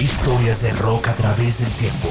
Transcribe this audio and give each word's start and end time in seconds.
Historias 0.00 0.62
de 0.62 0.72
rock 0.74 1.08
a 1.08 1.16
través 1.16 1.58
del 1.58 1.72
tiempo. 1.72 2.08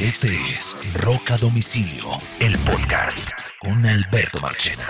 Este 0.00 0.26
es 0.52 0.74
Rock 1.04 1.30
a 1.30 1.36
Domicilio, 1.36 2.06
el 2.40 2.58
podcast 2.58 3.30
con 3.60 3.86
Alberto 3.86 4.40
Marchena. 4.40 4.82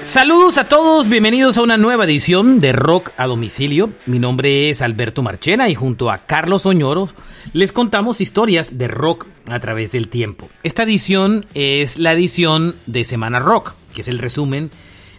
Saludos 0.00 0.56
a 0.56 0.66
todos, 0.66 1.08
bienvenidos 1.08 1.58
a 1.58 1.62
una 1.62 1.76
nueva 1.76 2.04
edición 2.04 2.60
de 2.60 2.72
Rock 2.72 3.10
a 3.18 3.26
Domicilio. 3.26 3.92
Mi 4.06 4.18
nombre 4.18 4.70
es 4.70 4.80
Alberto 4.80 5.22
Marchena 5.22 5.68
y 5.68 5.74
junto 5.74 6.10
a 6.10 6.18
Carlos 6.18 6.64
Oñoro 6.64 7.10
les 7.52 7.70
contamos 7.70 8.22
historias 8.22 8.78
de 8.78 8.88
rock 8.88 9.26
a 9.48 9.60
través 9.60 9.92
del 9.92 10.08
tiempo. 10.08 10.48
Esta 10.62 10.84
edición 10.84 11.44
es 11.52 11.98
la 11.98 12.14
edición 12.14 12.76
de 12.86 13.04
Semana 13.04 13.40
Rock, 13.40 13.74
que 13.92 14.00
es 14.00 14.08
el 14.08 14.18
resumen 14.18 14.70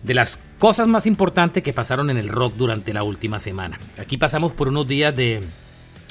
de 0.05 0.13
las 0.13 0.37
cosas 0.59 0.87
más 0.87 1.07
importantes 1.07 1.63
que 1.63 1.73
pasaron 1.73 2.09
en 2.09 2.17
el 2.17 2.29
rock 2.29 2.55
durante 2.55 2.93
la 2.93 3.03
última 3.03 3.39
semana. 3.39 3.79
Aquí 3.97 4.17
pasamos 4.17 4.53
por 4.53 4.67
unos 4.67 4.87
días 4.87 5.15
de 5.15 5.41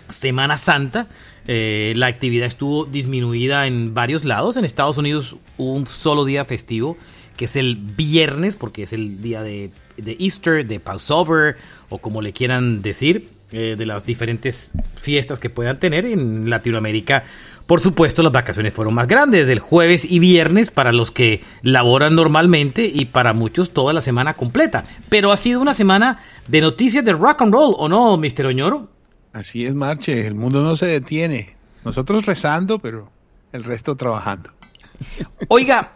Semana 0.08 0.58
Santa. 0.58 1.06
Eh, 1.46 1.92
la 1.96 2.06
actividad 2.06 2.46
estuvo 2.46 2.84
disminuida 2.84 3.66
en 3.66 3.94
varios 3.94 4.24
lados. 4.24 4.56
En 4.56 4.64
Estados 4.64 4.98
Unidos 4.98 5.36
hubo 5.56 5.72
un 5.72 5.86
solo 5.86 6.24
día 6.24 6.44
festivo, 6.44 6.96
que 7.36 7.44
es 7.44 7.56
el 7.56 7.76
viernes, 7.76 8.56
porque 8.56 8.82
es 8.82 8.92
el 8.92 9.22
día 9.22 9.42
de, 9.42 9.70
de 9.96 10.16
Easter, 10.18 10.66
de 10.66 10.80
Passover, 10.80 11.56
o 11.88 11.98
como 11.98 12.20
le 12.20 12.32
quieran 12.32 12.82
decir, 12.82 13.28
eh, 13.52 13.76
de 13.78 13.86
las 13.86 14.04
diferentes 14.04 14.72
fiestas 15.00 15.38
que 15.38 15.50
puedan 15.50 15.78
tener 15.78 16.06
en 16.06 16.50
Latinoamérica. 16.50 17.22
Por 17.66 17.80
supuesto, 17.80 18.22
las 18.22 18.32
vacaciones 18.32 18.74
fueron 18.74 18.94
más 18.94 19.06
grandes, 19.06 19.48
el 19.48 19.58
jueves 19.58 20.04
y 20.04 20.18
viernes 20.18 20.70
para 20.70 20.92
los 20.92 21.10
que 21.10 21.42
laboran 21.62 22.14
normalmente 22.14 22.84
y 22.84 23.06
para 23.06 23.32
muchos 23.32 23.72
toda 23.72 23.94
la 23.94 24.02
semana 24.02 24.34
completa. 24.34 24.84
Pero 25.08 25.32
ha 25.32 25.36
sido 25.38 25.60
una 25.60 25.72
semana 25.72 26.18
de 26.46 26.60
noticias 26.60 27.04
de 27.04 27.12
rock 27.12 27.42
and 27.42 27.54
roll, 27.54 27.74
¿o 27.78 27.88
no, 27.88 28.18
Mr. 28.18 28.46
Oñoro? 28.46 28.90
Así 29.32 29.64
es, 29.64 29.74
Marche, 29.74 30.26
el 30.26 30.34
mundo 30.34 30.62
no 30.62 30.76
se 30.76 30.86
detiene. 30.86 31.56
Nosotros 31.84 32.26
rezando, 32.26 32.78
pero 32.78 33.10
el 33.52 33.64
resto 33.64 33.96
trabajando. 33.96 34.50
Oiga, 35.48 35.94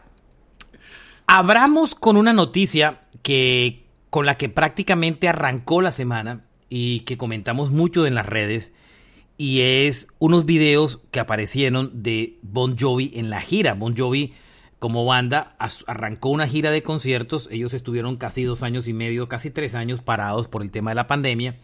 abramos 1.27 1.95
con 1.95 2.17
una 2.17 2.33
noticia 2.33 3.01
que 3.23 3.85
con 4.11 4.25
la 4.25 4.37
que 4.39 4.48
prácticamente 4.48 5.29
arrancó 5.29 5.83
la 5.83 5.92
semana 5.92 6.45
y 6.70 7.01
que 7.01 7.19
comentamos 7.19 7.70
mucho 7.70 8.07
en 8.07 8.14
las 8.14 8.25
redes 8.25 8.73
y 9.39 9.61
es 9.61 10.08
unos 10.19 10.44
videos 10.44 11.00
que 11.12 11.20
aparecieron 11.20 12.03
de 12.03 12.39
Bon 12.42 12.77
Jovi 12.77 13.12
en 13.14 13.31
la 13.31 13.41
gira. 13.41 13.75
Bon 13.75 13.97
Jovi 13.97 14.34
como 14.80 15.05
banda 15.06 15.56
arrancó 15.86 16.28
una 16.28 16.47
gira 16.47 16.70
de 16.70 16.83
conciertos, 16.83 17.48
ellos 17.50 17.72
estuvieron 17.72 18.17
casi 18.17 18.42
dos 18.42 18.62
años 18.62 18.86
y 18.89 18.92
medio, 18.92 19.28
casi 19.28 19.50
tres 19.50 19.75
años 19.75 20.03
parados 20.03 20.48
por 20.48 20.62
el 20.62 20.70
tema 20.70 20.91
de 20.91 20.97
la 20.97 21.06
pandemia. 21.06 21.56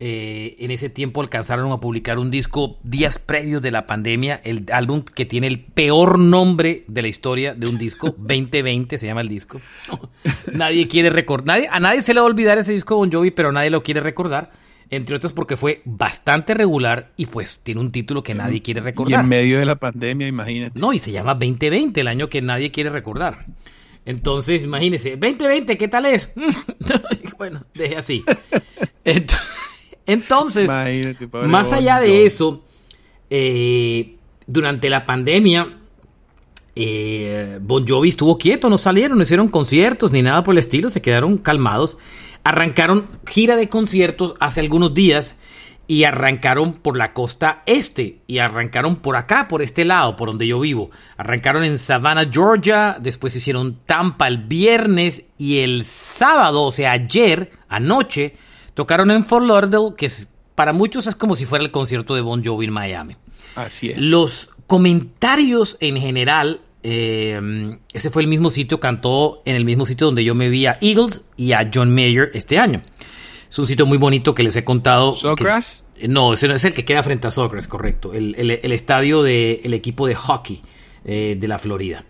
Eh, 0.00 0.54
en 0.60 0.70
ese 0.70 0.90
tiempo 0.90 1.20
alcanzaron 1.20 1.72
a 1.72 1.78
publicar 1.78 2.20
un 2.20 2.30
disco 2.30 2.78
días 2.84 3.18
previos 3.18 3.60
de 3.62 3.72
la 3.72 3.88
pandemia, 3.88 4.40
el 4.44 4.64
álbum 4.72 5.02
que 5.02 5.24
tiene 5.24 5.48
el 5.48 5.58
peor 5.58 6.20
nombre 6.20 6.84
de 6.86 7.02
la 7.02 7.08
historia 7.08 7.54
de 7.54 7.66
un 7.66 7.78
disco, 7.78 8.14
2020 8.16 8.96
se 8.96 9.06
llama 9.06 9.22
el 9.22 9.28
disco. 9.28 9.60
nadie 10.52 10.86
quiere 10.86 11.10
recordar, 11.10 11.62
a 11.68 11.80
nadie 11.80 12.02
se 12.02 12.14
le 12.14 12.20
va 12.20 12.26
a 12.26 12.30
olvidar 12.30 12.58
ese 12.58 12.72
disco 12.72 12.94
Bon 12.94 13.10
Jovi, 13.10 13.32
pero 13.32 13.50
nadie 13.50 13.70
lo 13.70 13.82
quiere 13.82 14.00
recordar 14.00 14.52
entre 14.90 15.16
otros 15.16 15.32
porque 15.32 15.56
fue 15.56 15.82
bastante 15.84 16.54
regular 16.54 17.12
y 17.16 17.26
pues 17.26 17.60
tiene 17.62 17.80
un 17.80 17.90
título 17.90 18.22
que 18.22 18.34
nadie 18.34 18.62
quiere 18.62 18.80
recordar. 18.80 19.20
Y 19.20 19.22
en 19.22 19.28
medio 19.28 19.58
de 19.58 19.66
la 19.66 19.76
pandemia, 19.76 20.26
imagínate. 20.26 20.78
No, 20.78 20.92
y 20.92 20.98
se 20.98 21.12
llama 21.12 21.34
2020, 21.34 22.00
el 22.00 22.08
año 22.08 22.28
que 22.28 22.40
nadie 22.40 22.70
quiere 22.70 22.90
recordar. 22.90 23.46
Entonces, 24.06 24.64
imagínese, 24.64 25.10
2020, 25.10 25.76
¿qué 25.76 25.88
tal 25.88 26.06
es? 26.06 26.30
bueno, 27.38 27.64
deje 27.74 27.96
así. 27.96 28.24
Entonces, 30.06 30.70
más 31.32 31.72
allá 31.72 32.00
de 32.00 32.24
eso, 32.24 32.64
eh, 33.28 34.16
durante 34.46 34.88
la 34.88 35.04
pandemia, 35.04 35.76
eh, 36.74 37.58
Bon 37.60 37.86
Jovi 37.86 38.08
estuvo 38.08 38.38
quieto, 38.38 38.70
no 38.70 38.78
salieron, 38.78 39.18
no 39.18 39.24
hicieron 39.24 39.48
conciertos 39.48 40.12
ni 40.12 40.22
nada 40.22 40.42
por 40.42 40.54
el 40.54 40.58
estilo, 40.58 40.88
se 40.88 41.02
quedaron 41.02 41.36
calmados 41.36 41.98
arrancaron 42.48 43.06
gira 43.26 43.56
de 43.56 43.68
conciertos 43.68 44.34
hace 44.40 44.60
algunos 44.60 44.94
días 44.94 45.36
y 45.86 46.04
arrancaron 46.04 46.72
por 46.72 46.96
la 46.96 47.12
costa 47.12 47.62
este 47.66 48.20
y 48.26 48.38
arrancaron 48.38 48.96
por 48.96 49.16
acá, 49.16 49.48
por 49.48 49.60
este 49.60 49.84
lado, 49.84 50.16
por 50.16 50.30
donde 50.30 50.46
yo 50.46 50.58
vivo. 50.58 50.90
Arrancaron 51.18 51.62
en 51.62 51.76
Savannah, 51.76 52.26
Georgia, 52.30 52.96
después 52.98 53.36
hicieron 53.36 53.80
Tampa 53.84 54.28
el 54.28 54.38
viernes 54.38 55.24
y 55.36 55.58
el 55.58 55.84
sábado, 55.84 56.62
o 56.62 56.72
sea, 56.72 56.92
ayer, 56.92 57.50
anoche, 57.68 58.34
tocaron 58.72 59.10
en 59.10 59.24
Fort 59.24 59.44
Lauderdale, 59.44 59.94
que 59.94 60.10
para 60.54 60.72
muchos 60.72 61.06
es 61.06 61.16
como 61.16 61.34
si 61.34 61.44
fuera 61.44 61.62
el 61.62 61.70
concierto 61.70 62.14
de 62.14 62.22
Bon 62.22 62.42
Jovi 62.42 62.64
en 62.64 62.72
Miami. 62.72 63.16
Así 63.56 63.90
es. 63.90 63.98
Los 63.98 64.48
comentarios 64.66 65.76
en 65.80 65.98
general 65.98 66.62
eh, 66.90 67.78
ese 67.92 68.08
fue 68.08 68.22
el 68.22 68.28
mismo 68.28 68.48
sitio, 68.48 68.80
cantó 68.80 69.42
en 69.44 69.56
el 69.56 69.66
mismo 69.66 69.84
sitio 69.84 70.06
donde 70.06 70.24
yo 70.24 70.34
me 70.34 70.48
vi 70.48 70.64
a 70.64 70.78
Eagles 70.80 71.20
y 71.36 71.52
a 71.52 71.70
John 71.72 71.94
Mayer 71.94 72.30
este 72.32 72.58
año. 72.58 72.80
Es 73.50 73.58
un 73.58 73.66
sitio 73.66 73.84
muy 73.84 73.98
bonito 73.98 74.34
que 74.34 74.42
les 74.42 74.56
he 74.56 74.64
contado. 74.64 75.12
¿Socrates? 75.12 75.84
no, 76.08 76.32
ese 76.32 76.48
no 76.48 76.54
es 76.54 76.64
el 76.64 76.72
que 76.72 76.86
queda 76.86 77.02
frente 77.02 77.26
a 77.26 77.30
Socrates, 77.30 77.68
correcto. 77.68 78.14
El, 78.14 78.72
estadio 78.72 79.22
del 79.22 79.74
equipo 79.74 80.06
de 80.06 80.14
hockey 80.14 80.62
eh, 81.04 81.36
de 81.38 81.48
la 81.48 81.58
Florida. 81.58 82.06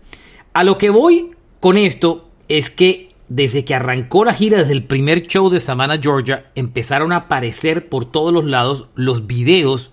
A 0.53 0.63
lo 0.63 0.77
que 0.77 0.89
voy 0.89 1.31
con 1.59 1.75
esto 1.75 2.29
es 2.47 2.69
que 2.69 3.09
desde 3.27 3.65
que 3.65 3.75
arrancó 3.75 4.23
la 4.23 4.33
gira, 4.33 4.59
desde 4.59 4.71
el 4.71 4.85
primer 4.85 5.27
show 5.27 5.49
de 5.49 5.59
Savannah, 5.59 5.99
Georgia, 6.01 6.51
empezaron 6.55 7.11
a 7.11 7.17
aparecer 7.17 7.89
por 7.89 8.09
todos 8.09 8.31
los 8.31 8.45
lados 8.45 8.87
los 8.95 9.27
videos 9.27 9.91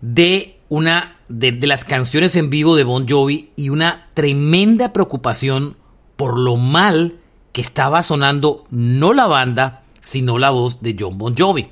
de 0.00 0.56
una 0.68 1.19
de, 1.30 1.52
las 1.66 1.84
canciones 1.84 2.36
en 2.36 2.50
vivo 2.50 2.76
de 2.76 2.84
Bon 2.84 3.08
Jovi 3.08 3.50
y 3.56 3.70
una 3.70 4.08
tremenda 4.14 4.92
preocupación 4.92 5.76
por 6.16 6.38
lo 6.38 6.56
mal 6.56 7.18
que 7.52 7.60
estaba 7.60 8.02
sonando 8.02 8.64
no 8.70 9.14
la 9.14 9.26
banda, 9.26 9.82
sino 10.00 10.38
la 10.38 10.50
voz 10.50 10.82
de 10.82 10.96
John 10.98 11.16
Bon 11.16 11.34
Jovi. 11.36 11.68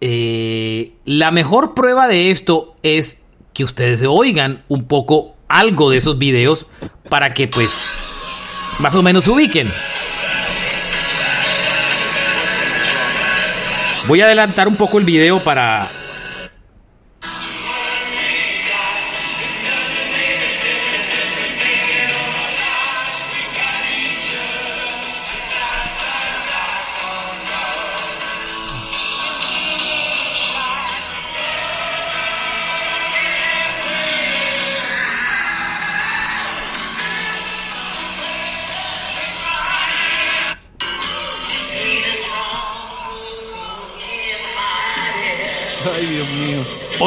Eh, 0.00 0.92
la 1.04 1.30
mejor 1.30 1.74
prueba 1.74 2.08
de 2.08 2.30
esto 2.30 2.74
es 2.82 3.18
que 3.54 3.64
ustedes 3.64 4.02
oigan 4.06 4.64
un 4.68 4.84
poco 4.84 5.34
algo 5.48 5.90
de 5.90 5.98
esos 5.98 6.18
videos 6.18 6.66
para 7.08 7.32
que 7.32 7.48
pues 7.48 7.70
más 8.78 8.94
o 8.94 9.02
menos 9.02 9.24
se 9.24 9.30
ubiquen. 9.30 9.68
Voy 14.08 14.20
a 14.20 14.26
adelantar 14.26 14.68
un 14.68 14.76
poco 14.76 14.98
el 14.98 15.04
video 15.04 15.40
para 15.40 15.88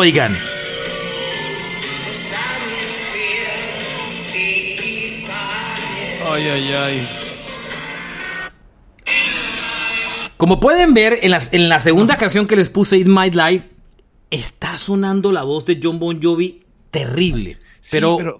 Oigan. 0.01 0.33
Ay, 6.25 6.47
ay, 6.47 6.73
ay. 6.73 7.07
Como 10.37 10.61
pueden 10.61 10.93
ver, 10.93 11.19
en 11.21 11.31
la, 11.31 11.41
en 11.51 11.67
la 11.67 11.81
segunda 11.81 12.15
canción 12.15 12.47
que 12.47 12.55
les 12.55 12.69
puse, 12.69 12.97
It 12.97 13.07
My 13.07 13.29
Life, 13.29 13.67
está 14.31 14.77
sonando 14.77 15.33
la 15.33 15.43
voz 15.43 15.65
de 15.65 15.81
John 15.83 15.99
Bon 15.99 16.17
Jovi 16.23 16.63
terrible. 16.91 17.57
pero, 17.91 18.15
pero, 18.15 18.39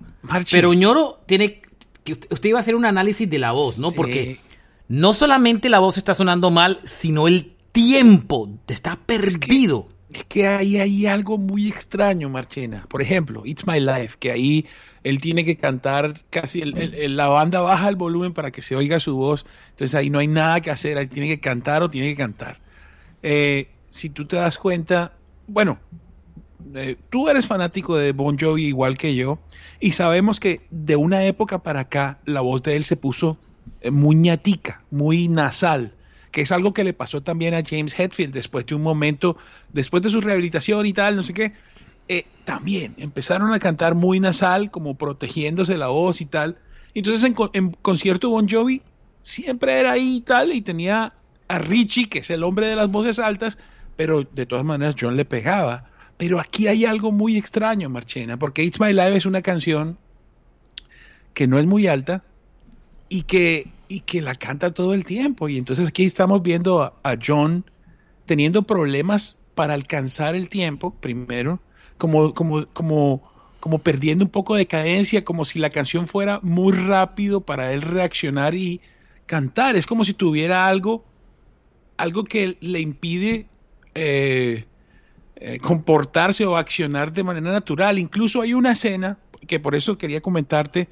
pero 0.50 0.74
Ñoro 0.74 1.20
tiene. 1.26 1.62
que 2.06 2.14
Usted 2.14 2.48
iba 2.48 2.60
a 2.60 2.62
hacer 2.62 2.78
un 2.78 2.86
análisis 2.86 3.30
de 3.30 3.38
la 3.38 3.52
voz, 3.52 3.80
¿no? 3.80 3.92
Porque 3.92 4.40
no 4.88 5.12
solamente 5.12 5.68
la 5.68 5.80
voz 5.80 5.98
está 5.98 6.14
sonando 6.14 6.52
mal, 6.52 6.80
sino 6.86 7.28
el 7.28 7.52
tiempo 7.74 8.50
está 8.70 8.96
perdido 8.96 9.30
es 9.30 9.38
que 9.38 9.99
ahí 10.48 10.78
hay 10.78 11.06
algo 11.06 11.38
muy 11.38 11.68
extraño, 11.68 12.30
Marchena. 12.30 12.86
Por 12.90 13.02
ejemplo, 13.02 13.46
It's 13.46 13.68
My 13.68 13.80
Life, 13.80 14.16
que 14.20 14.32
ahí 14.32 14.66
él 15.04 15.22
tiene 15.22 15.46
que 15.46 15.58
cantar 15.58 16.14
casi, 16.30 16.64
la 16.64 17.28
banda 17.28 17.62
baja 17.62 17.90
el 17.90 17.96
volumen 17.96 18.34
para 18.34 18.52
que 18.52 18.62
se 18.62 18.76
oiga 18.76 19.00
su 19.00 19.16
voz, 19.16 19.46
entonces 19.72 19.96
ahí 19.96 20.10
no 20.10 20.20
hay 20.20 20.28
nada 20.28 20.62
que 20.62 20.72
hacer, 20.72 20.98
él 20.98 21.10
tiene 21.10 21.28
que 21.28 21.40
cantar 21.40 21.84
o 21.84 21.90
tiene 21.90 22.10
que 22.10 22.16
cantar. 22.16 22.60
Eh, 23.24 23.70
si 23.92 24.10
tú 24.10 24.26
te 24.26 24.36
das 24.36 24.58
cuenta, 24.58 25.14
bueno, 25.48 25.80
eh, 26.76 26.98
tú 27.10 27.30
eres 27.30 27.48
fanático 27.48 27.96
de 27.96 28.12
Bon 28.12 28.38
Jovi 28.38 28.66
igual 28.66 28.98
que 28.98 29.16
yo, 29.16 29.40
y 29.80 29.94
sabemos 29.94 30.40
que 30.40 30.62
de 30.70 30.96
una 30.96 31.24
época 31.26 31.60
para 31.60 31.82
acá 31.82 32.20
la 32.26 32.42
voz 32.42 32.62
de 32.64 32.76
él 32.76 32.84
se 32.84 32.98
puso 32.98 33.38
eh, 33.82 33.92
muy 33.92 34.16
ñatica, 34.16 34.84
muy 34.92 35.28
nasal, 35.28 35.94
que 36.32 36.42
es 36.42 36.52
algo 36.52 36.74
que 36.74 36.84
le 36.84 36.94
pasó 36.94 37.22
también 37.22 37.54
a 37.54 37.64
James 37.66 37.98
Hetfield 38.00 38.34
después 38.34 38.66
de 38.66 38.76
un 38.76 38.84
momento, 38.84 39.38
después 39.74 40.04
de 40.04 40.10
su 40.10 40.22
rehabilitación 40.22 40.86
y 40.86 40.94
tal, 40.94 41.16
no 41.16 41.24
sé 41.24 41.34
qué. 41.34 41.54
Eh, 42.08 42.26
también 42.44 42.96
empezaron 42.98 43.54
a 43.54 43.60
cantar 43.60 43.96
muy 43.96 44.20
nasal, 44.20 44.72
como 44.72 44.96
protegiéndose 44.96 45.78
la 45.78 45.88
voz 45.88 46.22
y 46.22 46.26
tal. 46.26 46.58
Entonces 46.94 47.24
en, 47.24 47.36
en 47.54 47.72
concierto 47.72 48.30
Bon 48.30 48.48
Jovi 48.48 48.82
siempre 49.22 49.80
era 49.80 49.92
ahí 49.92 50.18
y 50.18 50.22
tal, 50.22 50.54
y 50.54 50.62
tenía 50.62 51.14
a 51.48 51.60
Richie, 51.60 52.10
que 52.10 52.20
es 52.20 52.30
el 52.30 52.44
hombre 52.44 52.68
de 52.68 52.76
las 52.76 52.90
voces 52.90 53.20
altas, 53.20 53.58
pero 53.96 54.24
de 54.24 54.46
todas 54.46 54.66
maneras 54.66 54.96
John 55.00 55.18
le 55.18 55.26
pegaba. 55.26 55.90
Pero 56.18 56.40
aquí 56.40 56.68
hay 56.68 56.86
algo 56.86 57.12
muy 57.12 57.38
extraño, 57.38 57.90
Marchena, 57.90 58.38
porque 58.38 58.64
It's 58.64 58.80
My 58.80 58.94
Life 58.94 59.16
es 59.16 59.26
una 59.26 59.42
canción 59.42 59.98
que 61.34 61.48
no 61.48 61.60
es 61.60 61.66
muy 61.66 61.88
alta 61.88 62.24
y 63.10 63.24
que, 63.24 63.68
y 63.88 64.02
que 64.02 64.22
la 64.22 64.36
canta 64.36 64.74
todo 64.74 64.94
el 64.94 65.04
tiempo. 65.04 65.50
Y 65.50 65.58
entonces 65.58 65.90
aquí 65.90 66.06
estamos 66.06 66.42
viendo 66.42 66.82
a, 66.84 67.18
John 67.26 67.66
teniendo 68.26 68.64
problemas 68.64 69.36
para 69.56 69.74
alcanzar 69.74 70.36
el 70.36 70.48
tiempo, 70.48 70.94
primero, 70.94 71.60
como, 71.98 72.34
como, 72.34 72.68
como, 72.68 73.30
como 73.60 73.80
perdiendo 73.80 74.24
un 74.24 74.32
poco 74.32 74.56
de 74.56 74.68
cadencia, 74.68 75.26
como 75.26 75.44
si 75.44 75.60
la 75.60 75.72
canción 75.72 76.08
fuera 76.08 76.40
muy 76.44 76.74
rápido 76.74 77.42
para 77.42 77.74
él 77.74 77.82
reaccionar 77.82 78.56
y 78.56 78.80
cantar. 79.26 79.76
Es 79.76 79.86
como 79.86 80.06
si 80.06 80.14
tuviera 80.14 80.68
algo, 80.68 81.04
algo 81.98 82.24
que 82.24 82.58
le 82.62 82.80
impide 82.80 83.48
eh, 83.96 84.66
eh, 85.36 85.60
comportarse 85.60 86.46
o 86.46 86.56
accionar 86.56 87.12
de 87.12 87.24
manera 87.24 87.52
natural. 87.52 87.98
Incluso 87.98 88.42
hay 88.42 88.54
una 88.54 88.74
escena, 88.74 89.18
que 89.48 89.60
por 89.60 89.74
eso 89.74 89.98
quería 89.98 90.22
comentarte, 90.22 90.90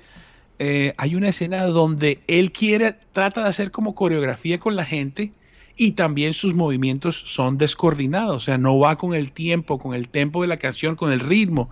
eh, 0.60 0.94
hay 0.98 1.16
una 1.16 1.30
escena 1.30 1.64
donde 1.66 2.22
él 2.28 2.52
quiere, 2.52 2.94
trata 3.12 3.44
de 3.44 3.50
hacer 3.50 3.72
como 3.72 3.94
coreografía 3.94 4.60
con 4.60 4.76
la 4.76 4.86
gente 4.86 5.32
y 5.76 5.92
también 5.92 6.34
sus 6.34 6.56
movimientos 6.56 7.16
son 7.16 7.60
descoordinados, 7.60 8.38
o 8.38 8.40
sea, 8.40 8.58
no 8.58 8.80
va 8.80 8.98
con 8.98 9.14
el 9.14 9.32
tiempo, 9.32 9.78
con 9.78 9.94
el 9.94 10.10
tempo 10.10 10.42
de 10.42 10.48
la 10.48 10.58
canción, 10.58 10.96
con 10.96 11.12
el 11.12 11.20
ritmo. 11.20 11.70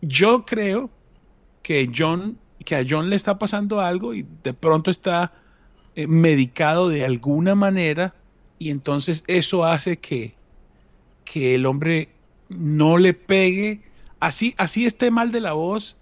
Yo 0.00 0.46
creo 0.46 0.90
que 1.62 1.90
John, 1.94 2.38
que 2.64 2.76
a 2.76 2.84
John 2.88 3.10
le 3.10 3.16
está 3.16 3.38
pasando 3.38 3.80
algo 3.80 4.14
y 4.14 4.26
de 4.42 4.54
pronto 4.54 4.90
está 4.90 5.32
eh, 5.94 6.06
medicado 6.06 6.88
de 6.88 7.04
alguna 7.04 7.54
manera 7.54 8.14
y 8.58 8.70
entonces 8.70 9.24
eso 9.26 9.64
hace 9.64 9.98
que, 9.98 10.34
que 11.26 11.54
el 11.54 11.66
hombre 11.66 12.08
no 12.48 12.96
le 12.96 13.12
pegue, 13.12 13.82
así, 14.20 14.54
así 14.56 14.86
esté 14.86 15.10
mal 15.10 15.32
de 15.32 15.40
la 15.40 15.52
voz, 15.52 15.98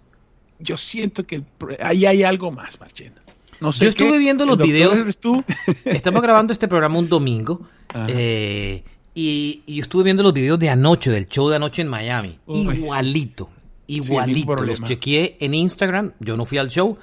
yo 0.63 0.77
siento 0.77 1.25
que 1.25 1.43
ahí 1.79 2.05
hay 2.05 2.23
algo 2.23 2.51
más, 2.51 2.79
Marchena. 2.79 3.21
No 3.59 3.71
sé 3.71 3.83
yo 3.83 3.89
estuve 3.89 4.17
viendo 4.17 4.45
los 4.45 4.57
videos. 4.57 4.97
Estamos 5.85 6.21
grabando 6.21 6.51
este 6.51 6.67
programa 6.67 6.97
un 6.97 7.09
domingo. 7.09 7.61
Eh, 8.07 8.83
y, 9.13 9.63
y, 9.67 9.79
estuve 9.79 10.03
viendo 10.05 10.23
los 10.23 10.33
videos 10.33 10.57
de 10.57 10.69
anoche, 10.69 11.11
del 11.11 11.27
show 11.27 11.49
de 11.49 11.57
anoche 11.57 11.81
en 11.81 11.87
Miami. 11.87 12.39
igualito. 12.47 13.49
Igualito. 13.87 14.55
los 14.55 14.81
chequeé 14.81 15.37
en 15.39 15.53
Instagram. 15.53 16.13
Yo 16.19 16.35
no 16.35 16.45
fui 16.45 16.57
al 16.57 16.69
show. 16.69 16.97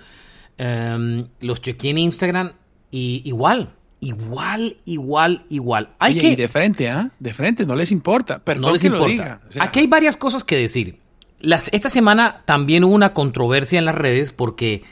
Em, 0.59 1.29
los 1.41 1.61
chequeé 1.61 1.91
en 1.91 1.99
Instagram. 1.99 2.53
Y 2.91 3.23
igual. 3.25 3.75
Igual, 4.01 4.79
igual, 4.87 5.45
igual. 5.51 5.91
Hay 5.99 6.17
que... 6.17 6.33
Y 6.33 6.37
de 6.37 6.49
frente, 6.49 6.89
¿ah? 6.89 7.11
De 7.19 7.35
frente, 7.35 7.67
no 7.67 7.77
les 7.77 7.93
importa. 7.93 8.39
Perdón 8.39 8.62
no 8.62 8.73
les 8.73 8.85
importa. 8.85 9.43
Aquí 9.61 9.81
hay 9.81 9.87
varias 9.87 10.17
cosas 10.17 10.43
que 10.43 10.57
decir. 10.57 10.99
Las, 11.41 11.69
esta 11.73 11.91
semana 11.91 12.43
también 12.45 12.85
hubo 12.85 12.95
una 12.95 13.15
controversia 13.15 13.79
en 13.79 13.85
las 13.85 13.95
redes 13.95 14.33
porque 14.33 14.83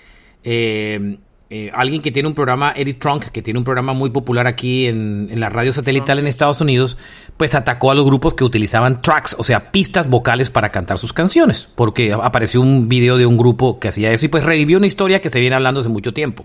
eh, 0.45 1.19
eh, 1.51 1.71
alguien 1.73 2.03
que 2.03 2.13
tiene 2.13 2.29
un 2.29 2.35
programa, 2.35 2.73
Eric 2.77 2.99
Trunk, 2.99 3.25
que 3.29 3.41
tiene 3.41 3.59
un 3.59 3.65
programa 3.65 3.95
muy 3.95 4.11
popular 4.11 4.47
aquí 4.47 4.87
en, 4.87 5.29
la 5.41 5.49
radio 5.49 5.73
satelital 5.73 6.19
en 6.19 6.27
Estados 6.27 6.61
Unidos, 6.61 6.99
pues 7.39 7.55
atacó 7.55 7.91
a 7.91 7.95
los 7.95 8.05
grupos 8.05 8.35
que 8.35 8.45
utilizaban 8.45 9.01
tracks, 9.01 9.35
o 9.39 9.43
sea, 9.43 9.73
pistas 9.73 10.11
vocales 10.11 10.51
para 10.51 10.71
cantar 10.71 10.99
sus 10.99 11.15
canciones, 11.15 11.71
porque 11.75 12.13
apareció 12.13 12.61
un 12.61 12.87
video 12.87 13.17
de 13.17 13.25
un 13.25 13.39
grupo 13.39 13.79
que 13.79 13.89
hacía 13.89 14.13
eso 14.13 14.27
y 14.27 14.29
pues 14.29 14.45
revivió 14.45 14.77
una 14.77 14.89
historia 14.89 15.23
que 15.23 15.31
se 15.31 15.41
viene 15.41 15.57
hablando 15.57 15.81
hace 15.81 15.89
mucho 15.89 16.13
tiempo. 16.13 16.45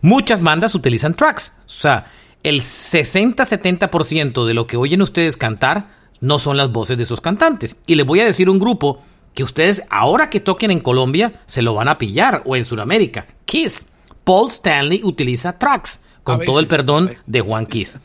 Muchas 0.00 0.40
bandas 0.40 0.76
utilizan 0.76 1.14
tracks, 1.14 1.52
o 1.66 1.70
sea, 1.70 2.06
el 2.44 2.60
60-70% 2.60 4.46
de 4.46 4.54
lo 4.54 4.68
que 4.68 4.76
oyen 4.76 5.02
ustedes 5.02 5.36
cantar 5.36 5.88
no 6.20 6.38
son 6.38 6.56
las 6.56 6.70
voces 6.70 6.96
de 6.96 7.02
esos 7.02 7.20
cantantes. 7.20 7.74
Y 7.86 7.96
les 7.96 8.06
voy 8.06 8.20
a 8.20 8.24
decir 8.24 8.48
un 8.48 8.60
grupo 8.60 9.02
que 9.34 9.42
ustedes 9.42 9.82
ahora 9.90 10.30
que 10.30 10.40
toquen 10.40 10.70
en 10.70 10.80
Colombia 10.80 11.40
se 11.46 11.62
lo 11.62 11.74
van 11.74 11.88
a 11.88 11.98
pillar 11.98 12.42
o 12.44 12.56
en 12.56 12.64
Sudamérica. 12.64 13.26
Kiss. 13.44 13.86
Paul 14.24 14.50
Stanley 14.50 15.02
utiliza 15.04 15.58
tracks, 15.58 16.00
con 16.22 16.40
todo 16.40 16.58
el 16.58 16.66
perdón 16.66 17.10
de 17.26 17.40
Juan 17.42 17.66
Kiss. 17.66 17.98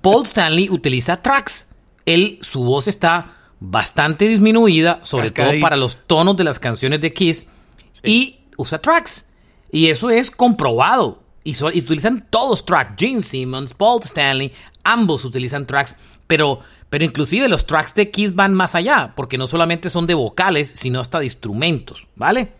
Paul 0.00 0.24
Stanley 0.24 0.70
utiliza 0.70 1.20
tracks. 1.20 1.66
Él, 2.06 2.38
su 2.42 2.62
voz 2.62 2.86
está 2.86 3.32
bastante 3.58 4.28
disminuida, 4.28 5.00
sobre 5.02 5.30
todo 5.30 5.50
para 5.60 5.76
los 5.76 5.98
tonos 6.06 6.36
de 6.36 6.44
las 6.44 6.60
canciones 6.60 7.00
de 7.00 7.12
Kiss, 7.12 7.46
y 8.04 8.40
usa 8.56 8.80
tracks. 8.80 9.24
Y 9.72 9.88
eso 9.88 10.10
es 10.10 10.30
comprobado. 10.30 11.23
Y, 11.44 11.62
utilizan 11.62 12.26
todos 12.30 12.64
tracks. 12.64 12.94
Gene 12.96 13.22
Simmons, 13.22 13.74
Paul 13.74 14.00
Stanley, 14.02 14.50
ambos 14.82 15.24
utilizan 15.24 15.66
tracks. 15.66 15.94
Pero, 16.26 16.60
pero 16.88 17.04
inclusive 17.04 17.48
los 17.48 17.66
tracks 17.66 17.94
de 17.94 18.10
Kiss 18.10 18.34
van 18.34 18.54
más 18.54 18.74
allá, 18.74 19.12
porque 19.14 19.36
no 19.36 19.46
solamente 19.46 19.90
son 19.90 20.06
de 20.06 20.14
vocales, 20.14 20.72
sino 20.74 21.00
hasta 21.00 21.18
de 21.18 21.26
instrumentos, 21.26 22.06
¿vale? 22.16 22.52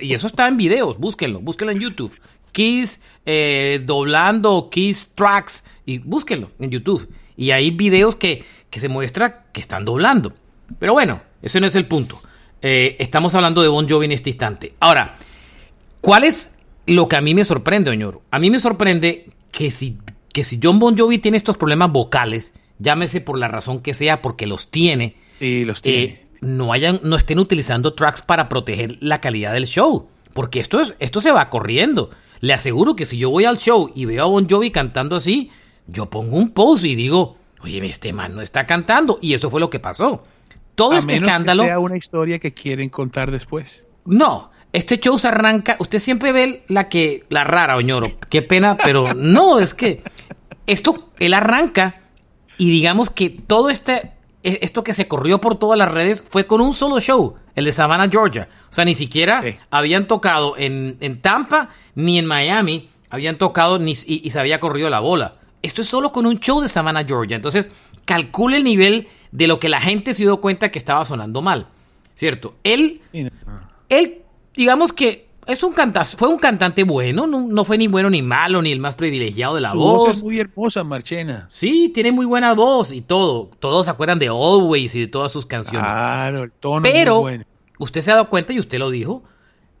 y 0.00 0.14
eso 0.14 0.26
está 0.26 0.48
en 0.48 0.56
videos, 0.56 0.98
búsquenlo, 0.98 1.40
búsquenlo 1.40 1.72
en 1.72 1.80
YouTube. 1.80 2.18
Kiss 2.52 3.00
eh, 3.26 3.82
doblando 3.84 4.68
Kiss 4.70 5.10
tracks 5.14 5.64
y 5.86 5.98
búsquenlo 5.98 6.50
en 6.58 6.70
YouTube. 6.70 7.08
Y 7.36 7.52
hay 7.52 7.70
videos 7.70 8.16
que, 8.16 8.44
que, 8.70 8.80
se 8.80 8.88
muestra 8.88 9.44
que 9.52 9.60
están 9.60 9.84
doblando. 9.84 10.32
Pero 10.78 10.92
bueno, 10.92 11.22
ese 11.42 11.60
no 11.60 11.66
es 11.66 11.74
el 11.74 11.86
punto. 11.86 12.20
Eh, 12.62 12.96
estamos 12.98 13.34
hablando 13.34 13.62
de 13.62 13.68
Bon 13.68 13.88
Jovi 13.88 14.06
en 14.06 14.12
este 14.12 14.30
instante. 14.30 14.74
Ahora, 14.80 15.16
¿cuál 16.00 16.24
es 16.24 16.52
lo 16.90 17.08
que 17.08 17.16
a 17.16 17.20
mí 17.20 17.34
me 17.34 17.44
sorprende, 17.44 17.90
señor? 17.90 18.20
A 18.30 18.38
mí 18.38 18.50
me 18.50 18.60
sorprende 18.60 19.26
que 19.52 19.70
si, 19.70 19.98
que 20.32 20.44
si 20.44 20.58
John 20.62 20.78
Bon 20.78 20.96
Jovi 20.96 21.18
tiene 21.18 21.36
estos 21.36 21.56
problemas 21.56 21.92
vocales, 21.92 22.52
llámese 22.78 23.20
por 23.20 23.38
la 23.38 23.48
razón 23.48 23.80
que 23.80 23.94
sea, 23.94 24.22
porque 24.22 24.46
los 24.46 24.70
tiene. 24.70 25.16
Sí, 25.38 25.64
los 25.64 25.82
tiene. 25.82 26.02
Eh, 26.02 26.26
no 26.40 26.72
hayan, 26.72 27.00
no 27.02 27.16
estén 27.16 27.38
utilizando 27.38 27.94
tracks 27.94 28.22
para 28.22 28.48
proteger 28.48 28.96
la 29.00 29.20
calidad 29.20 29.52
del 29.52 29.66
show. 29.66 30.08
Porque 30.32 30.60
esto, 30.60 30.80
es, 30.80 30.94
esto 30.98 31.20
se 31.20 31.32
va 31.32 31.50
corriendo. 31.50 32.10
Le 32.40 32.54
aseguro 32.54 32.96
que 32.96 33.06
si 33.06 33.18
yo 33.18 33.30
voy 33.30 33.44
al 33.44 33.58
show 33.58 33.90
y 33.94 34.06
veo 34.06 34.24
a 34.24 34.28
Bon 34.28 34.48
Jovi 34.48 34.70
cantando 34.70 35.16
así, 35.16 35.50
yo 35.86 36.08
pongo 36.08 36.36
un 36.36 36.50
post 36.50 36.84
y 36.84 36.94
digo, 36.94 37.36
oye, 37.62 37.84
este 37.84 38.12
man 38.12 38.34
no 38.34 38.40
está 38.40 38.66
cantando. 38.66 39.18
Y 39.20 39.34
eso 39.34 39.50
fue 39.50 39.60
lo 39.60 39.70
que 39.70 39.78
pasó. 39.78 40.24
Todo 40.74 40.96
este 40.96 41.16
escándalo. 41.16 41.62
Que 41.62 41.68
sea 41.68 41.78
una 41.78 41.96
historia 41.96 42.38
que 42.38 42.54
quieren 42.54 42.88
contar 42.88 43.30
después. 43.30 43.86
No, 44.06 44.50
este 44.72 44.98
show 44.98 45.18
se 45.18 45.28
arranca. 45.28 45.76
Usted 45.78 45.98
siempre 45.98 46.32
ve 46.32 46.64
la 46.68 46.88
que, 46.88 47.24
la 47.28 47.44
rara, 47.44 47.76
Oñoro. 47.76 48.18
Qué 48.28 48.42
pena, 48.42 48.76
pero 48.84 49.14
no, 49.16 49.58
es 49.58 49.74
que 49.74 50.02
esto, 50.66 51.10
él 51.18 51.34
arranca 51.34 52.00
y 52.56 52.70
digamos 52.70 53.10
que 53.10 53.30
todo 53.30 53.70
este 53.70 54.12
e, 54.42 54.60
esto 54.62 54.82
que 54.84 54.92
se 54.92 55.08
corrió 55.08 55.40
por 55.40 55.58
todas 55.58 55.78
las 55.78 55.90
redes 55.90 56.22
fue 56.22 56.46
con 56.46 56.60
un 56.60 56.72
solo 56.72 57.00
show, 57.00 57.34
el 57.54 57.64
de 57.64 57.72
Savannah, 57.72 58.08
Georgia. 58.08 58.48
O 58.70 58.72
sea, 58.72 58.84
ni 58.84 58.94
siquiera 58.94 59.42
habían 59.70 60.06
tocado 60.06 60.54
en, 60.56 61.20
Tampa 61.20 61.70
ni 61.94 62.18
en 62.18 62.26
Miami, 62.26 62.90
habían 63.10 63.36
tocado 63.36 63.78
ni, 63.78 63.92
y, 64.06 64.30
se 64.30 64.38
había 64.40 64.60
corrido 64.60 64.88
la 64.88 65.00
bola. 65.00 65.36
Esto 65.62 65.82
es 65.82 65.88
solo 65.88 66.10
con 66.12 66.26
un 66.26 66.38
show 66.40 66.60
de 66.60 66.68
Savannah, 66.68 67.04
Georgia. 67.04 67.36
Entonces, 67.36 67.70
calcule 68.06 68.56
el 68.56 68.64
nivel 68.64 69.08
de 69.30 69.46
lo 69.46 69.58
que 69.58 69.68
la 69.68 69.80
gente 69.80 70.14
se 70.14 70.22
dio 70.22 70.40
cuenta 70.40 70.70
que 70.70 70.78
estaba 70.78 71.04
sonando 71.04 71.42
mal. 71.42 71.66
¿Cierto? 72.14 72.54
Él, 72.64 73.00
él 73.88 74.19
digamos 74.60 74.92
que 74.92 75.26
es 75.46 75.62
un 75.62 75.72
cantante, 75.72 76.16
fue 76.18 76.28
un 76.28 76.38
cantante 76.38 76.84
bueno, 76.84 77.26
no, 77.26 77.64
fue 77.64 77.78
ni 77.78 77.88
bueno 77.88 78.10
ni 78.10 78.20
malo, 78.20 78.60
ni 78.60 78.72
el 78.72 78.78
más 78.78 78.94
privilegiado 78.94 79.54
de 79.54 79.62
la 79.62 79.72
voz. 79.72 80.04
voz. 80.04 80.16
es 80.16 80.22
muy 80.22 80.38
hermosa, 80.38 80.84
Marchena. 80.84 81.48
Sí, 81.50 81.90
tiene 81.94 82.12
muy 82.12 82.26
buena 82.26 82.52
voz 82.52 82.92
y 82.92 83.00
todo. 83.00 83.50
Todos 83.58 83.86
se 83.86 83.90
acuerdan 83.90 84.18
de 84.18 84.28
Always 84.28 84.94
y 84.94 85.00
de 85.00 85.06
todas 85.08 85.32
sus 85.32 85.46
canciones. 85.46 85.90
Claro, 85.90 86.44
el 86.44 86.52
tono 86.52 86.82
Pero, 86.82 87.14
muy 87.14 87.22
bueno. 87.22 87.44
usted 87.78 88.02
se 88.02 88.10
ha 88.10 88.16
dado 88.16 88.28
cuenta 88.28 88.52
y 88.52 88.60
usted 88.60 88.78
lo 88.78 88.90
dijo, 88.90 89.22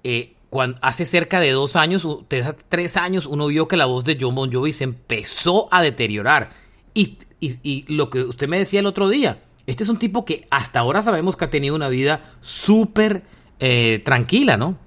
eh, 0.02 0.32
cuando, 0.48 0.78
hace 0.80 1.04
cerca 1.04 1.40
de 1.40 1.50
dos 1.50 1.76
años, 1.76 2.08
hace 2.30 2.56
tres 2.70 2.96
años, 2.96 3.26
uno 3.26 3.46
vio 3.48 3.68
que 3.68 3.76
la 3.76 3.84
voz 3.84 4.04
de 4.04 4.16
John 4.18 4.34
Bon 4.34 4.50
Jovi 4.50 4.72
se 4.72 4.84
empezó 4.84 5.68
a 5.70 5.82
deteriorar. 5.82 6.50
Y, 6.94 7.18
y 7.40 7.84
lo 7.94 8.08
que 8.08 8.22
usted 8.22 8.48
me 8.48 8.58
decía 8.58 8.80
el 8.80 8.86
otro 8.86 9.10
día, 9.10 9.42
este 9.66 9.82
es 9.82 9.90
un 9.90 9.98
tipo 9.98 10.24
que 10.24 10.46
hasta 10.50 10.80
ahora 10.80 11.02
sabemos 11.02 11.36
que 11.36 11.44
ha 11.44 11.50
tenido 11.50 11.74
una 11.76 11.90
vida 11.90 12.22
súper 12.40 13.22
eh, 13.60 14.00
tranquila, 14.04 14.56
¿no? 14.56 14.78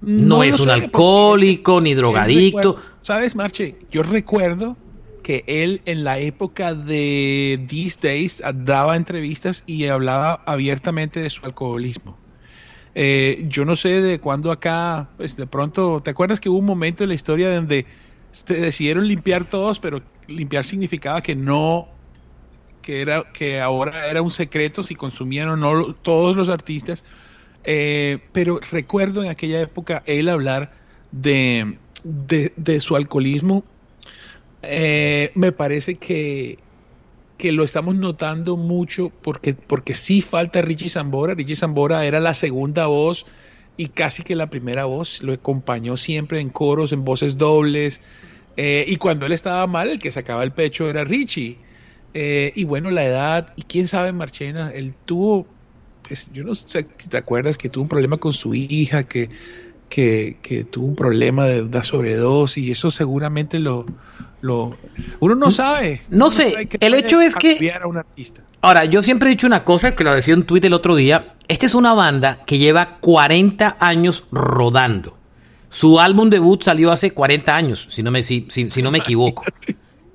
No, 0.00 0.44
es 0.44 0.60
un 0.60 0.70
alcohólico 0.70 1.80
ni 1.80 1.94
drogadicto. 1.94 2.76
¿Sabes, 3.02 3.34
Marche? 3.34 3.76
Yo 3.90 4.02
recuerdo 4.04 4.76
que 5.22 5.44
él 5.46 5.82
en 5.84 6.04
la 6.04 6.18
época 6.18 6.74
de 6.74 7.62
These 7.68 7.98
Days 8.00 8.42
daba 8.54 8.96
entrevistas 8.96 9.64
y 9.66 9.86
hablaba 9.86 10.42
abiertamente 10.46 11.20
de 11.20 11.30
su 11.30 11.44
alcoholismo. 11.44 12.16
Eh, 12.94 13.44
yo 13.48 13.64
no 13.64 13.76
sé 13.76 14.00
de 14.00 14.20
cuándo 14.20 14.50
acá, 14.50 15.10
pues 15.16 15.36
de 15.36 15.46
pronto, 15.46 16.00
¿te 16.02 16.10
acuerdas 16.10 16.40
que 16.40 16.48
hubo 16.48 16.58
un 16.58 16.64
momento 16.64 17.02
en 17.02 17.10
la 17.10 17.14
historia 17.14 17.54
donde 17.54 17.86
se 18.32 18.54
decidieron 18.54 19.06
limpiar 19.06 19.44
todos, 19.44 19.78
pero 19.78 20.02
limpiar 20.26 20.64
significaba 20.64 21.22
que 21.22 21.34
no, 21.34 21.88
que 22.82 23.00
era, 23.00 23.30
que 23.32 23.60
ahora 23.60 24.08
era 24.08 24.22
un 24.22 24.30
secreto 24.30 24.82
si 24.82 24.94
consumían 24.94 25.48
o 25.48 25.56
no 25.56 25.94
todos 25.94 26.36
los 26.36 26.48
artistas. 26.48 27.04
Eh, 27.70 28.20
pero 28.32 28.60
recuerdo 28.72 29.22
en 29.22 29.28
aquella 29.28 29.60
época 29.60 30.02
él 30.06 30.30
hablar 30.30 30.72
de, 31.12 31.76
de, 32.02 32.80
su 32.80 32.96
alcoholismo. 32.96 33.62
Eh, 34.62 35.32
me 35.34 35.52
parece 35.52 35.96
que, 35.96 36.60
que 37.36 37.52
lo 37.52 37.64
estamos 37.64 37.94
notando 37.94 38.56
mucho 38.56 39.12
porque, 39.20 39.52
porque 39.52 39.94
sí 39.94 40.22
falta 40.22 40.62
Richie 40.62 40.88
Zambora. 40.88 41.34
Richie 41.34 41.56
Zambora 41.56 42.06
era 42.06 42.20
la 42.20 42.32
segunda 42.32 42.86
voz 42.86 43.26
y 43.76 43.88
casi 43.88 44.22
que 44.22 44.34
la 44.34 44.48
primera 44.48 44.86
voz. 44.86 45.22
Lo 45.22 45.34
acompañó 45.34 45.98
siempre 45.98 46.40
en 46.40 46.48
coros, 46.48 46.92
en 46.92 47.04
voces 47.04 47.36
dobles. 47.36 48.00
Eh, 48.56 48.86
y 48.86 48.96
cuando 48.96 49.26
él 49.26 49.32
estaba 49.32 49.66
mal, 49.66 49.90
el 49.90 49.98
que 49.98 50.10
sacaba 50.10 50.42
el 50.42 50.52
pecho 50.52 50.88
era 50.88 51.04
Richie. 51.04 51.58
Y 52.14 52.64
bueno, 52.64 52.90
la 52.90 53.04
edad, 53.04 53.52
y 53.56 53.62
quién 53.62 53.86
sabe, 53.86 54.10
Marchena, 54.12 54.72
él 54.72 54.92
tuvo, 55.04 55.46
yo 56.32 56.44
no 56.44 56.54
sé 56.54 56.86
si 56.96 57.08
te 57.08 57.16
acuerdas 57.16 57.56
que 57.58 57.68
tuvo 57.68 57.82
un 57.82 57.88
problema 57.88 58.18
con 58.18 58.32
su 58.32 58.54
hija, 58.54 59.04
que, 59.04 59.30
que, 59.88 60.38
que 60.42 60.64
tuvo 60.64 60.86
un 60.86 60.96
problema 60.96 61.46
de 61.46 61.62
una 61.62 61.82
sobredosis, 61.82 62.66
y 62.66 62.70
eso 62.70 62.90
seguramente 62.90 63.58
lo, 63.58 63.86
lo 64.40 64.76
uno 65.20 65.34
no 65.34 65.50
sabe. 65.50 66.02
No 66.10 66.30
sé, 66.30 66.68
el 66.80 66.94
hecho 66.94 67.20
es 67.20 67.34
que... 67.34 67.72
Ahora, 68.60 68.84
yo 68.84 69.02
siempre 69.02 69.28
he 69.28 69.30
dicho 69.30 69.46
una 69.46 69.64
cosa 69.64 69.94
que 69.94 70.04
lo 70.04 70.12
decía 70.12 70.34
en 70.34 70.44
Twitter 70.44 70.68
el 70.68 70.74
otro 70.74 70.96
día. 70.96 71.34
Esta 71.46 71.66
es 71.66 71.74
una 71.74 71.94
banda 71.94 72.42
que 72.44 72.58
lleva 72.58 72.98
40 73.00 73.76
años 73.80 74.24
rodando. 74.30 75.16
Su 75.70 76.00
álbum 76.00 76.30
debut 76.30 76.62
salió 76.62 76.90
hace 76.90 77.12
40 77.12 77.54
años, 77.54 77.88
si 77.90 78.02
no 78.02 78.10
me, 78.10 78.22
si, 78.22 78.46
si, 78.50 78.82
no 78.82 78.90
me 78.90 78.98
equivoco. 78.98 79.44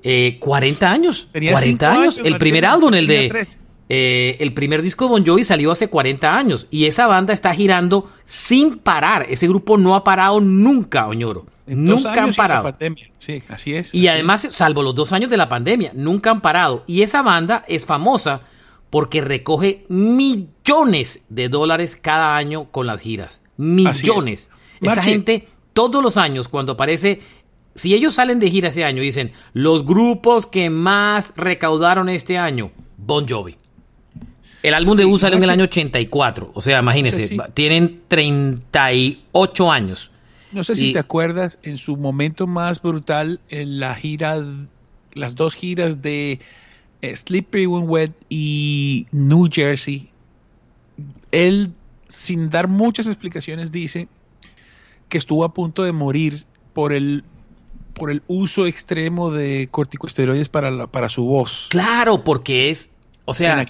Eh, 0.06 0.36
40 0.38 0.90
años. 0.90 1.28
40 1.32 1.90
años. 1.90 2.20
El 2.22 2.36
primer 2.36 2.66
álbum, 2.66 2.92
el 2.92 3.06
de... 3.06 3.46
Eh, 3.88 4.36
el 4.40 4.54
primer 4.54 4.80
disco 4.80 5.04
de 5.04 5.10
Bon 5.10 5.26
Jovi 5.26 5.44
salió 5.44 5.70
hace 5.70 5.88
40 5.88 6.36
años 6.36 6.66
y 6.70 6.86
esa 6.86 7.06
banda 7.06 7.34
está 7.34 7.54
girando 7.54 8.10
sin 8.24 8.78
parar. 8.78 9.26
Ese 9.28 9.46
grupo 9.46 9.76
no 9.76 9.94
ha 9.94 10.04
parado 10.04 10.40
nunca, 10.40 11.06
Oñoro. 11.06 11.46
nunca 11.66 12.22
han 12.22 12.32
parado. 12.32 12.76
Sí, 13.18 13.42
así 13.48 13.74
es. 13.74 13.94
Y 13.94 14.08
además, 14.08 14.48
salvo 14.50 14.82
los 14.82 14.94
dos 14.94 15.12
años 15.12 15.30
de 15.30 15.36
la 15.36 15.48
pandemia, 15.48 15.92
nunca 15.94 16.30
han 16.30 16.40
parado. 16.40 16.82
Y 16.86 17.02
esa 17.02 17.22
banda 17.22 17.64
es 17.68 17.84
famosa 17.84 18.40
porque 18.88 19.20
recoge 19.20 19.84
millones 19.88 21.20
de 21.28 21.48
dólares 21.48 21.98
cada 22.00 22.36
año 22.36 22.70
con 22.70 22.86
las 22.86 23.00
giras. 23.00 23.42
Millones. 23.56 24.50
Esa 24.80 25.02
gente, 25.02 25.48
todos 25.72 26.02
los 26.02 26.16
años, 26.16 26.48
cuando 26.48 26.72
aparece 26.72 27.20
si 27.74 27.94
ellos 27.94 28.14
salen 28.14 28.38
de 28.38 28.50
gira 28.50 28.68
ese 28.68 28.84
año 28.84 29.02
y 29.02 29.06
dicen 29.06 29.32
los 29.52 29.84
grupos 29.84 30.46
que 30.46 30.70
más 30.70 31.32
recaudaron 31.36 32.08
este 32.08 32.38
año, 32.38 32.70
Bon 32.96 33.26
Jovi. 33.28 33.56
El 34.64 34.72
álbum 34.72 34.96
de 34.96 35.04
U 35.04 35.18
salió 35.18 35.36
en 35.36 35.44
el 35.44 35.50
año 35.50 35.64
84. 35.64 36.52
O 36.54 36.62
sea, 36.62 36.78
imagínense, 36.80 37.36
tienen 37.52 38.00
38 38.08 39.70
años. 39.70 40.10
No 40.52 40.64
sé 40.64 40.74
si 40.74 40.94
te 40.94 40.98
acuerdas, 40.98 41.58
en 41.64 41.76
su 41.76 41.98
momento 41.98 42.46
más 42.46 42.80
brutal, 42.80 43.40
en 43.50 43.78
la 43.78 43.94
gira, 43.94 44.42
las 45.12 45.34
dos 45.34 45.52
giras 45.52 46.00
de 46.00 46.40
eh, 47.02 47.14
Slippery 47.14 47.66
When 47.66 47.84
Wet 47.86 48.12
y 48.30 49.06
New 49.12 49.50
Jersey, 49.52 50.08
él, 51.30 51.74
sin 52.08 52.48
dar 52.48 52.66
muchas 52.66 53.06
explicaciones, 53.06 53.70
dice 53.70 54.08
que 55.10 55.18
estuvo 55.18 55.44
a 55.44 55.52
punto 55.52 55.82
de 55.82 55.92
morir 55.92 56.46
por 56.72 56.94
el 56.94 57.22
por 57.92 58.10
el 58.10 58.22
uso 58.26 58.66
extremo 58.66 59.30
de 59.30 59.68
corticosteroides 59.70 60.48
para, 60.48 60.88
para 60.88 61.08
su 61.08 61.26
voz. 61.26 61.68
Claro, 61.70 62.24
porque 62.24 62.70
es 62.70 62.90
o 63.24 63.34
sea, 63.34 63.64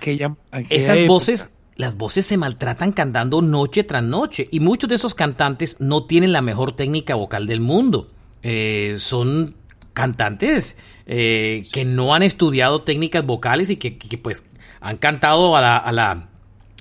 esas 0.71 1.07
voces, 1.07 1.51
las 1.77 1.97
voces 1.97 2.27
se 2.27 2.37
maltratan 2.37 2.93
cantando 2.93 3.43
noche 3.43 3.85
tras 3.85 4.03
noche 4.03 4.49
y 4.51 4.61
muchos 4.61 4.89
de 4.89 4.97
esos 4.97 5.15
cantantes 5.15 5.77
no 5.79 6.05
tienen 6.05 6.33
la 6.33 6.43
mejor 6.43 6.75
técnica 6.77 7.15
vocal 7.15 7.47
del 7.47 7.61
mundo. 7.61 8.11
Eh, 8.43 8.97
son 8.99 9.55
cantantes 9.93 10.77
eh, 11.07 11.63
que 11.73 11.85
no 11.85 12.15
han 12.15 12.23
estudiado 12.23 12.83
técnicas 12.83 13.25
vocales 13.25 13.71
y 13.71 13.77
que, 13.77 14.19
pues 14.19 14.45
han 14.81 14.99
cantado 14.99 15.57
a 15.57 15.61
la, 15.61 15.77
a 15.77 15.93
la, 15.93 16.29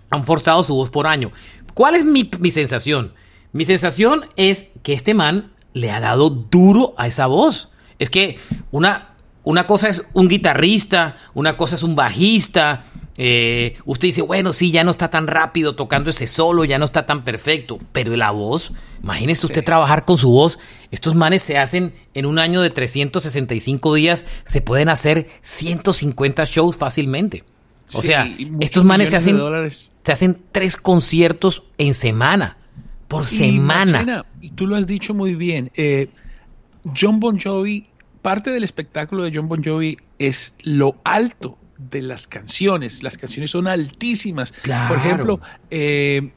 han 0.09 0.25
forzado 0.25 0.63
su 0.63 0.75
voz 0.75 0.89
por 0.89 1.07
año. 1.07 1.31
¿Cuál 1.73 1.95
es 1.95 2.05
mi, 2.05 2.29
mi 2.39 2.51
sensación? 2.51 3.13
Mi 3.51 3.65
sensación 3.65 4.25
es 4.35 4.65
que 4.81 4.93
este 4.93 5.13
man 5.13 5.53
le 5.73 5.91
ha 5.91 5.99
dado 5.99 6.29
duro 6.29 6.93
a 6.97 7.07
esa 7.07 7.27
voz. 7.27 7.69
Es 7.99 8.09
que 8.09 8.37
una, 8.71 9.12
una 9.43 9.67
cosa 9.67 9.89
es 9.89 10.05
un 10.13 10.27
guitarrista, 10.27 11.17
una 11.33 11.57
cosa 11.57 11.75
es 11.75 11.83
un 11.83 11.95
bajista. 11.95 12.83
Eh, 13.15 13.77
usted 13.85 14.07
dice, 14.07 14.21
bueno, 14.21 14.53
sí, 14.53 14.71
ya 14.71 14.83
no 14.83 14.91
está 14.91 15.09
tan 15.09 15.27
rápido 15.27 15.75
tocando 15.75 16.09
ese 16.09 16.27
solo, 16.27 16.65
ya 16.65 16.79
no 16.79 16.85
está 16.85 17.05
tan 17.05 17.23
perfecto, 17.23 17.77
pero 17.91 18.15
la 18.15 18.31
voz, 18.31 18.71
imagínese 19.03 19.45
usted 19.45 19.63
trabajar 19.63 20.05
con 20.05 20.17
su 20.17 20.29
voz. 20.29 20.57
Estos 20.91 21.15
manes 21.15 21.43
se 21.43 21.57
hacen 21.57 21.93
en 22.13 22.25
un 22.25 22.39
año 22.39 22.61
de 22.61 22.69
365 22.69 23.93
días, 23.93 24.25
se 24.45 24.61
pueden 24.61 24.89
hacer 24.89 25.27
150 25.43 26.45
shows 26.45 26.77
fácilmente. 26.77 27.43
O 27.93 28.01
sea, 28.01 28.27
estos 28.59 28.83
manes 28.83 29.11
se 29.11 29.17
hacen, 29.17 29.37
se 30.03 30.11
hacen 30.11 30.41
tres 30.51 30.77
conciertos 30.77 31.63
en 31.77 31.93
semana, 31.93 32.57
por 33.07 33.25
semana. 33.25 34.25
y 34.41 34.49
tú 34.51 34.65
lo 34.65 34.75
has 34.77 34.87
dicho 34.87 35.13
muy 35.13 35.35
bien. 35.35 35.69
Eh, 35.75 36.07
John 36.95 37.19
Bon 37.19 37.39
Jovi 37.39 37.87
parte 38.23 38.49
del 38.49 38.63
espectáculo 38.63 39.23
de 39.23 39.31
John 39.35 39.47
Bon 39.47 39.63
Jovi 39.63 39.97
es 40.17 40.55
lo 40.63 40.95
alto 41.03 41.59
de 41.77 42.01
las 42.01 42.25
canciones. 42.25 43.03
Las 43.03 43.17
canciones 43.17 43.51
son 43.51 43.67
altísimas. 43.67 44.53
Por 44.87 44.97
ejemplo, 44.97 45.39
eh, 45.69 46.31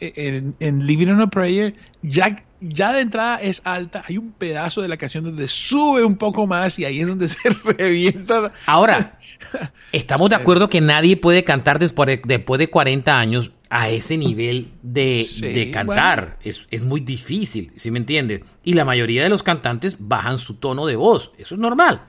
en, 0.60 0.86
Living 0.86 1.08
on 1.08 1.22
a 1.22 1.28
Prayer, 1.28 1.74
ya, 2.02 2.36
ya 2.60 2.92
de 2.92 3.00
entrada 3.00 3.40
es 3.40 3.62
alta. 3.64 4.04
Hay 4.06 4.18
un 4.18 4.32
pedazo 4.32 4.82
de 4.82 4.88
la 4.88 4.96
canción 4.96 5.24
donde 5.24 5.48
sube 5.48 6.04
un 6.04 6.16
poco 6.16 6.46
más 6.46 6.78
y 6.78 6.84
ahí 6.84 7.00
es 7.00 7.08
donde 7.08 7.28
se 7.28 7.48
revienta. 7.78 8.52
Ahora, 8.66 9.18
estamos 9.92 10.28
de 10.30 10.36
acuerdo 10.36 10.68
que 10.68 10.80
nadie 10.80 11.16
puede 11.16 11.44
cantar 11.44 11.78
después 11.78 12.06
de, 12.08 12.20
después 12.24 12.58
de 12.58 12.68
40 12.68 13.18
años 13.18 13.52
a 13.68 13.90
ese 13.90 14.16
nivel 14.16 14.72
de, 14.82 15.70
cantar. 15.72 16.38
Es, 16.42 16.82
muy 16.82 17.00
difícil, 17.00 17.72
¿sí 17.76 17.90
me 17.90 17.98
entiendes? 17.98 18.42
Y 18.64 18.74
la 18.74 18.84
mayoría 18.84 19.22
de 19.22 19.28
los 19.28 19.42
cantantes 19.42 19.96
bajan 19.98 20.38
su 20.38 20.54
tono 20.54 20.86
de 20.86 20.96
voz. 20.96 21.32
Eso 21.38 21.54
es 21.54 21.60
normal. 21.60 22.02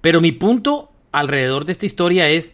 Pero 0.00 0.20
mi 0.20 0.32
punto 0.32 0.92
alrededor 1.12 1.64
de 1.64 1.72
esta 1.72 1.86
historia 1.86 2.28
es, 2.28 2.52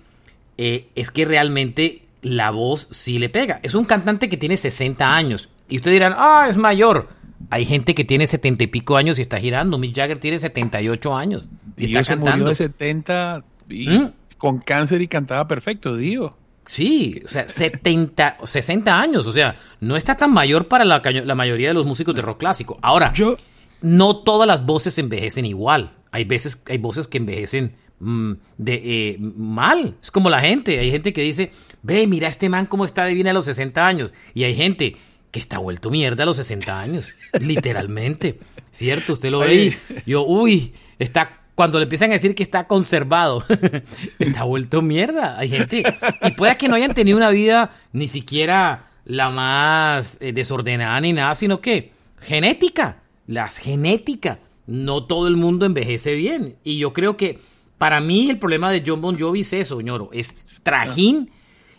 eh, 0.58 0.88
es 0.94 1.10
que 1.10 1.24
realmente 1.24 2.02
la 2.22 2.50
voz 2.50 2.88
sí 2.90 3.18
le 3.18 3.28
pega. 3.28 3.60
Es 3.62 3.74
un 3.74 3.84
cantante 3.84 4.28
que 4.28 4.36
tiene 4.36 4.56
60 4.56 5.14
años. 5.14 5.48
Y 5.68 5.76
ustedes 5.76 5.96
dirán, 5.96 6.14
ah, 6.16 6.46
es 6.48 6.56
mayor. 6.56 7.08
Hay 7.50 7.64
gente 7.66 7.94
que 7.94 8.04
tiene 8.04 8.26
70 8.26 8.64
y 8.64 8.66
pico 8.68 8.96
años 8.96 9.18
y 9.18 9.22
está 9.22 9.38
girando. 9.38 9.78
Mick 9.78 9.94
Jagger 9.94 10.18
tiene 10.18 10.38
78 10.38 11.16
años. 11.16 11.48
Y, 11.76 11.86
está 11.86 12.14
cantando. 12.14 12.36
murió 12.36 12.48
de 12.48 12.54
70 12.54 13.44
y 13.68 13.88
¿Mm? 13.88 14.12
con 14.38 14.58
cáncer 14.58 15.02
y 15.02 15.08
cantaba 15.08 15.46
perfecto, 15.46 15.96
digo. 15.96 16.36
Sí, 16.66 17.22
o 17.24 17.28
sea, 17.28 17.48
70, 17.48 18.38
60 18.42 19.00
años, 19.00 19.26
o 19.26 19.32
sea, 19.32 19.56
no 19.80 19.96
está 19.96 20.16
tan 20.16 20.32
mayor 20.32 20.66
para 20.66 20.84
la, 20.84 21.00
la 21.02 21.34
mayoría 21.34 21.68
de 21.68 21.74
los 21.74 21.86
músicos 21.86 22.14
de 22.14 22.22
rock 22.22 22.38
clásico. 22.38 22.78
Ahora, 22.82 23.12
Yo, 23.14 23.36
no 23.80 24.16
todas 24.16 24.48
las 24.48 24.66
voces 24.66 24.98
envejecen 24.98 25.46
igual. 25.46 25.92
Hay 26.10 26.24
veces, 26.24 26.60
hay 26.66 26.78
voces 26.78 27.06
que 27.06 27.18
envejecen 27.18 27.74
mm, 28.00 28.32
de, 28.58 28.74
eh, 28.84 29.18
mal. 29.18 29.96
Es 30.02 30.10
como 30.10 30.30
la 30.30 30.40
gente. 30.40 30.78
Hay 30.78 30.90
gente 30.90 31.12
que 31.12 31.22
dice, 31.22 31.52
ve, 31.82 32.06
mira 32.06 32.28
este 32.28 32.48
man 32.48 32.66
cómo 32.66 32.84
está 32.84 33.04
de 33.04 33.14
bien 33.14 33.28
a 33.28 33.32
los 33.32 33.44
60 33.44 33.86
años. 33.86 34.12
Y 34.34 34.44
hay 34.44 34.54
gente 34.54 34.96
que 35.30 35.38
está 35.38 35.58
vuelto 35.58 35.90
mierda 35.90 36.24
a 36.24 36.26
los 36.26 36.36
60 36.36 36.80
años. 36.80 37.06
literalmente. 37.40 38.38
¿Cierto? 38.72 39.14
Usted 39.14 39.30
lo 39.30 39.38
ve 39.38 39.74
yo, 40.04 40.24
uy, 40.26 40.74
está 40.98 41.45
cuando 41.56 41.78
le 41.78 41.84
empiezan 41.84 42.10
a 42.10 42.12
decir 42.12 42.34
que 42.34 42.42
está 42.42 42.68
conservado, 42.68 43.42
está 44.18 44.44
vuelto 44.44 44.82
mierda. 44.82 45.38
Hay 45.38 45.48
gente, 45.48 45.82
y 46.22 46.30
puede 46.32 46.56
que 46.58 46.68
no 46.68 46.74
hayan 46.74 46.92
tenido 46.92 47.16
una 47.16 47.30
vida 47.30 47.74
ni 47.92 48.08
siquiera 48.08 48.90
la 49.06 49.30
más 49.30 50.18
eh, 50.20 50.32
desordenada 50.32 51.00
ni 51.00 51.14
nada, 51.14 51.34
sino 51.34 51.62
que 51.62 51.92
genética, 52.20 53.02
las 53.26 53.56
genética. 53.56 54.38
No 54.66 55.04
todo 55.04 55.28
el 55.28 55.36
mundo 55.36 55.64
envejece 55.64 56.14
bien. 56.14 56.56
Y 56.62 56.76
yo 56.76 56.92
creo 56.92 57.16
que 57.16 57.38
para 57.78 58.00
mí 58.02 58.28
el 58.28 58.38
problema 58.38 58.70
de 58.70 58.82
John 58.86 59.00
Bon 59.00 59.18
Jovi 59.18 59.40
es 59.40 59.54
eso, 59.54 59.80
ñoro, 59.80 60.10
es 60.12 60.34
trajín. 60.62 61.30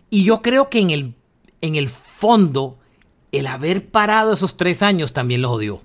Y 0.10 0.24
yo 0.24 0.42
creo 0.42 0.72
que 0.72 0.80
en 0.80 0.90
el, 0.90 1.14
en 1.62 1.76
el 1.76 1.90
fondo, 1.90 2.80
el 3.32 3.46
haber 3.46 3.86
parado 3.90 4.34
esos 4.34 4.58
tres 4.58 4.82
años 4.82 5.14
también 5.14 5.44
los 5.44 5.52
odió. 5.52 5.84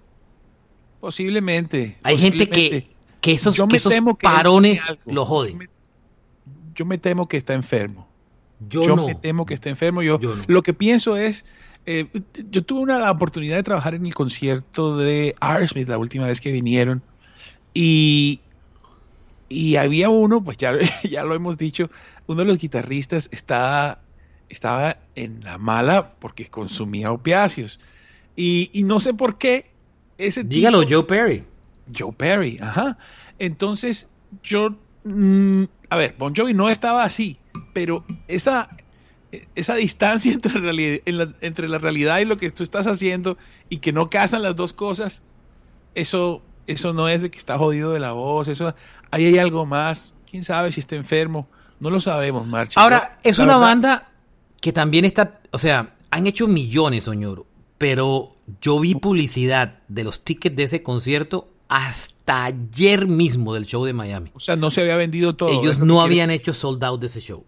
Posiblemente. 1.01 1.99
Hay 2.05 2.17
gente 2.17 2.49
que 2.49 2.87
que 3.23 3.33
esos, 3.33 3.57
parones 4.21 4.83
lo 5.07 5.25
joden. 5.25 5.71
Yo 6.75 6.85
me, 6.85 6.99
temo 6.99 7.29
que 7.29 7.37
está 7.37 7.55
enfermo. 7.55 8.09
Yo, 8.69 8.97
me 8.97 9.15
temo 9.15 9.47
que 9.47 9.55
está 9.55 9.71
enfermo. 9.71 10.03
Yo, 10.03 10.19
lo 10.47 10.63
que 10.63 10.75
pienso 10.75 11.17
es, 11.17 11.47
Eh, 11.85 12.07
yo 12.51 12.63
tuve 12.63 12.81
una, 12.81 12.99
la 12.99 13.11
oportunidad 13.11 13.57
de 13.57 13.65
trabajar 13.65 13.95
en 13.95 14.07
el 14.07 14.15
concierto 14.15 14.97
de 14.97 15.35
Aerosmith 15.41 15.89
la 15.89 15.99
última 15.99 16.27
vez 16.27 16.41
que 16.41 16.53
vinieron 16.53 17.03
y, 17.75 18.41
y 19.49 19.75
había 19.75 20.09
uno, 20.09 20.45
pues 20.45 20.59
ya, 20.59 20.73
ya 21.03 21.25
lo 21.25 21.35
hemos 21.35 21.59
dicho, 21.59 21.91
uno 22.27 22.43
de 22.43 22.47
los 22.47 22.59
guitarristas 22.59 23.29
estaba, 23.33 23.99
estaba 24.49 24.99
en 25.17 25.43
la 25.43 25.59
mala 25.59 26.15
porque 26.21 26.47
consumía 26.47 27.11
opiáceos. 27.11 27.81
Y, 28.37 28.71
y 28.73 28.85
no 28.85 29.01
sé 29.01 29.15
por 29.15 29.37
qué 29.37 29.67
ese 30.19 30.45
Dígalo, 30.45 30.85
Joe 30.89 31.03
Perry. 31.03 31.45
Joe 31.97 32.13
Perry, 32.13 32.59
ajá. 32.61 32.99
Entonces, 33.39 34.11
yo, 34.43 34.71
mm, 35.05 35.65
a 35.91 35.97
ver, 35.97 36.15
Bon 36.19 36.35
Jovi 36.35 36.55
no 36.55 36.69
estaba 36.69 37.05
así, 37.05 37.39
pero 37.73 38.05
esa, 38.29 38.69
esa 39.55 39.75
distancia 39.75 40.33
entre, 40.35 40.61
la, 40.61 41.35
entre 41.41 41.69
la 41.69 41.79
realidad 41.79 42.19
y 42.21 42.25
lo 42.25 42.37
que 42.37 42.51
tú 42.51 42.63
estás 42.63 42.87
haciendo 42.87 43.37
y 43.69 43.79
que 43.79 43.93
no 43.93 44.09
casan 44.09 44.43
las 44.43 44.57
dos 44.57 44.73
cosas, 44.73 45.23
eso, 45.95 46.43
eso 46.67 46.93
no 46.93 47.09
es 47.09 47.23
de 47.23 47.31
que 47.31 47.39
está 47.39 47.59
jodido 47.59 47.93
de 47.93 48.01
la 48.01 48.13
voz, 48.13 48.49
eso, 48.49 48.75
ahí 49.11 49.27
hay 49.27 49.39
algo 49.39 49.67
más, 49.67 50.13
quién 50.31 50.45
sabe 50.45 50.73
si 50.73 50.81
está 50.81 50.97
enfermo, 50.97 51.49
no 51.81 51.91
lo 51.91 52.01
sabemos, 52.01 52.47
Marcha. 52.47 52.81
Ahora, 52.81 53.19
es 53.23 53.39
una 53.39 53.57
banda 53.57 54.11
que 54.61 54.73
también 54.73 55.05
está, 55.05 55.41
o 55.51 55.59
sea, 55.59 55.97
han 56.11 56.27
hecho 56.27 56.47
millones, 56.47 57.09
Oñoro, 57.09 57.47
pero 57.79 58.37
yo 58.61 58.79
vi 58.79 58.95
publicidad 58.95 59.81
de 59.89 60.05
los 60.05 60.23
tickets 60.23 60.55
de 60.55 60.63
ese 60.63 60.83
concierto 60.83 61.52
hasta 61.73 62.45
ayer 62.45 63.07
mismo 63.07 63.55
del 63.55 63.65
show 63.65 63.87
de 63.87 63.95
Miami. 63.95 64.31
O 64.35 64.41
sea, 64.41 64.57
no 64.57 64.71
se 64.71 64.83
había 64.83 64.97
vendido 64.97 65.35
todo. 65.37 65.59
Ellos 65.59 65.79
no 65.79 66.03
habían 66.03 66.31
hecho 66.31 66.53
sold 66.53 66.85
out 66.85 67.01
de 67.01 67.07
ese 67.07 67.21
show. 67.21 67.47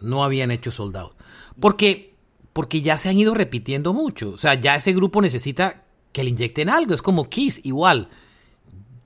No 0.00 0.24
habían 0.24 0.50
hecho 0.50 0.72
sold 0.72 0.96
out. 0.96 1.12
Porque, 1.60 2.16
porque 2.52 2.82
ya 2.82 2.98
se 2.98 3.08
han 3.08 3.16
ido 3.16 3.32
repitiendo 3.32 3.94
mucho. 3.94 4.30
O 4.30 4.38
sea, 4.38 4.54
ya 4.54 4.74
ese 4.74 4.92
grupo 4.92 5.22
necesita 5.22 5.84
que 6.10 6.24
le 6.24 6.30
inyecten 6.30 6.68
algo. 6.68 6.94
Es 6.94 7.02
como 7.02 7.30
Kiss, 7.30 7.60
igual. 7.62 8.08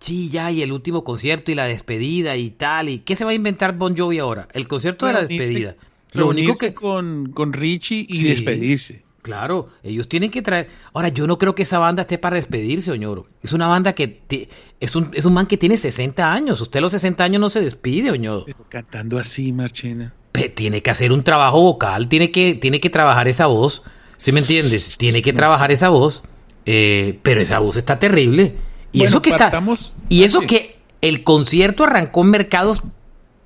Sí, 0.01 0.31
ya, 0.31 0.51
y 0.51 0.63
el 0.63 0.73
último 0.73 1.05
concierto 1.05 1.53
y 1.53 1.57
la 1.57 1.67
despedida 1.67 2.35
y 2.39 2.49
tal. 2.49 2.89
¿Y 2.89 3.01
qué 3.01 3.17
se 3.17 3.27
va 3.27 3.33
a 3.33 3.35
inventar 3.35 3.77
Bon 3.77 3.95
Jovi 3.95 4.19
ahora? 4.19 4.49
El 4.55 4.67
concierto 4.67 5.05
de 5.05 5.13
la 5.13 5.27
despedida. 5.27 5.77
Lo 6.13 6.29
único 6.29 6.55
que. 6.55 6.73
Con, 6.73 7.33
con 7.33 7.53
Richie 7.53 8.07
y 8.09 8.17
sí. 8.17 8.29
despedirse. 8.29 9.05
Claro, 9.25 9.71
ellos 9.83 10.07
tienen 10.07 10.31
que 10.31 10.43
traer. 10.43 10.69
Ahora, 10.93 11.09
yo 11.09 11.27
no 11.27 11.39
creo 11.39 11.55
que 11.55 11.63
esa 11.63 11.79
banda 11.79 12.03
esté 12.03 12.19
para 12.19 12.37
despedirse, 12.37 12.91
Oñoro. 12.91 13.27
Es 13.41 13.55
una 13.55 13.67
banda 13.67 13.95
que 13.95 14.21
es 14.81 14.95
un, 14.95 15.09
es 15.15 15.25
un 15.25 15.33
man 15.33 15.47
que 15.47 15.57
tiene 15.57 15.79
60 15.79 16.31
años. 16.31 16.61
Usted 16.61 16.77
a 16.77 16.83
los 16.83 16.93
60 16.93 17.25
años 17.25 17.41
no 17.41 17.49
se 17.49 17.63
despide, 17.63 18.11
Oñoro. 18.11 18.45
Pero 18.45 18.67
cantando 18.69 19.19
así, 19.19 19.51
Marchena. 19.51 20.13
tiene 20.55 20.83
que 20.83 20.91
hacer 20.91 21.11
un 21.11 21.25
trabajo 21.25 21.63
vocal, 21.63 22.07
tiene 22.09 22.31
que, 22.31 22.55
tiene 22.55 22.81
que 22.81 22.91
trabajar 22.91 23.27
esa 23.27 23.47
voz. 23.47 23.83
¿Sí 24.19 24.31
me 24.31 24.41
entiendes? 24.41 24.99
Tiene 24.99 25.23
que 25.23 25.33
trabajar 25.33 25.73
esa 25.73 25.89
voz. 25.89 26.23
Eh, 26.67 27.19
pero 27.23 27.41
esa 27.41 27.61
voz 27.61 27.79
está 27.79 27.99
terrible. 27.99 28.57
Y 28.93 28.99
bueno, 28.99 29.09
eso 29.09 29.23
que 29.23 29.31
está. 29.31 29.63
Y 30.11 30.25
eso 30.25 30.43
que 30.43 30.81
el 31.01 31.25
concierto 31.25 31.85
arrancó 31.85 32.21
en 32.21 32.29
mercados 32.29 32.83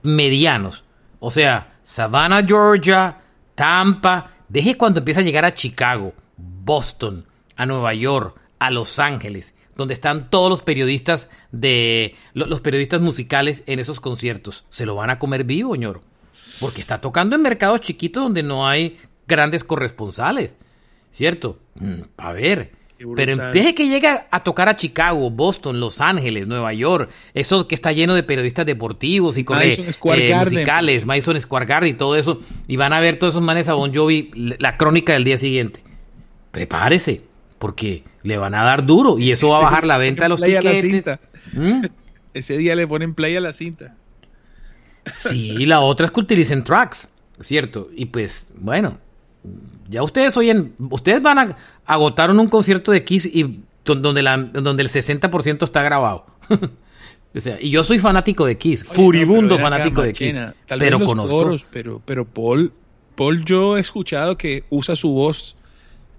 medianos. 0.02 0.82
O 1.20 1.30
sea, 1.30 1.78
Savannah, 1.85 2.42
Georgia, 2.44 3.20
Tampa. 3.54 4.38
Deje 4.48 4.76
cuando 4.76 5.00
empieza 5.00 5.20
a 5.20 5.24
llegar 5.24 5.44
a 5.44 5.54
Chicago, 5.54 6.14
Boston, 6.36 7.26
a 7.56 7.66
Nueva 7.66 7.92
York, 7.94 8.40
a 8.58 8.70
Los 8.70 8.98
Ángeles, 8.98 9.54
donde 9.76 9.94
están 9.94 10.30
todos 10.30 10.48
los 10.48 10.62
periodistas 10.62 11.28
de 11.52 12.14
los 12.34 12.60
periodistas 12.60 13.00
musicales 13.00 13.62
en 13.66 13.78
esos 13.78 14.00
conciertos. 14.00 14.64
Se 14.70 14.86
lo 14.86 14.94
van 14.94 15.10
a 15.10 15.18
comer 15.18 15.44
vivo, 15.44 15.76
ñoro. 15.76 16.00
Porque 16.60 16.80
está 16.80 17.00
tocando 17.00 17.36
en 17.36 17.42
mercados 17.42 17.80
chiquitos 17.80 18.22
donde 18.22 18.42
no 18.42 18.66
hay 18.66 18.98
grandes 19.26 19.64
corresponsales. 19.64 20.56
¿Cierto? 21.12 21.58
A 22.16 22.32
ver. 22.32 22.77
Pero 23.14 23.50
deje 23.52 23.74
que 23.74 23.88
llegue 23.88 24.08
a 24.28 24.42
tocar 24.42 24.68
a 24.68 24.76
Chicago, 24.76 25.30
Boston, 25.30 25.78
Los 25.78 26.00
Ángeles, 26.00 26.48
Nueva 26.48 26.72
York, 26.72 27.10
eso 27.32 27.68
que 27.68 27.76
está 27.76 27.92
lleno 27.92 28.14
de 28.14 28.24
periodistas 28.24 28.66
deportivos 28.66 29.38
y 29.38 29.44
con 29.44 29.58
eh, 29.62 29.76
musicales, 30.44 31.06
Madison 31.06 31.40
Square 31.40 31.66
Garden 31.66 31.90
y 31.90 31.94
todo 31.94 32.16
eso, 32.16 32.40
y 32.66 32.76
van 32.76 32.92
a 32.92 32.98
ver 32.98 33.16
todos 33.16 33.34
esos 33.34 33.42
manes 33.42 33.68
a 33.68 33.74
Bon 33.74 33.94
Jovi 33.94 34.30
la 34.34 34.76
crónica 34.76 35.12
del 35.12 35.22
día 35.22 35.37
siguiente. 35.37 35.82
Prepárese, 36.50 37.22
porque 37.61 38.02
le 38.24 38.37
van 38.37 38.54
a 38.54 38.64
dar 38.64 38.84
duro 38.84 39.18
y 39.18 39.30
eso 39.30 39.48
va 39.48 39.58
a 39.58 39.62
bajar 39.62 39.87
la 39.87 39.96
venta 39.96 40.24
de 40.24 40.28
los 40.30 40.42
tickets. 40.42 41.20
¿Mm? 41.52 41.84
Ese 42.34 42.58
día 42.58 42.74
le 42.74 42.87
ponen 42.87 43.14
play 43.14 43.37
a 43.37 43.40
la 43.40 43.52
cinta. 43.52 43.96
Sí, 45.14 45.66
la 45.66 45.80
otra 45.80 46.06
es 46.06 46.12
que 46.12 46.20
utilicen 46.20 46.64
tracks, 46.64 47.08
¿cierto? 47.40 47.88
Y 47.94 48.06
pues, 48.06 48.52
bueno, 48.56 48.98
ya 49.88 50.02
ustedes 50.02 50.37
oyen, 50.37 50.74
ustedes 50.90 51.22
van 51.22 51.38
a 51.38 51.56
agotar 51.87 52.30
un 52.30 52.48
concierto 52.48 52.92
de 52.92 53.04
Kiss 53.04 53.26
y 53.26 53.61
donde, 53.84 54.22
la, 54.22 54.37
donde 54.37 54.82
el 54.82 54.90
60% 54.90 55.62
está 55.62 55.82
grabado. 55.82 56.26
o 57.34 57.40
sea, 57.40 57.58
y 57.61 57.70
yo 57.70 57.82
soy 57.84 57.98
fanático 57.98 58.44
de 58.44 58.58
Kiss, 58.58 58.84
Oye, 58.84 58.94
furibundo 58.94 59.56
no, 59.56 59.62
fanático 59.62 60.02
de 60.02 60.12
Kiss, 60.12 60.40
pero 60.78 61.00
conozco. 61.00 61.37
Coros, 61.37 61.66
pero, 61.70 62.02
pero 62.04 62.26
Paul, 62.26 62.72
Paul 63.14 63.44
yo 63.44 63.76
he 63.76 63.80
escuchado 63.80 64.37
que 64.37 64.64
usa 64.70 64.94
su 64.94 65.11
voz 65.12 65.56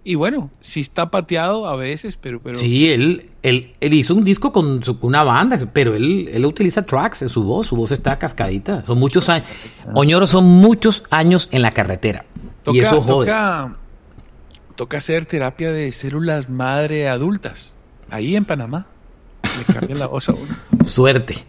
y 0.03 0.15
bueno, 0.15 0.49
sí 0.61 0.79
está 0.79 1.11
pateado 1.11 1.67
a 1.67 1.75
veces, 1.75 2.17
pero... 2.17 2.41
pero... 2.41 2.57
Sí, 2.57 2.89
él, 2.89 3.29
él, 3.43 3.73
él 3.81 3.93
hizo 3.93 4.15
un 4.15 4.23
disco 4.23 4.51
con 4.51 4.81
su, 4.81 4.97
una 5.01 5.23
banda, 5.23 5.59
pero 5.73 5.93
él, 5.93 6.29
él 6.31 6.45
utiliza 6.45 6.85
tracks 6.85 7.21
en 7.21 7.29
su 7.29 7.43
voz, 7.43 7.67
su 7.67 7.75
voz 7.75 7.91
está 7.91 8.17
cascadita. 8.17 8.85
Son 8.85 8.97
muchos 8.97 9.27
años. 9.27 9.45
Oñoro 9.93 10.25
son 10.25 10.45
muchos 10.45 11.03
años 11.09 11.49
en 11.51 11.61
la 11.61 11.71
carretera. 11.71 12.25
Toca, 12.63 12.77
y 12.77 12.81
eso 12.81 13.01
jode. 13.01 13.27
Toca, 13.27 13.75
toca 14.75 14.97
hacer 14.97 15.25
terapia 15.25 15.71
de 15.71 15.91
células 15.91 16.49
madre 16.49 17.07
adultas, 17.07 17.71
ahí 18.09 18.35
en 18.35 18.45
Panamá. 18.45 18.87
Le 19.57 19.73
cambian 19.73 19.99
la 19.99 20.07
voz 20.07 20.29
a 20.29 20.33
uno. 20.33 20.55
Suerte. 20.85 21.35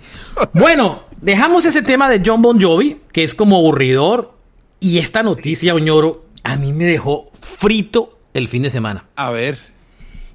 Bueno, 0.52 1.04
dejamos 1.20 1.64
ese 1.64 1.82
tema 1.82 2.08
de 2.08 2.22
John 2.24 2.42
Bon 2.42 2.60
Jovi, 2.60 3.00
que 3.12 3.24
es 3.24 3.34
como 3.34 3.56
aburridor, 3.56 4.34
y 4.80 4.98
esta 4.98 5.22
noticia, 5.22 5.74
Oñoro, 5.74 6.24
a 6.42 6.56
mí 6.56 6.72
me 6.72 6.86
dejó 6.86 7.30
frito 7.40 8.18
el 8.34 8.48
fin 8.48 8.62
de 8.62 8.70
semana. 8.70 9.04
A 9.16 9.30
ver. 9.30 9.58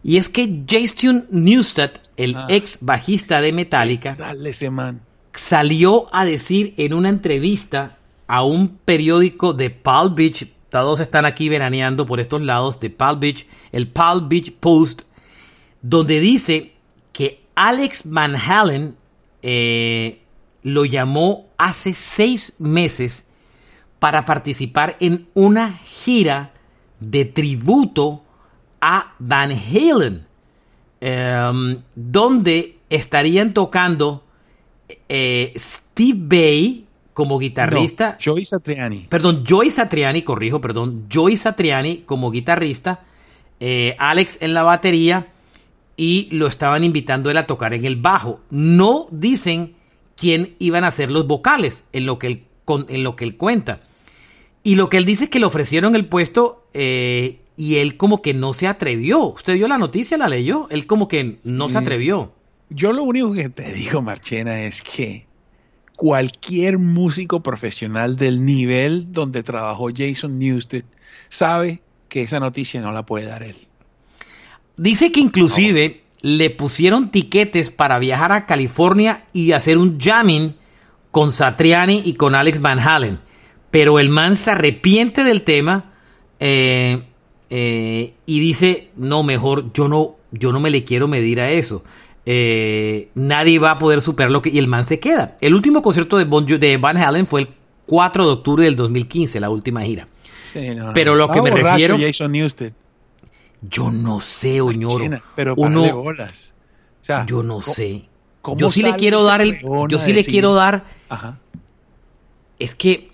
Y 0.04 0.18
es 0.18 0.30
que 0.30 0.64
Jason 0.70 1.26
Newsted, 1.32 1.92
el 2.18 2.36
ah. 2.36 2.46
ex 2.50 2.78
bajista 2.82 3.42
de 3.42 3.52
Metallica, 3.52 4.16
Dale 4.16 4.52
ese 4.52 4.70
man. 4.70 5.02
salió 5.34 6.14
a 6.14 6.26
decir 6.26 6.76
en 6.78 6.94
una 6.94 7.10
entrevista 7.10 7.98
a 8.28 8.44
un 8.44 8.78
periódico 8.78 9.54
de 9.54 9.72
Palm 9.72 10.16
Beach, 10.16 10.48
todos 10.82 11.00
están 11.00 11.24
aquí 11.24 11.48
veraneando 11.48 12.06
por 12.06 12.20
estos 12.20 12.42
lados 12.42 12.82
de 12.82 12.90
Palm 12.90 13.22
Beach, 13.22 13.48
el 13.72 13.88
Palm 13.88 14.28
Beach 14.28 14.52
Post, 14.60 15.04
donde 15.82 16.20
dice 16.20 16.74
que 17.14 17.40
Alex 17.56 18.02
Van 18.04 18.36
Halen 18.36 18.98
eh, 19.42 20.22
lo 20.64 20.84
llamó 20.84 21.48
hace 21.58 21.94
seis 21.94 22.52
meses 22.58 23.26
para 24.00 24.26
participar 24.26 24.98
en 25.00 25.30
una 25.34 25.78
gira 25.78 26.52
de 27.00 27.24
tributo 27.24 28.24
a 28.82 29.14
Van 29.20 29.52
Halen, 29.52 30.28
eh, 31.00 31.78
donde 31.96 32.80
estarían 32.90 33.54
tocando 33.54 34.26
eh, 35.08 35.54
Steve 35.56 36.20
Bay 36.20 36.85
como 37.16 37.40
guitarrista. 37.40 38.18
No, 38.20 38.34
Joey 38.34 38.46
Satriani. 38.46 39.08
Perdón, 39.08 39.46
Joey 39.48 39.72
Satriani, 39.72 40.22
corrijo, 40.22 40.60
perdón. 40.60 41.06
Joey 41.12 41.38
Satriani 41.38 42.00
como 42.00 42.30
guitarrista, 42.30 43.06
eh, 43.62 43.96
Alex 44.00 44.38
en 44.42 44.54
la 44.54 44.64
batería 44.64 45.32
y 45.96 46.28
lo 46.32 46.46
estaban 46.46 46.84
invitando 46.84 47.32
él 47.32 47.38
a 47.38 47.48
tocar 47.48 47.74
en 47.74 47.86
el 47.86 47.96
bajo. 47.96 48.42
No 48.50 49.08
dicen 49.12 49.76
quién 50.18 50.58
iban 50.60 50.84
a 50.84 50.92
ser 50.92 51.10
los 51.10 51.26
vocales 51.26 51.86
en 51.94 52.06
lo 52.06 52.20
que 52.20 52.28
él, 52.28 52.44
en 52.68 53.04
lo 53.06 53.16
que 53.16 53.24
él 53.24 53.38
cuenta. 53.38 53.80
Y 54.62 54.76
lo 54.76 54.90
que 54.90 54.98
él 54.98 55.06
dice 55.06 55.24
es 55.24 55.30
que 55.30 55.40
le 55.40 55.46
ofrecieron 55.46 55.96
el 55.96 56.08
puesto 56.08 56.68
eh, 56.74 57.40
y 57.56 57.78
él 57.78 57.96
como 57.96 58.22
que 58.22 58.34
no 58.34 58.52
se 58.52 58.68
atrevió. 58.68 59.24
¿Usted 59.28 59.54
vio 59.54 59.70
la 59.70 59.78
noticia, 59.78 60.18
la 60.18 60.28
leyó? 60.28 60.68
Él 60.70 60.86
como 60.86 61.08
que 61.08 61.34
no 61.46 61.70
sí. 61.70 61.72
se 61.72 61.78
atrevió. 61.78 62.34
Yo 62.70 62.92
lo 62.92 63.04
único 63.04 63.32
que 63.32 63.48
te 63.48 63.72
digo, 63.74 64.02
Marchena, 64.02 64.64
es 64.64 64.82
que 64.82 65.25
cualquier 65.96 66.78
músico 66.78 67.42
profesional 67.42 68.16
del 68.16 68.46
nivel 68.46 69.12
donde 69.12 69.44
trabajó 69.44 69.90
Jason 69.96 70.40
Newsted 70.40 70.84
sabe 71.30 71.82
que 72.10 72.22
esa 72.22 72.40
noticia 72.40 72.82
no 72.82 72.92
la 72.92 73.06
puede 73.06 73.28
dar 73.28 73.44
él. 73.44 73.56
Dice 74.78 75.12
que 75.12 75.20
inclusive 75.20 76.04
le 76.22 76.50
pusieron 76.50 77.12
tiquetes 77.12 77.70
para 77.70 78.00
viajar 78.00 78.32
a 78.32 78.46
California 78.46 79.26
y 79.32 79.52
hacer 79.52 79.78
un 79.78 80.00
jamming 80.00 80.56
con 81.12 81.32
Satriani 81.32 82.02
y 82.04 82.14
con 82.16 82.36
Alex 82.36 82.60
Van 82.62 82.80
Halen 82.80 83.20
pero 83.76 84.00
el 84.00 84.08
man 84.08 84.38
se 84.38 84.52
arrepiente 84.52 85.26
del 85.26 85.42
tema 85.42 85.92
eh, 86.40 87.02
eh, 87.50 88.14
y 88.26 88.40
dice, 88.40 88.88
no, 88.96 89.22
mejor 89.22 89.74
yo 89.74 89.90
no, 89.90 90.16
yo 90.32 90.54
no 90.54 90.62
me 90.62 90.70
le 90.70 90.86
quiero 90.86 91.10
medir 91.10 91.42
a 91.42 91.52
eso. 91.52 91.84
Eh, 92.26 93.10
nadie 93.16 93.60
va 93.60 93.72
a 93.72 93.80
poder 93.80 94.02
superar 94.02 94.32
lo 94.32 94.42
que... 94.42 94.50
Y 94.50 94.58
el 94.58 94.68
man 94.68 94.84
se 94.86 95.00
queda. 95.00 95.38
El 95.42 95.54
último 95.54 95.82
concierto 95.82 96.18
de, 96.18 96.26
bon, 96.26 96.46
de 96.46 96.78
Van 96.78 96.98
Halen 96.98 97.26
fue 97.26 97.42
el 97.42 97.48
4 97.86 98.26
de 98.26 98.32
octubre 98.32 98.64
del 98.66 98.76
2015, 98.76 99.40
la 99.40 99.50
última 99.50 99.82
gira. 99.84 100.08
Sí, 100.52 100.74
no, 100.74 100.92
pero 100.94 101.12
no. 101.12 101.18
lo 101.20 101.30
que 101.30 101.42
me 101.42 101.52
refiero... 101.52 101.98
Jason 102.00 102.32
Newsted. 102.32 102.74
Yo 103.62 103.92
no 103.92 104.20
sé, 104.20 104.62
Oñoro. 104.62 105.20
Pero 105.36 105.54
Uno- 105.58 105.96
bolas. 106.02 106.54
O 107.02 107.06
sea, 107.06 107.26
yo 107.26 107.44
no 107.44 107.60
¿cómo- 107.60 107.74
sé. 107.74 108.06
cómo 108.42 108.58
Yo 108.60 108.72
sí 108.72 108.82
le 108.82 108.96
quiero 108.96 109.24
dar 109.24 109.42
el. 109.42 109.60
Yo 109.90 110.00
sí 110.00 110.14
le 110.14 110.24
quiero 110.24 110.54
dar. 110.54 110.86
Ajá. 111.10 111.38
Es 112.60 112.74
que 112.76 113.12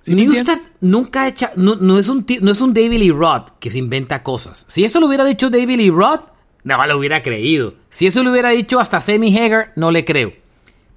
¿Sí 0.00 0.14
me 0.14 0.22
Newsted 0.26 0.58
nunca 0.80 1.22
ha 1.22 1.28
hecho, 1.28 1.48
no, 1.56 1.76
no 1.76 1.98
es 1.98 2.08
un, 2.08 2.24
no 2.40 2.50
es 2.50 2.60
un 2.60 2.72
David 2.72 2.98
Lee 2.98 3.10
Roth 3.10 3.50
que 3.58 3.70
se 3.70 3.78
inventa 3.78 4.22
cosas. 4.22 4.64
Si 4.68 4.84
eso 4.84 5.00
lo 5.00 5.06
hubiera 5.06 5.24
dicho 5.24 5.50
David 5.50 5.76
Lee 5.76 5.90
Roth, 5.90 6.22
nada 6.64 6.78
más 6.78 6.88
lo 6.88 6.98
hubiera 6.98 7.22
creído. 7.22 7.74
Si 7.90 8.06
eso 8.06 8.22
lo 8.22 8.30
hubiera 8.32 8.50
dicho 8.50 8.80
hasta 8.80 9.00
Sammy 9.00 9.36
Hagar, 9.36 9.72
no 9.76 9.90
le 9.90 10.04
creo. 10.04 10.32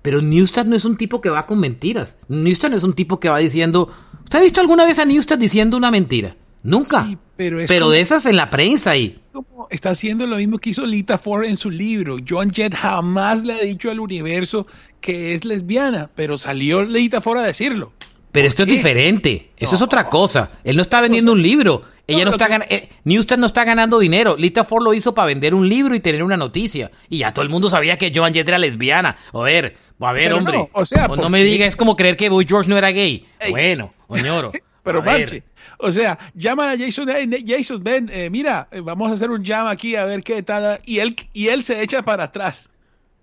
Pero 0.02 0.22
Newsted 0.22 0.66
no 0.66 0.76
es 0.76 0.86
un 0.86 0.98
tipo 0.98 1.22
que 1.22 1.30
va 1.30 1.46
con 1.46 1.60
mentiras. 1.60 2.16
Newsted 2.28 2.70
no 2.70 2.78
es 2.78 2.84
un 2.84 2.94
tipo 2.94 3.20
que 3.20 3.30
va 3.30 3.38
diciendo... 3.38 3.90
¿Usted 4.24 4.40
ha 4.40 4.42
visto 4.42 4.62
alguna 4.62 4.86
vez 4.86 4.98
a 5.00 5.06
Newsted 5.06 5.38
diciendo 5.38 5.78
una 5.78 5.92
mentira? 5.92 6.36
Nunca. 6.64 7.06
Sí, 7.06 7.18
pero 7.36 7.60
es 7.60 7.68
pero 7.68 7.86
como- 7.86 7.92
de 7.94 8.02
esas 8.02 8.26
en 8.26 8.36
la 8.38 8.50
prensa 8.50 8.96
y... 8.96 9.20
como 9.32 9.68
está 9.70 9.90
haciendo 9.92 10.26
lo 10.28 10.38
mismo 10.38 10.58
que 10.58 10.72
hizo 10.72 10.86
Lita 10.86 11.18
Ford 11.18 11.44
en 11.46 11.58
su 11.58 11.70
libro. 11.70 12.18
Joan 12.28 12.52
Jett 12.52 12.74
jamás 12.76 13.44
le 13.44 13.54
ha 13.54 13.60
dicho 13.62 13.92
al 13.92 14.00
universo 14.00 14.68
que 15.02 15.34
es 15.34 15.44
lesbiana, 15.46 16.10
pero 16.16 16.38
salió 16.38 16.84
Lita 16.84 17.20
Ford 17.22 17.40
a 17.40 17.44
decirlo. 17.44 17.94
Pero 18.32 18.48
esto 18.48 18.64
es 18.64 18.70
diferente. 18.70 19.52
Eso 19.58 19.76
es 19.76 19.82
otra 19.82 20.08
cosa. 20.10 20.52
Él 20.64 20.76
no 20.76 20.82
está 20.82 21.02
vendiendo 21.02 21.32
un 21.34 21.42
libro. 21.42 21.84
Ella 22.08 22.26
no, 22.26 22.32
está 22.32 22.46
que- 22.48 22.52
ganando. 22.52 22.76
Newsted 23.04 23.38
no 23.38 23.46
está 23.46 23.64
ganando 23.64 24.00
dinero. 24.00 24.36
Lita 24.38 24.64
Ford 24.64 24.84
lo 24.84 24.94
hizo 24.94 25.14
para 25.14 25.28
vender 25.28 25.54
un 25.54 25.68
libro 25.70 25.96
y 25.96 26.00
tener 26.00 26.24
una 26.24 26.38
noticia. 26.38 26.92
Y 27.10 27.20
ya 27.20 27.34
todo 27.34 27.44
el 27.44 27.50
mundo 27.50 27.70
sabía 27.70 27.98
que 27.98 28.12
Joan 28.14 28.34
Jett 28.34 28.48
era 28.48 28.58
lesbiana. 28.58 29.16
A 29.34 29.40
ver, 29.42 29.78
a 30.00 30.12
ver, 30.14 30.24
Pero 30.26 30.38
hombre. 30.38 30.58
no, 30.58 30.70
o 30.74 30.86
sea, 30.86 31.08
no 31.08 31.16
¿por 31.16 31.30
me 31.30 31.40
qué? 31.40 31.44
diga, 31.46 31.66
es 31.66 31.76
como 31.76 31.96
creer 31.96 32.16
que 32.18 32.30
Boy 32.30 32.46
George 32.48 32.70
no 32.70 32.78
era 32.78 32.90
gay. 32.92 33.26
Ey. 33.40 33.52
Bueno, 33.52 33.94
oñoro. 34.08 34.52
Pero 34.84 35.04
manche, 35.04 35.44
o 35.78 35.92
sea, 35.92 36.18
llaman 36.34 36.70
a 36.70 36.78
Jason, 36.84 37.08
"Hey, 37.16 37.28
Ne- 37.28 37.44
Jason, 37.46 37.84
ven, 37.84 38.10
eh, 38.12 38.30
mira, 38.32 38.68
eh, 38.72 38.82
vamos 38.82 39.12
a 39.12 39.14
hacer 39.14 39.30
un 39.30 39.46
jam 39.46 39.68
aquí 39.68 39.96
a 39.96 40.06
ver 40.06 40.24
qué 40.24 40.42
tal. 40.42 40.82
Y 40.86 40.98
él, 41.00 41.16
y 41.34 41.50
él 41.50 41.62
se 41.64 41.84
echa 41.84 42.02
para 42.02 42.24
atrás. 42.26 42.72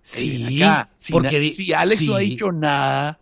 Sí, 0.03 0.45
Ven 0.57 0.63
acá, 0.63 0.89
si, 0.95 1.11
porque 1.11 1.43
si 1.43 1.73
Alex 1.73 2.05
no 2.05 2.15
ha 2.15 2.19
dicho 2.19 2.51
nada, 2.53 3.19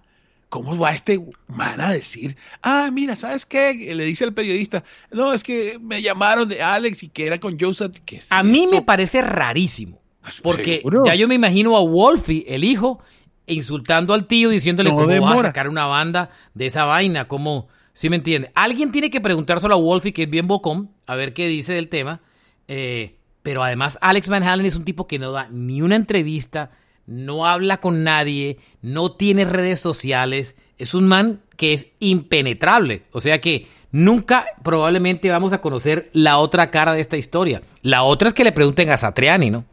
¿cómo 0.50 0.78
va 0.78 0.92
este 0.92 1.20
man 1.48 1.82
a 1.82 1.92
decir? 1.92 2.36
Ah, 2.62 2.90
mira, 2.92 3.16
¿sabes 3.16 3.46
qué? 3.46 3.74
Le 3.94 4.06
dice 4.06 4.26
el 4.26 4.34
periodista, 4.34 4.84
no, 5.12 5.34
es 5.34 5.44
que 5.44 5.78
me 5.82 6.02
llamaron 6.02 6.48
de 6.48 6.62
Alex 6.62 7.04
y 7.04 7.10
que 7.10 7.28
era 7.28 7.40
con 7.40 7.60
Joseph. 7.60 7.96
¿Qué 8.06 8.18
es 8.18 8.32
A 8.32 8.44
mí 8.44 8.68
me 8.68 8.82
parece 8.82 9.22
rarísimo. 9.22 10.02
Porque 10.44 10.78
¿Seguro? 10.78 11.04
ya 11.06 11.16
yo 11.16 11.28
me 11.28 11.36
imagino 11.36 11.78
a 11.78 11.82
Wolfie, 11.82 12.46
el 12.48 12.64
hijo, 12.64 13.00
insultando 13.46 14.14
al 14.14 14.28
tío, 14.28 14.50
diciéndole 14.50 14.90
No 14.90 14.98
cómo 14.98 15.22
vas 15.22 15.40
a 15.40 15.42
sacar 15.44 15.70
una 15.70 15.86
banda 15.86 16.32
de 16.54 16.66
esa 16.66 16.84
vaina, 16.84 17.28
como, 17.28 17.70
¿sí 17.94 18.10
me 18.10 18.18
entiende? 18.18 18.52
Alguien 18.54 18.92
tiene 18.92 19.10
que 19.10 19.22
preguntárselo 19.22 19.74
a 19.74 19.78
Wolfie, 19.78 20.12
que 20.12 20.24
es 20.24 20.30
bien 20.30 20.48
bocón, 20.48 20.92
a 21.06 21.16
ver 21.16 21.34
qué 21.34 21.48
dice 21.48 21.74
del 21.74 21.88
tema. 21.88 22.22
Eh, 22.68 23.16
pero 23.42 23.64
además, 23.64 23.98
Alex 24.02 24.28
Van 24.28 24.44
Halen 24.44 24.66
es 24.66 24.76
un 24.76 24.84
tipo 24.84 25.08
que 25.08 25.20
no 25.20 25.32
da 25.32 25.48
ni 25.50 25.82
una 25.82 25.96
entrevista, 25.96 26.72
no 27.08 27.48
habla 27.48 27.78
con 27.82 28.04
nadie, 28.04 28.60
no 28.82 29.14
tiene 29.14 29.46
redes 29.46 29.80
sociales. 29.80 30.56
Es 30.78 30.94
un 30.94 31.08
man 31.08 31.42
que 31.56 31.74
es 31.74 31.88
impenetrable. 32.00 33.04
O 33.12 33.22
sea 33.22 33.42
que 33.42 33.68
nunca 33.92 34.46
probablemente 34.64 35.32
vamos 35.32 35.54
a 35.54 35.62
conocer 35.62 36.10
la 36.14 36.38
otra 36.38 36.70
cara 36.70 36.94
de 36.94 37.02
esta 37.02 37.18
historia. 37.18 37.64
La 37.82 38.04
otra 38.04 38.28
es 38.28 38.34
que 38.34 38.44
le 38.44 38.52
pregunten 38.52 38.92
a 38.92 38.98
Satriani, 38.98 39.50
¿no? 39.50 39.66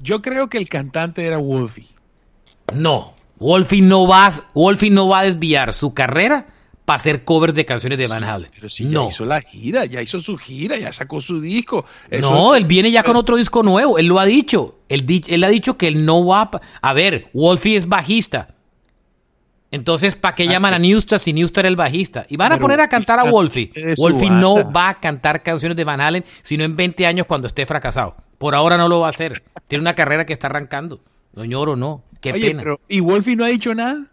Yo 0.00 0.22
creo 0.22 0.48
que 0.48 0.58
el 0.58 0.68
cantante 0.68 1.24
era 1.24 1.38
Wolfie. 1.38 1.86
No, 2.74 3.14
Wolfie 3.38 3.82
no 3.82 4.06
va, 4.06 4.30
Wolfie 4.54 4.90
no 4.90 5.08
va 5.08 5.20
a 5.20 5.24
desviar 5.24 5.72
su 5.72 5.94
carrera 5.94 6.46
para 6.88 6.96
hacer 6.96 7.22
covers 7.22 7.52
de 7.54 7.66
canciones 7.66 7.98
de 7.98 8.06
Van 8.06 8.24
Halen. 8.24 8.50
Pero 8.54 8.70
si 8.70 8.86
no. 8.86 9.04
ya 9.04 9.08
hizo 9.10 9.26
la 9.26 9.42
gira, 9.42 9.84
ya 9.84 10.00
hizo 10.00 10.20
su 10.20 10.38
gira, 10.38 10.78
ya 10.78 10.90
sacó 10.90 11.20
su 11.20 11.38
disco. 11.38 11.84
Eso- 12.08 12.30
No, 12.30 12.54
él 12.54 12.64
viene 12.64 12.90
ya 12.90 13.02
con 13.02 13.14
otro 13.14 13.36
disco 13.36 13.62
nuevo. 13.62 13.98
Él 13.98 14.06
lo 14.06 14.18
ha 14.18 14.24
dicho. 14.24 14.78
Él, 14.88 15.44
ha 15.44 15.48
dicho 15.50 15.76
que 15.76 15.86
él 15.86 16.06
no 16.06 16.24
va 16.24 16.40
a... 16.50 16.60
A 16.80 16.94
ver, 16.94 17.28
Wolfie 17.34 17.76
es 17.76 17.86
bajista. 17.90 18.54
Entonces, 19.70 20.14
¿para 20.14 20.34
qué 20.34 20.44
Ah, 20.44 20.52
llaman 20.52 20.70
sí. 20.70 20.74
a 20.76 20.78
Newsted 20.78 21.18
si 21.18 21.32
Newsted 21.34 21.60
era 21.60 21.68
el 21.68 21.76
bajista? 21.76 22.24
Y 22.30 22.38
van 22.38 22.52
a 22.52 22.58
poner 22.58 22.80
a 22.80 22.88
cantar 22.88 23.18
a 23.18 23.24
Wolfie. 23.24 23.70
Wolfie 23.98 24.30
no 24.30 24.72
va 24.72 24.88
a 24.88 24.98
cantar 24.98 25.42
canciones 25.42 25.76
de 25.76 25.84
Van 25.84 26.00
Halen, 26.00 26.24
sino 26.42 26.64
en 26.64 26.74
20 26.74 27.04
años 27.06 27.26
cuando 27.26 27.48
esté 27.48 27.66
fracasado. 27.66 28.16
Por 28.38 28.54
ahora 28.54 28.78
no 28.78 28.88
lo 28.88 29.00
va 29.00 29.08
a 29.08 29.10
hacer. 29.10 29.42
Tiene 29.66 29.82
una 29.82 29.92
carrera 29.92 30.24
que 30.24 30.32
está 30.32 30.46
arrancando. 30.46 31.02
No 31.34 31.44
lloro, 31.44 31.76
no. 31.76 32.02
Qué 32.22 32.32
Oye, 32.32 32.46
pena. 32.48 32.62
pero 32.62 32.80
¿y 32.88 33.00
Wolfie 33.00 33.36
no 33.36 33.44
ha 33.44 33.48
dicho 33.48 33.74
nada? 33.74 34.06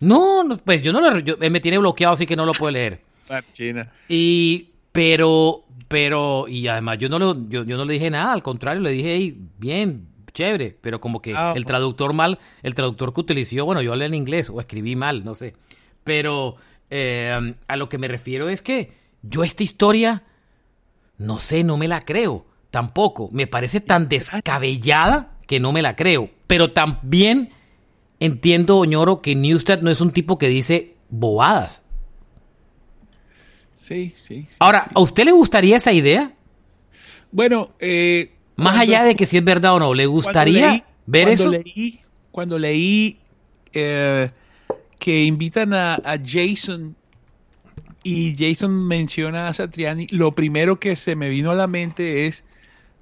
No, 0.00 0.44
no, 0.44 0.56
pues 0.58 0.82
yo 0.82 0.92
no 0.92 1.00
lo... 1.00 1.18
yo- 1.20 1.36
me 1.38 1.60
tiene 1.60 1.78
bloqueado, 1.78 2.14
así 2.14 2.26
que 2.26 2.36
no 2.36 2.46
lo 2.46 2.52
puedo 2.52 2.70
leer. 2.72 3.00
Marchena. 3.28 3.90
Y, 4.08 4.68
pero, 4.92 5.64
pero, 5.88 6.46
y 6.48 6.66
además 6.68 6.98
yo 6.98 7.08
no, 7.08 7.18
lo, 7.18 7.48
yo, 7.48 7.64
yo 7.64 7.76
no 7.76 7.84
le 7.84 7.94
dije 7.94 8.10
nada, 8.10 8.32
al 8.32 8.42
contrario, 8.42 8.80
le 8.80 8.90
dije, 8.90 9.14
"Ey, 9.14 9.38
bien, 9.58 10.08
chévere, 10.32 10.76
pero 10.80 11.00
como 11.00 11.20
que 11.20 11.34
Ah, 11.36 11.52
el 11.56 11.64
traductor 11.64 12.12
mal, 12.12 12.38
el 12.62 12.74
traductor 12.74 13.12
que 13.12 13.20
utilizó, 13.20 13.64
bueno, 13.64 13.82
yo 13.82 13.92
hablé 13.92 14.06
en 14.06 14.14
inglés 14.14 14.50
o 14.50 14.60
escribí 14.60 14.94
mal, 14.96 15.24
no 15.24 15.34
sé. 15.34 15.54
Pero 16.04 16.56
eh, 16.90 17.54
a 17.66 17.76
lo 17.76 17.88
que 17.88 17.98
me 17.98 18.08
refiero 18.08 18.48
es 18.48 18.62
que 18.62 18.92
yo 19.22 19.42
esta 19.44 19.62
historia, 19.62 20.22
no 21.18 21.38
sé, 21.38 21.64
no 21.64 21.76
me 21.76 21.88
la 21.88 22.00
creo, 22.02 22.46
tampoco. 22.70 23.28
Me 23.32 23.46
parece 23.46 23.80
tan 23.80 24.08
descabellada 24.08 25.36
que 25.46 25.60
no 25.60 25.72
me 25.72 25.82
la 25.82 25.96
creo. 25.96 26.30
Pero 26.46 26.72
también 26.72 27.50
entiendo, 28.20 28.78
Oñoro, 28.78 29.20
que 29.20 29.34
Newsted 29.34 29.80
no 29.82 29.90
es 29.90 30.00
un 30.00 30.10
tipo 30.10 30.38
que 30.38 30.48
dice 30.48 30.94
bobadas. 31.10 31.82
Sí, 33.74 34.14
sí. 34.24 34.46
sí, 34.48 34.56
Ahora, 34.58 34.84
sí. 34.84 34.90
¿a 34.94 35.00
usted 35.00 35.24
le 35.24 35.32
gustaría 35.32 35.76
esa 35.76 35.92
idea? 35.92 36.32
Bueno, 37.30 37.70
eh, 37.78 38.32
Más 38.56 38.74
cuando 38.74 38.80
allá 38.82 39.04
de 39.04 39.14
que 39.14 39.26
si 39.26 39.36
es 39.38 39.44
verdad 39.44 39.74
o 39.74 39.78
no, 39.78 39.94
¿le 39.94 40.06
gustaría 40.06 40.72
leí- 40.72 40.84
ver 41.06 41.24
cuando 41.26 41.42
eso? 41.42 41.50
Leí, 41.64 42.00
cuando 42.32 42.58
leí 42.58 43.18
eh, 43.72 44.30
que 44.98 45.24
invitan 45.24 45.74
a, 45.74 45.94
a 45.94 46.18
Jason 46.24 46.96
y 48.02 48.34
Jason 48.38 48.86
menciona 48.88 49.48
a 49.48 49.52
Satriani, 49.52 50.06
lo 50.10 50.32
primero 50.32 50.80
que 50.80 50.96
se 50.96 51.14
me 51.14 51.28
vino 51.28 51.50
a 51.50 51.54
la 51.54 51.66
mente 51.66 52.26
es 52.26 52.44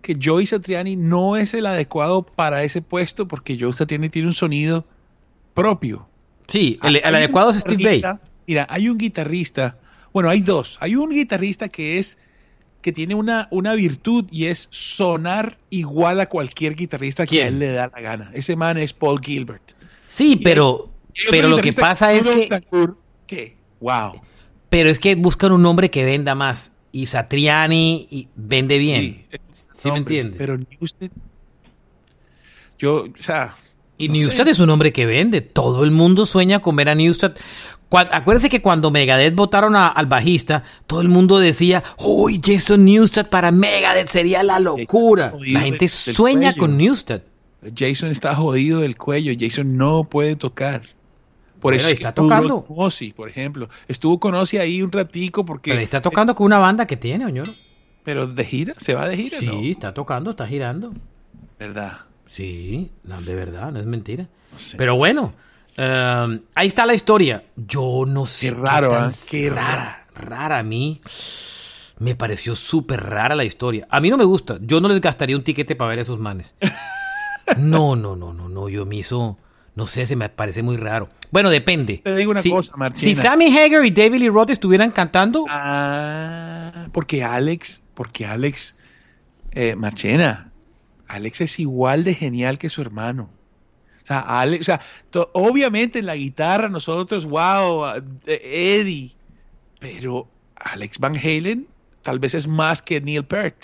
que 0.02 0.16
Joey 0.22 0.46
Satriani 0.46 0.96
no 0.96 1.37
es 1.37 1.55
el 1.55 1.66
adecuado 1.66 2.22
para 2.24 2.62
ese 2.64 2.83
puesto 2.83 3.26
porque 3.29 3.59
Joey 3.59 3.72
Satriani 3.72 4.09
tiene 4.09 4.29
un 4.29 4.35
sonido 4.35 4.85
propio. 5.57 6.09
Sí, 6.47 6.79
el, 6.85 7.03
adecuado 7.03 7.51
es 7.51 7.57
Steve 7.57 7.83
Bay. 7.83 8.03
Mira, 8.47 8.69
hay 8.71 8.88
un 8.88 8.99
guitarrista, 8.99 9.79
bueno, 10.12 10.29
hay 10.31 10.40
dos. 10.40 10.77
Hay 10.81 10.95
un 10.95 11.11
guitarrista 11.11 11.69
que 11.69 11.99
es 11.99 12.19
que 12.81 12.92
tiene 12.92 13.16
una, 13.16 13.49
una 13.51 13.75
virtud 13.75 14.27
y 14.31 14.45
es 14.45 14.69
sonar 14.71 15.59
igual 15.71 16.21
a 16.21 16.27
cualquier 16.27 16.77
guitarrista 16.77 17.27
que 17.27 17.42
a 17.42 17.49
él 17.49 17.59
le 17.59 17.73
da 17.73 17.90
la 17.92 18.01
gana. 18.01 18.31
Ese 18.33 18.55
man 18.55 18.79
es 18.79 18.92
Paul 18.92 19.21
Gilbert. 19.21 19.73
Sí, 20.07 20.37
pero, 20.37 20.88
hay 21.16 21.25
pero 21.31 21.49
lo 21.49 21.59
que 21.59 21.73
pasa 21.73 22.12
es 22.12 22.29
que, 22.29 22.62
que, 23.27 23.57
wow. 23.81 24.23
pero 24.71 24.88
es 24.88 25.01
que 25.01 25.16
buscan 25.16 25.51
un 25.51 25.62
nombre 25.62 25.90
que 25.90 26.05
venda 26.05 26.37
más. 26.37 26.71
Y 26.92 27.07
Satriani 27.07 28.07
y 28.09 28.29
vende 28.37 28.79
bien. 28.79 29.27
Sí, 29.51 29.62
¿Sí 29.75 29.88
me 29.90 29.99
hombre, 29.99 30.21
entiende? 30.21 30.38
Pero 30.38 30.57
Newsted, 30.57 31.11
yo, 32.79 33.07
o 33.07 33.23
sea, 33.23 33.57
Y 33.99 34.09
no 34.09 34.15
Newsted 34.15 34.45
sé. 34.45 34.51
es 34.51 34.59
un 34.59 34.71
hombre 34.71 34.93
que 34.93 35.07
vende. 35.07 35.41
Todo 35.41 35.85
el 35.85 35.91
mundo 35.91 36.27
sueña 36.27 36.61
con 36.61 36.77
ver 36.77 36.89
a 36.91 36.95
Newsted. 36.95 37.33
Cua- 37.91 38.09
acuérdese 38.13 38.49
que 38.51 38.61
cuando 38.61 38.91
Megadeth 38.91 39.35
votaron 39.35 39.75
a- 39.77 39.89
al 39.89 40.07
bajista, 40.07 40.65
todo 40.87 41.01
el 41.01 41.09
mundo 41.09 41.39
decía, 41.39 41.83
uy, 41.99 42.41
Jason 42.45 42.85
Newsted 42.85 43.27
para 43.29 43.53
Megadeth 43.53 44.09
sería 44.09 44.43
la 44.43 44.59
locura. 44.59 45.33
La 45.41 45.61
gente 45.61 45.89
sueña 45.89 46.53
cuello. 46.53 46.59
con 46.59 46.77
Newsted. 46.77 47.23
Jason 47.75 48.11
está 48.11 48.35
jodido 48.35 48.81
del 48.81 48.97
cuello. 48.97 49.33
Jason 49.39 49.77
no 49.77 50.05
puede 50.05 50.37
tocar. 50.37 50.83
Por 51.61 51.73
eso 51.75 51.87
es 51.89 51.95
está 51.95 52.13
tocando. 52.13 52.65
con 52.67 52.77
Ozzy, 52.79 53.13
por 53.13 53.29
ejemplo. 53.31 53.69
Estuvo 53.89 54.21
con 54.21 54.35
Ozzy 54.35 54.59
ahí 54.59 54.83
un 54.83 54.93
ratico 54.93 55.45
porque... 55.47 55.71
Pero 55.71 55.83
está 55.83 56.03
tocando 56.03 56.35
con 56.35 56.45
una 56.45 56.59
banda 56.59 56.87
que 56.87 56.97
tiene, 56.99 57.25
Oñoro. 57.25 57.51
Pero 58.05 58.27
de 58.27 58.45
gira, 58.45 58.75
¿se 58.77 58.95
va 58.95 59.09
de 59.09 59.17
gira? 59.17 59.41
Sí, 59.41 59.47
No, 59.47 59.61
está 59.63 59.95
tocando, 59.95 60.33
está 60.33 60.47
girando. 60.47 60.93
¿verdad? 61.59 62.01
Sí, 62.29 62.91
no, 63.05 63.21
de 63.21 63.35
verdad, 63.35 63.73
no 63.73 63.81
es 63.81 63.87
mentira. 63.87 64.29
No 64.53 64.59
sé. 64.59 64.77
Pero 64.77 64.97
bueno, 64.97 65.33
eh, 65.77 66.41
ahí 66.55 66.67
está 66.67 66.87
la 66.87 66.95
historia. 66.95 67.45
Yo 67.57 68.05
no 68.07 68.27
sé. 68.27 68.49
Qué 68.49 68.55
raro, 68.55 68.89
tan 68.89 69.05
¿ah? 69.05 69.15
Qué 69.29 69.51
rara, 69.51 70.07
rara 70.15 70.59
a 70.59 70.62
mí. 70.62 71.01
Me 71.99 72.15
pareció 72.15 72.55
súper 72.55 73.03
rara 73.03 73.35
la 73.35 73.45
historia. 73.45 73.87
A 73.91 74.01
mí 74.01 74.11
no 74.11 74.19
me 74.19 74.25
gusta. 74.25 74.59
Yo 74.61 74.81
no 74.81 74.89
les 74.89 75.01
gastaría 75.01 75.37
un 75.37 75.43
tiquete 75.43 75.77
para 75.77 75.91
ver 75.91 76.01
a 76.01 76.03
esos 76.03 76.21
manes. 76.21 76.55
No, 77.59 77.95
no, 77.95 78.17
no, 78.17 78.33
no, 78.33 78.49
no. 78.49 78.69
Yo 78.69 78.85
me 78.87 78.97
hizo. 78.97 79.39
No 79.77 79.87
sé, 79.87 80.05
se 80.09 80.17
me 80.17 80.29
parece 80.29 80.65
muy 80.65 80.77
raro. 80.77 81.09
Bueno, 81.31 81.49
depende. 81.49 82.01
Te 82.03 82.12
digo 82.17 82.33
una 82.33 82.43
si, 82.43 82.51
cosa, 82.51 82.73
Martina. 82.77 83.01
Si 83.01 83.15
Sammy 83.15 83.57
Hagar 83.57 83.85
y 83.87 83.93
David 83.93 84.19
Lee 84.19 84.29
Roth 84.31 84.51
estuvieran 84.51 84.91
cantando, 84.91 85.45
Ah, 85.49 86.89
porque 86.93 87.23
Alex, 87.23 87.85
porque 87.95 88.27
Alex, 88.27 88.79
eh, 89.53 89.77
Marchena, 89.77 90.51
Alex 91.09 91.40
es 91.42 91.59
igual 91.61 92.05
de 92.05 92.14
genial 92.14 92.59
que 92.59 92.69
su 92.69 92.81
hermano. 92.81 93.31
O 94.03 94.07
sea, 94.07 94.21
Alex, 94.21 94.61
o 94.62 94.64
sea, 94.64 94.81
to- 95.11 95.31
obviamente 95.35 95.99
en 95.99 96.07
la 96.07 96.14
guitarra 96.16 96.69
nosotros, 96.69 97.25
wow, 97.27 97.85
Eddie, 98.27 99.12
pero 99.81 100.29
Alex 100.57 100.99
Van 100.99 101.16
Halen 101.16 101.66
tal 102.03 102.19
vez 102.19 102.35
es 102.35 102.47
más 102.47 102.83
que 102.83 103.01
Neil 103.01 103.25
Peart. 103.25 103.57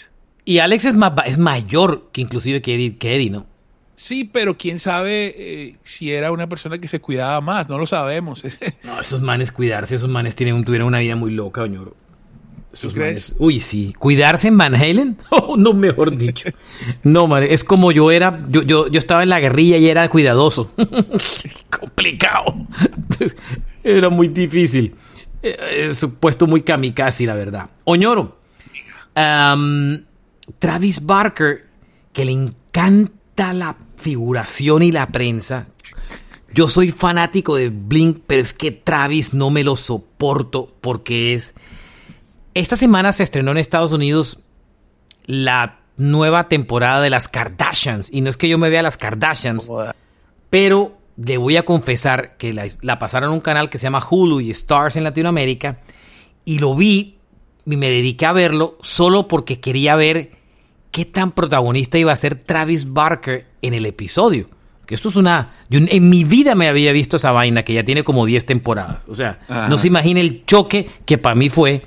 Y 0.45 0.59
Alex 0.59 0.85
es, 0.87 0.95
más, 0.95 1.13
es 1.27 1.39
mayor 1.39 2.11
que 2.13 2.21
inclusive 2.21 2.61
que 2.61 2.75
Eddie, 2.75 2.97
que 2.97 3.15
Eddie 3.15 3.31
¿no? 3.31 3.47
Sí, 3.95 4.25
pero 4.25 4.57
quién 4.59 4.81
sabe 4.81 5.33
eh, 5.37 5.77
si 5.83 6.11
era 6.13 6.33
una 6.33 6.49
persona 6.49 6.79
que 6.79 6.89
se 6.89 7.01
cuidaba 7.01 7.41
más, 7.41 7.69
no 7.69 7.79
lo 7.79 7.87
sabemos. 7.87 8.43
no, 8.83 9.01
esos 9.01 9.21
manes 9.21 9.53
cuidarse, 9.53 9.95
esos 9.95 10.09
manes 10.09 10.35
tienen, 10.35 10.65
tuvieron 10.65 10.89
una 10.89 10.99
vida 10.99 11.15
muy 11.15 11.31
loca, 11.31 11.63
señor. 11.63 11.95
Crees? 12.93 13.37
uy, 13.39 13.61
sí. 13.61 13.95
¿Cuidarse 13.99 14.49
en 14.49 14.59
Van 14.59 14.75
Halen? 14.75 15.19
Oh, 15.31 15.57
no, 15.57 15.73
mejor 15.73 16.17
dicho. 16.17 16.51
No, 17.03 17.27
madre, 17.27 17.53
es 17.53 17.65
como 17.65 17.93
yo 17.93 18.11
era, 18.11 18.39
yo, 18.49 18.63
yo, 18.63 18.89
yo 18.89 18.99
estaba 18.99 19.23
en 19.23 19.29
la 19.29 19.41
guerrilla 19.41 19.77
y 19.77 19.89
era 19.89 20.09
cuidadoso. 20.09 20.71
Complicado. 21.71 22.55
era 23.83 24.09
muy 24.09 24.29
difícil. 24.29 24.95
Eh, 25.43 25.89
es 25.91 26.07
puesto 26.21 26.47
muy 26.47 26.63
kamikaze, 26.63 27.27
la 27.27 27.35
verdad. 27.35 27.71
Oñoro. 27.85 28.39
Travis 30.59 31.05
Barker, 31.05 31.67
que 32.13 32.25
le 32.25 32.33
encanta 32.33 33.53
la 33.53 33.77
figuración 33.97 34.83
y 34.83 34.93
la 34.93 35.09
prensa. 35.09 35.69
Yo 36.55 36.69
soy 36.69 36.91
fanático 36.91 37.57
de 37.57 37.71
Blink, 37.71 38.23
pero 38.27 38.43
es 38.43 38.53
que 38.53 38.71
Travis 38.71 39.33
no 39.33 39.51
me 39.51 39.65
lo 39.65 39.77
soporto 39.77 40.75
porque 40.81 41.35
es... 41.35 41.55
Esta 42.55 42.77
semana 42.77 43.13
se 43.13 43.23
estrenó 43.23 43.51
en 43.51 43.59
Estados 43.59 43.93
Unidos 43.93 44.39
la 45.27 45.81
nueva 45.97 46.49
temporada 46.49 47.01
de 47.01 47.11
las 47.11 47.29
Kardashians. 47.29 48.09
Y 48.13 48.21
no 48.21 48.31
es 48.31 48.37
que 48.37 48.49
yo 48.49 48.59
me 48.59 48.71
vea 48.71 48.83
las 48.83 48.97
Kardashians, 48.97 49.71
pero 50.51 50.99
le 51.17 51.37
voy 51.37 51.57
a 51.57 51.65
confesar 51.65 52.37
que 52.37 52.53
la, 52.53 52.67
la, 52.81 52.99
pasaron 52.99 53.31
en 53.31 53.35
un 53.35 53.41
canal 53.41 53.71
que 53.71 53.79
se 53.79 53.85
llama 53.85 54.07
Hulu 54.09 54.41
y 54.41 54.51
Stars 54.51 54.97
en 54.97 55.05
Latinoamérica. 55.05 55.81
Y 56.45 56.59
lo 56.59 56.75
vi 56.75 57.19
y 57.65 57.77
me 57.77 57.89
dediqué 57.89 58.27
a 58.27 58.33
verlo 58.33 58.77
solo 58.83 59.29
porque 59.29 59.61
quería 59.61 59.95
ver 59.95 60.33
qué 60.91 61.05
tan 61.05 61.33
protagonista 61.33 61.99
iba 61.99 62.13
a 62.13 62.17
ser 62.17 62.37
Travis 62.37 62.93
Barker 62.93 63.47
en 63.63 63.75
el 63.75 63.87
episodio. 63.87 64.49
Que 64.87 64.95
esto 64.95 65.09
es 65.09 65.17
una... 65.17 65.53
Yo 65.71 65.79
en 65.81 66.11
mi 66.11 66.25
vida 66.25 66.55
me 66.55 66.69
había 66.69 66.93
visto 66.93 67.17
esa 67.17 67.31
vaina 67.31 67.63
que 67.63 67.73
ya 67.73 67.85
tiene 67.85 68.03
como 68.03 68.27
10 68.27 68.45
temporadas. 68.47 69.07
O 69.09 69.15
sea, 69.15 69.39
no 69.69 69.79
se 69.79 69.87
imagina 69.87 70.21
el 70.21 70.45
choque 70.45 70.91
que 71.07 71.19
para 71.19 71.35
mí 71.35 71.49
fue. 71.49 71.83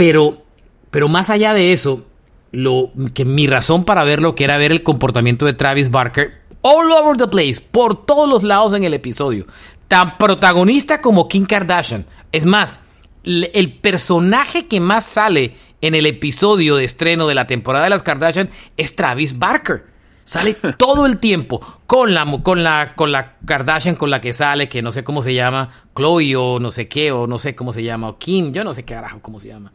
Pero, 0.00 0.44
pero 0.90 1.10
más 1.10 1.28
allá 1.28 1.52
de 1.52 1.74
eso, 1.74 2.06
lo 2.52 2.90
que 3.12 3.26
mi 3.26 3.46
razón 3.46 3.84
para 3.84 4.02
verlo 4.02 4.34
que 4.34 4.44
era 4.44 4.56
ver 4.56 4.72
el 4.72 4.82
comportamiento 4.82 5.44
de 5.44 5.52
Travis 5.52 5.90
Barker 5.90 6.40
all 6.62 6.90
over 6.90 7.18
the 7.18 7.28
place, 7.28 7.60
por 7.60 8.06
todos 8.06 8.26
los 8.26 8.42
lados 8.42 8.72
en 8.72 8.84
el 8.84 8.94
episodio. 8.94 9.46
Tan 9.88 10.16
protagonista 10.16 11.02
como 11.02 11.28
Kim 11.28 11.44
Kardashian. 11.44 12.06
Es 12.32 12.46
más, 12.46 12.80
el 13.24 13.78
personaje 13.82 14.66
que 14.68 14.80
más 14.80 15.04
sale 15.04 15.54
en 15.82 15.94
el 15.94 16.06
episodio 16.06 16.76
de 16.76 16.84
estreno 16.84 17.26
de 17.26 17.34
la 17.34 17.46
temporada 17.46 17.84
de 17.84 17.90
las 17.90 18.02
Kardashian 18.02 18.48
es 18.78 18.96
Travis 18.96 19.38
Barker. 19.38 19.84
Sale 20.30 20.54
todo 20.78 21.06
el 21.06 21.18
tiempo 21.18 21.60
con 21.88 22.14
la, 22.14 22.24
con 22.44 22.62
la, 22.62 22.94
con 22.94 23.10
la 23.10 23.36
Kardashian 23.44 23.96
con 23.96 24.10
la 24.10 24.20
que 24.20 24.32
sale, 24.32 24.68
que 24.68 24.80
no 24.80 24.92
sé 24.92 25.02
cómo 25.02 25.22
se 25.22 25.34
llama, 25.34 25.88
Chloe 25.92 26.36
o 26.36 26.60
no 26.60 26.70
sé 26.70 26.86
qué, 26.86 27.10
o 27.10 27.26
no 27.26 27.36
sé 27.36 27.56
cómo 27.56 27.72
se 27.72 27.82
llama, 27.82 28.10
o 28.10 28.16
Kim, 28.16 28.52
yo 28.52 28.62
no 28.62 28.72
sé 28.72 28.84
qué 28.84 28.94
carajo 28.94 29.18
cómo 29.22 29.40
se 29.40 29.48
llama. 29.48 29.72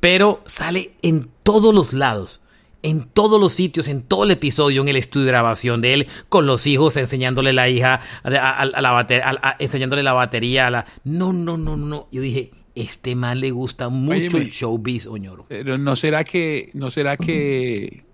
Pero 0.00 0.42
sale 0.44 0.94
en 1.02 1.30
todos 1.44 1.72
los 1.72 1.92
lados, 1.92 2.40
en 2.82 3.04
todos 3.04 3.40
los 3.40 3.52
sitios, 3.52 3.86
en 3.86 4.02
todo 4.02 4.24
el 4.24 4.32
episodio, 4.32 4.82
en 4.82 4.88
el 4.88 4.96
estudio 4.96 5.26
de 5.26 5.30
grabación 5.30 5.80
de 5.80 5.94
él, 5.94 6.08
con 6.28 6.46
los 6.46 6.66
hijos, 6.66 6.96
enseñándole 6.96 7.52
la 7.52 7.68
hija, 7.68 8.00
a, 8.24 8.64
la 8.64 8.90
batería, 8.90 9.56
enseñándole 9.60 10.02
la 10.02 10.14
batería. 10.14 10.66
A 10.66 10.70
la... 10.70 10.86
No, 11.04 11.32
no, 11.32 11.56
no, 11.56 11.76
no. 11.76 12.08
Yo 12.10 12.22
dije, 12.22 12.50
este 12.74 13.14
man 13.14 13.38
le 13.38 13.52
gusta 13.52 13.88
mucho 13.88 14.36
el 14.36 14.48
showbiz, 14.50 15.06
Oñoro. 15.06 15.44
Pero 15.48 15.78
no 15.78 15.94
será 15.94 16.24
que, 16.24 16.70
no 16.74 16.90
será 16.90 17.16
que 17.16 18.10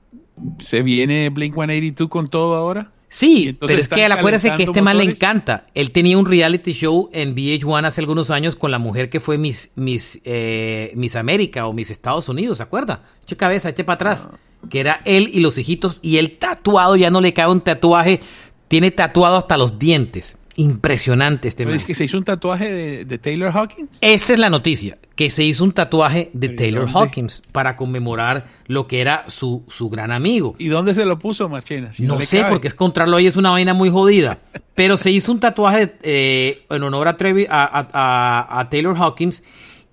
se 0.60 0.82
viene 0.82 1.28
Blink 1.30 1.54
182 1.54 2.08
con 2.08 2.26
todo 2.26 2.56
ahora. 2.56 2.92
Sí, 3.10 3.56
pero 3.58 3.78
es 3.78 3.88
que 3.88 4.04
acuérdese 4.04 4.54
que 4.54 4.64
este 4.64 4.82
man 4.82 4.98
le 4.98 5.04
encanta. 5.04 5.66
Él 5.74 5.92
tenía 5.92 6.18
un 6.18 6.26
reality 6.26 6.72
show 6.72 7.08
en 7.12 7.34
VH1 7.34 7.86
hace 7.86 8.00
algunos 8.00 8.30
años 8.30 8.54
con 8.54 8.70
la 8.70 8.78
mujer 8.78 9.08
que 9.08 9.18
fue 9.18 9.38
Miss, 9.38 9.70
Miss, 9.76 10.20
eh, 10.24 10.92
Miss 10.94 11.16
América 11.16 11.66
o 11.66 11.72
Miss 11.72 11.90
Estados 11.90 12.28
Unidos, 12.28 12.58
¿se 12.58 12.64
acuerda? 12.64 13.04
Eche 13.22 13.36
cabeza, 13.36 13.70
eche 13.70 13.84
para 13.84 13.94
atrás. 13.94 14.28
Ah. 14.30 14.36
Que 14.68 14.80
era 14.80 15.00
él 15.04 15.30
y 15.32 15.40
los 15.40 15.56
hijitos. 15.56 16.00
Y 16.02 16.18
el 16.18 16.38
tatuado 16.38 16.96
ya 16.96 17.10
no 17.10 17.20
le 17.20 17.32
cae 17.32 17.48
un 17.48 17.60
tatuaje. 17.60 18.20
Tiene 18.66 18.90
tatuado 18.90 19.36
hasta 19.36 19.56
los 19.56 19.78
dientes. 19.78 20.36
Impresionante 20.58 21.46
este 21.46 21.72
¿Es 21.72 21.84
que 21.84 21.94
se 21.94 22.02
hizo 22.02 22.18
un 22.18 22.24
tatuaje 22.24 23.04
de, 23.04 23.18
Taylor 23.18 23.56
Hawkins? 23.56 23.98
Esa 24.00 24.32
es 24.32 24.40
la 24.40 24.50
noticia, 24.50 24.98
que 25.14 25.30
se 25.30 25.44
hizo 25.44 25.62
un 25.62 25.70
tatuaje 25.70 26.30
de 26.32 26.48
Taylor 26.48 26.88
Hawkins 26.92 27.44
para 27.52 27.76
conmemorar 27.76 28.48
lo 28.66 28.88
que 28.88 29.00
era 29.00 29.24
su, 29.28 29.62
su 29.68 29.88
gran 29.88 30.10
amigo. 30.10 30.56
¿Y 30.58 30.66
dónde 30.66 30.94
se 30.94 31.06
lo 31.06 31.20
puso, 31.20 31.48
Marchena? 31.48 31.92
no, 32.00 32.18
sé, 32.18 32.44
porque 32.48 32.66
es 32.66 32.74
encontrarlo 32.74 33.18
ahí 33.18 33.28
es 33.28 33.36
una 33.36 33.52
vaina 33.52 33.72
muy 33.72 33.88
jodida. 33.88 34.40
Pero 34.74 34.96
se 34.96 35.12
hizo 35.12 35.30
un 35.30 35.38
tatuaje 35.38 35.94
eh, 36.02 36.64
en 36.68 36.82
honor 36.82 37.06
a, 37.06 38.58
a, 38.60 38.68
Taylor 38.68 38.96
Hawkins 38.96 39.44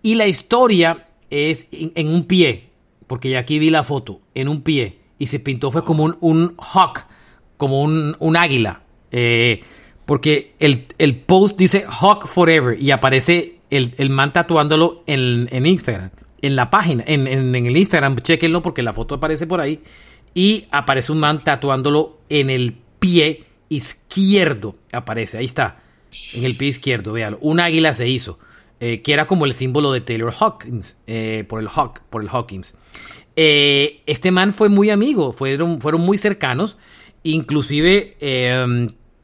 y 0.01 0.15
la 0.15 0.25
historia 0.25 1.05
es 1.29 1.67
en, 1.71 2.07
un 2.07 2.25
pie, 2.25 2.71
porque 3.05 3.29
ya 3.29 3.37
aquí 3.37 3.59
vi 3.59 3.69
la 3.69 3.83
foto, 3.83 4.19
en 4.33 4.47
un 4.47 4.63
pie, 4.63 4.97
y 5.19 5.27
se 5.27 5.37
pintó 5.37 5.71
fue 5.71 5.83
como 5.83 6.05
un, 6.05 6.17
un 6.21 6.55
hawk, 6.57 7.05
como 7.57 7.83
un, 7.83 8.15
un 8.17 8.35
águila. 8.35 8.81
Eh, 9.11 9.61
porque 10.05 10.53
el, 10.59 10.85
el, 10.97 11.15
post 11.15 11.57
dice 11.57 11.85
Hawk 11.87 12.27
Forever 12.27 12.79
y 12.79 12.91
aparece 12.91 13.55
el, 13.69 13.95
el 13.97 14.09
man 14.09 14.33
tatuándolo 14.33 15.03
en, 15.07 15.47
en, 15.51 15.65
Instagram. 15.65 16.11
En 16.41 16.55
la 16.55 16.69
página, 16.69 17.03
en, 17.07 17.27
en, 17.27 17.55
el 17.55 17.75
Instagram, 17.75 18.17
chequenlo 18.17 18.61
porque 18.61 18.83
la 18.83 18.93
foto 18.93 19.15
aparece 19.15 19.47
por 19.47 19.61
ahí. 19.61 19.81
Y 20.33 20.67
aparece 20.71 21.11
un 21.11 21.19
man 21.19 21.39
tatuándolo 21.39 22.19
en 22.29 22.49
el 22.49 22.75
pie 22.99 23.45
izquierdo. 23.69 24.75
Aparece, 24.91 25.39
ahí 25.39 25.45
está. 25.45 25.81
En 26.33 26.43
el 26.43 26.55
pie 26.55 26.67
izquierdo, 26.67 27.13
véalo. 27.13 27.39
Un 27.41 27.59
águila 27.59 27.93
se 27.93 28.07
hizo. 28.07 28.37
Eh, 28.81 29.01
que 29.01 29.13
era 29.13 29.25
como 29.25 29.45
el 29.45 29.53
símbolo 29.53 29.91
de 29.91 30.01
Taylor 30.01 30.33
Hawkins. 30.33 30.97
Eh, 31.07 31.45
por 31.47 31.61
el 31.61 31.69
Hawk, 31.69 32.01
por 32.09 32.21
el 32.21 32.29
Hawkins. 32.29 32.75
Eh, 33.35 34.01
este 34.05 34.31
man 34.31 34.53
fue 34.53 34.69
muy 34.69 34.91
amigo. 34.91 35.31
Fueron, 35.31 35.81
fueron 35.81 36.01
muy 36.01 36.17
cercanos. 36.17 36.77
Inclusive 37.23 38.17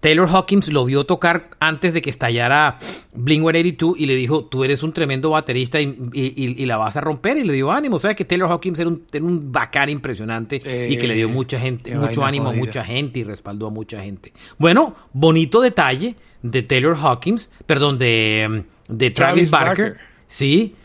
Taylor 0.02 0.28
Hawkins 0.30 0.68
lo 0.74 0.84
vio 0.84 1.06
tocar 1.06 1.52
antes 1.60 1.94
de 1.94 2.02
que 2.02 2.10
estallara 2.10 2.78
Blink-182 3.16 3.94
y 3.98 4.08
le 4.08 4.16
dijo, 4.16 4.46
tú 4.46 4.64
eres 4.64 4.82
un 4.82 4.94
tremendo 4.94 5.30
baterista 5.30 5.80
y, 5.80 6.66
la 6.66 6.78
vas 6.78 6.98
a 6.98 7.02
romper. 7.02 7.38
Y 7.38 7.44
le 7.44 7.54
dio 7.54 7.72
ánimo. 7.72 7.98
O 7.98 8.00
sea 8.00 8.16
que 8.16 8.26
Taylor 8.26 8.52
Hawkins 8.52 8.80
era 8.80 8.90
un, 8.90 9.06
era 9.14 9.24
un 9.24 9.52
bacán 9.52 9.90
impresionante 9.90 10.56
y 10.56 10.98
que 10.98 11.08
le 11.08 11.14
dio 11.14 11.30
mucha 11.30 11.60
gente, 11.60 11.96
mucho 11.96 12.26
ánimo 12.26 12.50
a 12.50 12.54
mucha 12.54 12.84
gente 12.84 13.20
y 13.20 13.24
respaldó 13.24 13.68
a 13.68 13.70
mucha 13.70 14.02
gente. 14.02 14.34
Bueno, 14.58 14.96
bonito 15.14 15.62
detalle 15.62 16.16
de 16.42 16.64
Taylor 16.64 16.98
Hawkins, 17.00 17.52
perdón, 17.68 18.00
de, 18.00 18.64
de 18.88 19.12
Travis, 19.12 19.52
Barker, 19.52 19.98
Sí, 20.28 20.76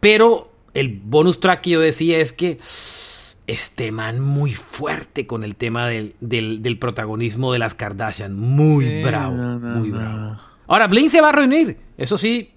pero 0.00 0.50
el 0.74 0.88
bonus 0.88 1.40
track 1.40 1.62
que 1.62 1.70
yo 1.70 1.80
decía 1.80 2.18
es 2.18 2.32
que 2.32 2.58
este 3.50 3.90
man 3.90 4.20
muy 4.20 4.54
fuerte 4.54 5.26
con 5.26 5.42
el 5.42 5.56
tema 5.56 5.88
del, 5.88 6.14
del, 6.20 6.78
protagonismo 6.78 7.52
de 7.52 7.58
las 7.58 7.74
Kardashian. 7.74 8.36
Muy 8.36 9.02
bravo, 9.02 9.34
muy 9.34 9.90
bravo. 9.90 10.36
Ahora, 10.68 10.86
Blink 10.86 11.10
se 11.10 11.20
va 11.20 11.30
a 11.30 11.32
reunir. 11.32 11.76
Eso 11.98 12.16
sí, 12.16 12.52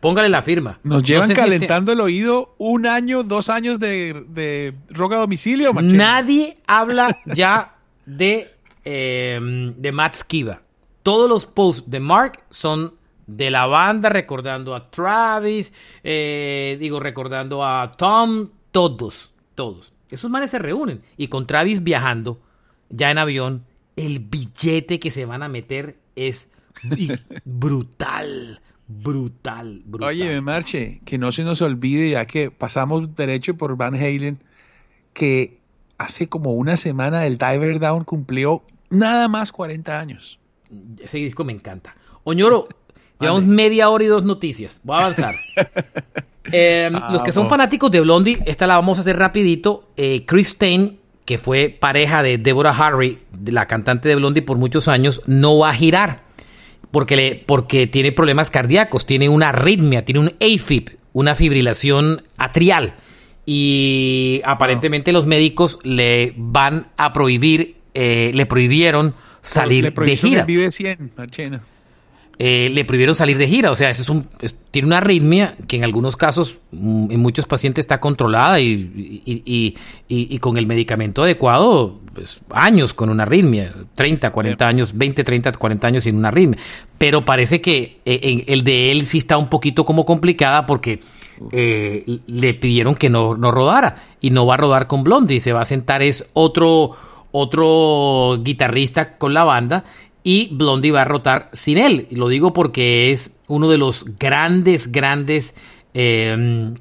póngale 0.00 0.28
la 0.28 0.42
firma. 0.42 0.78
Nos 0.82 1.02
llevan 1.04 1.32
calentando 1.32 1.92
el 1.92 2.00
oído 2.00 2.54
un 2.58 2.86
año, 2.86 3.22
dos 3.22 3.48
años 3.48 3.80
de, 3.80 4.26
de 4.28 4.74
roca 4.90 5.16
a 5.16 5.20
domicilio. 5.20 5.72
Nadie 5.72 6.58
habla 6.66 7.18
ya 7.24 7.76
de, 8.04 8.54
em, 8.84 9.74
de 9.74 9.92
Matt 9.92 10.16
Skiba. 10.16 10.60
Todos 11.02 11.30
los 11.30 11.46
posts 11.46 11.90
de 11.90 11.98
Mark 11.98 12.44
son 12.50 12.92
de 13.26 13.50
la 13.50 13.64
banda 13.64 14.10
recordando 14.10 14.74
a 14.74 14.90
Travis, 14.90 15.72
eh, 16.04 16.76
digo, 16.78 17.00
recordando 17.00 17.64
a 17.64 17.90
Tom, 17.92 18.50
todos, 18.70 19.32
todos. 19.54 19.94
Esos 20.10 20.30
manes 20.30 20.50
se 20.50 20.58
reúnen. 20.58 21.02
Y 21.16 21.28
con 21.28 21.46
Travis 21.46 21.82
viajando, 21.82 22.40
ya 22.88 23.10
en 23.10 23.18
avión, 23.18 23.64
el 23.96 24.20
billete 24.20 24.98
que 24.98 25.10
se 25.10 25.24
van 25.24 25.42
a 25.42 25.48
meter 25.48 25.98
es 26.16 26.48
brutal. 27.44 28.60
Brutal, 28.88 29.82
brutal. 29.84 30.08
Oye, 30.08 30.28
me 30.28 30.40
marche, 30.40 31.00
que 31.04 31.16
no 31.16 31.30
se 31.30 31.44
nos 31.44 31.62
olvide, 31.62 32.10
ya 32.10 32.26
que 32.26 32.50
pasamos 32.50 33.14
derecho 33.14 33.56
por 33.56 33.76
Van 33.76 33.94
Halen, 33.94 34.42
que 35.12 35.60
hace 35.96 36.28
como 36.28 36.54
una 36.54 36.76
semana 36.76 37.24
el 37.26 37.38
Diver 37.38 37.78
Down 37.78 38.02
cumplió 38.02 38.64
nada 38.88 39.28
más 39.28 39.52
40 39.52 40.00
años. 40.00 40.40
Ese 40.98 41.18
disco 41.18 41.44
me 41.44 41.52
encanta. 41.52 41.94
Oñoro, 42.24 42.68
llevamos 43.20 43.44
media 43.44 43.90
hora 43.90 44.02
y 44.02 44.08
dos 44.08 44.24
noticias. 44.24 44.80
Voy 44.82 44.96
a 44.96 45.00
avanzar. 45.00 45.34
Em, 46.52 46.94
ah, 46.96 47.08
los 47.12 47.22
que 47.22 47.32
son 47.32 47.48
fanáticos 47.48 47.90
de 47.90 48.00
Blondie, 48.00 48.38
esta 48.46 48.66
la 48.66 48.76
vamos 48.76 48.98
a 48.98 49.00
hacer 49.02 49.16
rapidito. 49.16 49.88
Eh, 49.96 50.24
Chris 50.26 50.48
Stein, 50.48 50.98
que 51.24 51.38
fue 51.38 51.68
pareja 51.68 52.22
de 52.22 52.38
Deborah 52.38 52.76
Harry, 52.76 53.18
la 53.46 53.66
cantante 53.66 54.08
de 54.08 54.16
Blondie 54.16 54.42
por 54.42 54.56
muchos 54.56 54.88
años, 54.88 55.22
no 55.26 55.58
va 55.58 55.70
a 55.70 55.74
girar 55.74 56.30
porque, 56.90 57.16
le, 57.16 57.44
porque 57.46 57.86
tiene 57.86 58.12
problemas 58.12 58.50
cardíacos, 58.50 59.06
tiene 59.06 59.28
una 59.28 59.50
arritmia, 59.50 60.04
tiene 60.04 60.20
un 60.20 60.32
AFib, 60.40 60.96
una 61.12 61.34
fibrilación 61.34 62.22
atrial. 62.36 62.94
y 63.46 64.42
aparentemente 64.44 65.12
los 65.12 65.26
médicos 65.26 65.78
le 65.82 66.34
van 66.36 66.88
a 66.96 67.12
prohibir, 67.12 67.76
eh, 67.94 68.30
le 68.32 68.46
prohibieron 68.46 69.14
salir 69.42 69.92
de 69.92 70.16
gira. 70.16 70.44
Vive 70.44 70.70
100, 70.70 71.12
Marchena. 71.16 71.62
Eh, 72.42 72.70
le 72.70 72.86
prohibieron 72.86 73.14
salir 73.14 73.36
de 73.36 73.46
gira. 73.46 73.70
O 73.70 73.74
sea, 73.74 73.90
eso 73.90 74.00
es 74.00 74.08
un, 74.08 74.26
tiene 74.70 74.86
una 74.86 74.96
arritmia 74.96 75.56
que 75.68 75.76
en 75.76 75.84
algunos 75.84 76.16
casos, 76.16 76.56
mm, 76.72 77.10
en 77.10 77.20
muchos 77.20 77.46
pacientes 77.46 77.82
está 77.82 78.00
controlada 78.00 78.58
y, 78.60 79.22
y, 79.26 79.74
y, 80.08 80.38
con 80.38 80.56
el 80.56 80.66
medicamento 80.66 81.22
adecuado, 81.22 82.00
pues, 82.14 82.40
años 82.48 82.94
con 82.94 83.10
una 83.10 83.24
arritmia, 83.24 83.74
30, 83.94 84.32
40 84.32 84.66
años, 84.66 84.96
20, 84.96 85.22
30, 85.22 85.52
40 85.52 85.86
años 85.86 86.04
sin 86.04 86.16
una 86.16 86.28
arritmia. 86.28 86.58
Pero 86.96 87.26
parece 87.26 87.60
que 87.60 88.00
eh, 88.06 88.44
el 88.46 88.64
de 88.64 88.90
él 88.90 89.04
sí 89.04 89.18
está 89.18 89.36
un 89.36 89.48
poquito 89.48 89.84
como 89.84 90.06
complicada 90.06 90.64
porque 90.64 91.00
eh, 91.52 92.20
le 92.26 92.54
pidieron 92.54 92.94
que 92.94 93.10
no, 93.10 93.36
no 93.36 93.50
rodara 93.50 93.96
y 94.22 94.30
no 94.30 94.46
va 94.46 94.54
a 94.54 94.56
rodar 94.56 94.86
con 94.86 95.04
Blondie, 95.04 95.40
se 95.40 95.52
va 95.52 95.60
a 95.60 95.66
sentar 95.66 96.02
es 96.02 96.24
otro 96.32 96.92
otro 97.32 98.38
guitarrista 98.42 99.16
con 99.16 99.34
la 99.34 99.44
banda 99.44 99.84
y 100.22 100.48
Blondie 100.52 100.90
va 100.90 101.02
a 101.02 101.04
rotar 101.04 101.48
sin 101.52 101.78
él. 101.78 102.06
Lo 102.10 102.28
digo 102.28 102.52
porque 102.52 103.12
es 103.12 103.30
uno 103.46 103.68
de 103.68 103.78
los 103.78 104.04
grandes, 104.18 104.92
grandes 104.92 105.54
em, 105.94 106.74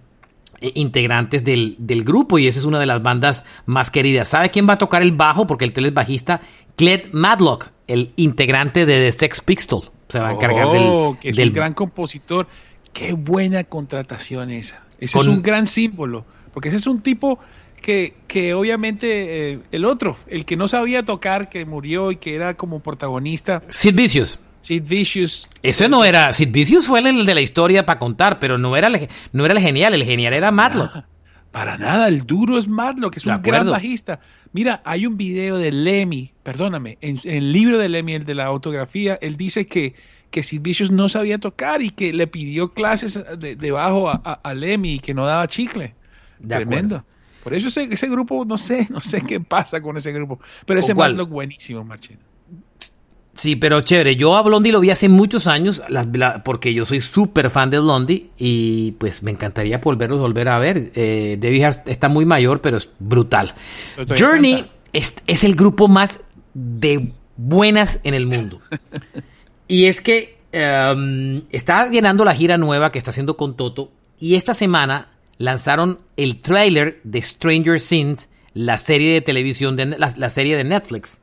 integrantes 0.61 1.43
del, 1.43 1.77
grupo 2.03 2.37
y 2.37 2.47
esa 2.47 2.59
es 2.59 2.65
una 2.65 2.79
de 2.79 2.85
las 2.85 3.01
bandas 3.01 3.45
más 3.65 3.89
queridas. 3.89 4.29
¿Sabe 4.29 4.49
quién 4.49 4.67
va 4.67 4.73
a 4.73 4.77
tocar 4.77 5.01
el 5.01 5.11
bajo? 5.13 5.47
Porque 5.47 5.65
el 5.65 5.85
es 5.85 5.93
bajista, 5.93 6.41
Cled 6.75 7.11
Madlock, 7.11 7.69
el 7.87 8.11
integrante 8.15 8.85
de 8.85 9.05
The 9.05 9.11
Sex 9.11 9.41
Pistols. 9.41 9.91
Se 10.09 10.19
va 10.19 10.29
a 10.29 10.31
encargar 10.33 10.65
oh, 10.65 11.11
del, 11.11 11.19
que 11.19 11.29
es 11.29 11.37
un 11.37 11.53
gran 11.53 11.73
compositor. 11.73 12.47
Qué 12.93 13.13
buena 13.13 13.63
contratación 13.63 14.49
esa. 14.49 14.87
Ese 14.99 15.19
es 15.19 15.27
un 15.27 15.41
gran 15.41 15.67
símbolo. 15.67 16.25
Porque 16.51 16.69
ese 16.69 16.77
es 16.77 16.87
un 16.87 17.01
tipo 17.01 17.39
que, 17.89 18.13
que 18.27 18.53
obviamente 18.53 19.53
eh, 19.53 19.59
el 19.71 19.83
otro, 19.83 20.15
el 20.27 20.45
que 20.45 20.55
no 20.55 20.67
sabía 20.67 21.03
tocar, 21.03 21.49
que 21.49 21.65
murió 21.65 22.11
y 22.11 22.17
que 22.17 22.35
era 22.35 22.53
como 22.53 22.81
protagonista. 22.81 23.63
Sid 23.69 23.95
Vicious. 23.95 24.39
Sid 24.61 24.83
Vicious. 24.83 25.49
Ese 25.63 25.89
no 25.89 26.05
era. 26.05 26.31
Sid 26.31 26.51
Vicious 26.51 26.85
fue 26.85 26.99
el 26.99 27.25
de 27.25 27.33
la 27.33 27.41
historia 27.41 27.87
para 27.87 27.97
contar, 27.97 28.37
pero 28.37 28.59
no 28.59 28.77
era, 28.77 28.89
el, 28.89 29.09
no 29.31 29.43
era 29.43 29.55
el 29.55 29.59
genial. 29.59 29.95
El 29.95 30.03
genial 30.03 30.33
era 30.33 30.51
Matlock. 30.51 31.03
para 31.51 31.79
nada, 31.79 32.07
el 32.09 32.27
duro 32.27 32.59
es 32.59 32.67
Matlock, 32.67 33.13
que 33.13 33.19
es 33.19 33.25
un 33.25 33.41
gran 33.41 33.67
bajista. 33.67 34.19
Mira, 34.51 34.83
hay 34.85 35.07
un 35.07 35.17
video 35.17 35.57
de 35.57 35.71
Lemmy, 35.71 36.31
perdóname, 36.43 36.99
en, 37.01 37.19
el 37.23 37.51
libro 37.51 37.79
de 37.79 37.89
Lemmy, 37.89 38.13
el 38.13 38.25
de 38.25 38.35
la 38.35 38.45
autografía, 38.45 39.17
él 39.19 39.35
dice 39.35 39.65
que, 39.65 39.95
que 40.29 40.43
Sid 40.43 40.61
Vicious 40.61 40.91
no 40.91 41.09
sabía 41.09 41.39
tocar 41.39 41.81
y 41.81 41.89
que 41.89 42.13
le 42.13 42.27
pidió 42.27 42.71
clases 42.71 43.19
de, 43.39 43.71
bajo 43.71 44.09
a, 44.09 44.13
a, 44.15 44.53
Lemmy 44.53 44.95
y 44.95 44.99
que 44.99 45.15
no 45.15 45.25
daba 45.25 45.47
chicle. 45.47 45.95
Tremendo. 46.47 47.03
Por 47.49 47.57
eso 47.57 47.67
ese, 47.67 47.91
ese, 47.91 48.07
grupo, 48.07 48.45
no 48.45 48.59
sé, 48.59 48.87
no 48.91 49.01
sé 49.01 49.23
qué 49.23 49.39
pasa 49.39 49.81
con 49.81 49.97
ese 49.97 50.11
grupo. 50.11 50.39
Pero 50.67 50.81
ese 50.81 50.93
Matlock 50.93 51.29
buenísimo, 51.29 51.83
Marchena. 51.83 52.19
Sí, 53.33 53.55
pero 53.55 53.81
chévere. 53.81 54.15
Yo 54.15 54.35
a 54.37 54.43
Blondie 54.43 54.71
lo 54.71 54.79
vi 54.79 54.91
hace 54.91 55.09
muchos 55.09 55.47
años, 55.47 55.81
porque 56.43 56.75
yo 56.75 56.85
soy 56.85 57.01
súper 57.01 57.49
fan 57.49 57.71
de 57.71 57.79
Blondie 57.79 58.29
y 58.37 58.91
pues 58.99 59.23
me 59.23 59.31
encantaría 59.31 59.79
volverlos 59.79 60.19
volver 60.19 60.47
a 60.49 60.59
ver. 60.59 60.91
Eh, 60.93 61.37
Debbie 61.39 61.65
Hart 61.65 61.89
está 61.89 62.07
muy 62.07 62.25
mayor, 62.25 62.61
pero 62.61 62.77
es 62.77 62.87
brutal. 62.99 63.55
Journey 64.15 64.63
es, 64.93 65.43
el 65.43 65.55
grupo 65.55 65.87
más 65.87 66.19
de 66.53 67.13
buenas 67.35 67.99
en 68.03 68.13
el 68.13 68.27
mundo. 68.27 68.61
y 69.67 69.85
es 69.85 70.01
que 70.01 70.37
um, 70.53 71.41
está 71.49 71.89
llenando 71.89 72.25
la 72.25 72.35
gira 72.35 72.59
nueva 72.59 72.91
que 72.91 72.99
está 72.99 73.09
haciendo 73.09 73.37
con 73.37 73.55
Toto 73.55 73.91
y 74.19 74.35
esta 74.35 74.53
semana 74.53 75.07
lanzaron 75.39 75.99
el 76.17 76.41
trailer 76.41 77.01
de 77.03 77.21
Stranger 77.23 77.81
Things, 77.81 78.29
la 78.53 78.77
serie 78.77 79.13
de 79.13 79.21
televisión, 79.21 79.75
de, 79.75 79.85
la, 79.87 80.29
serie 80.29 80.55
de 80.55 80.63
Netflix. 80.63 81.19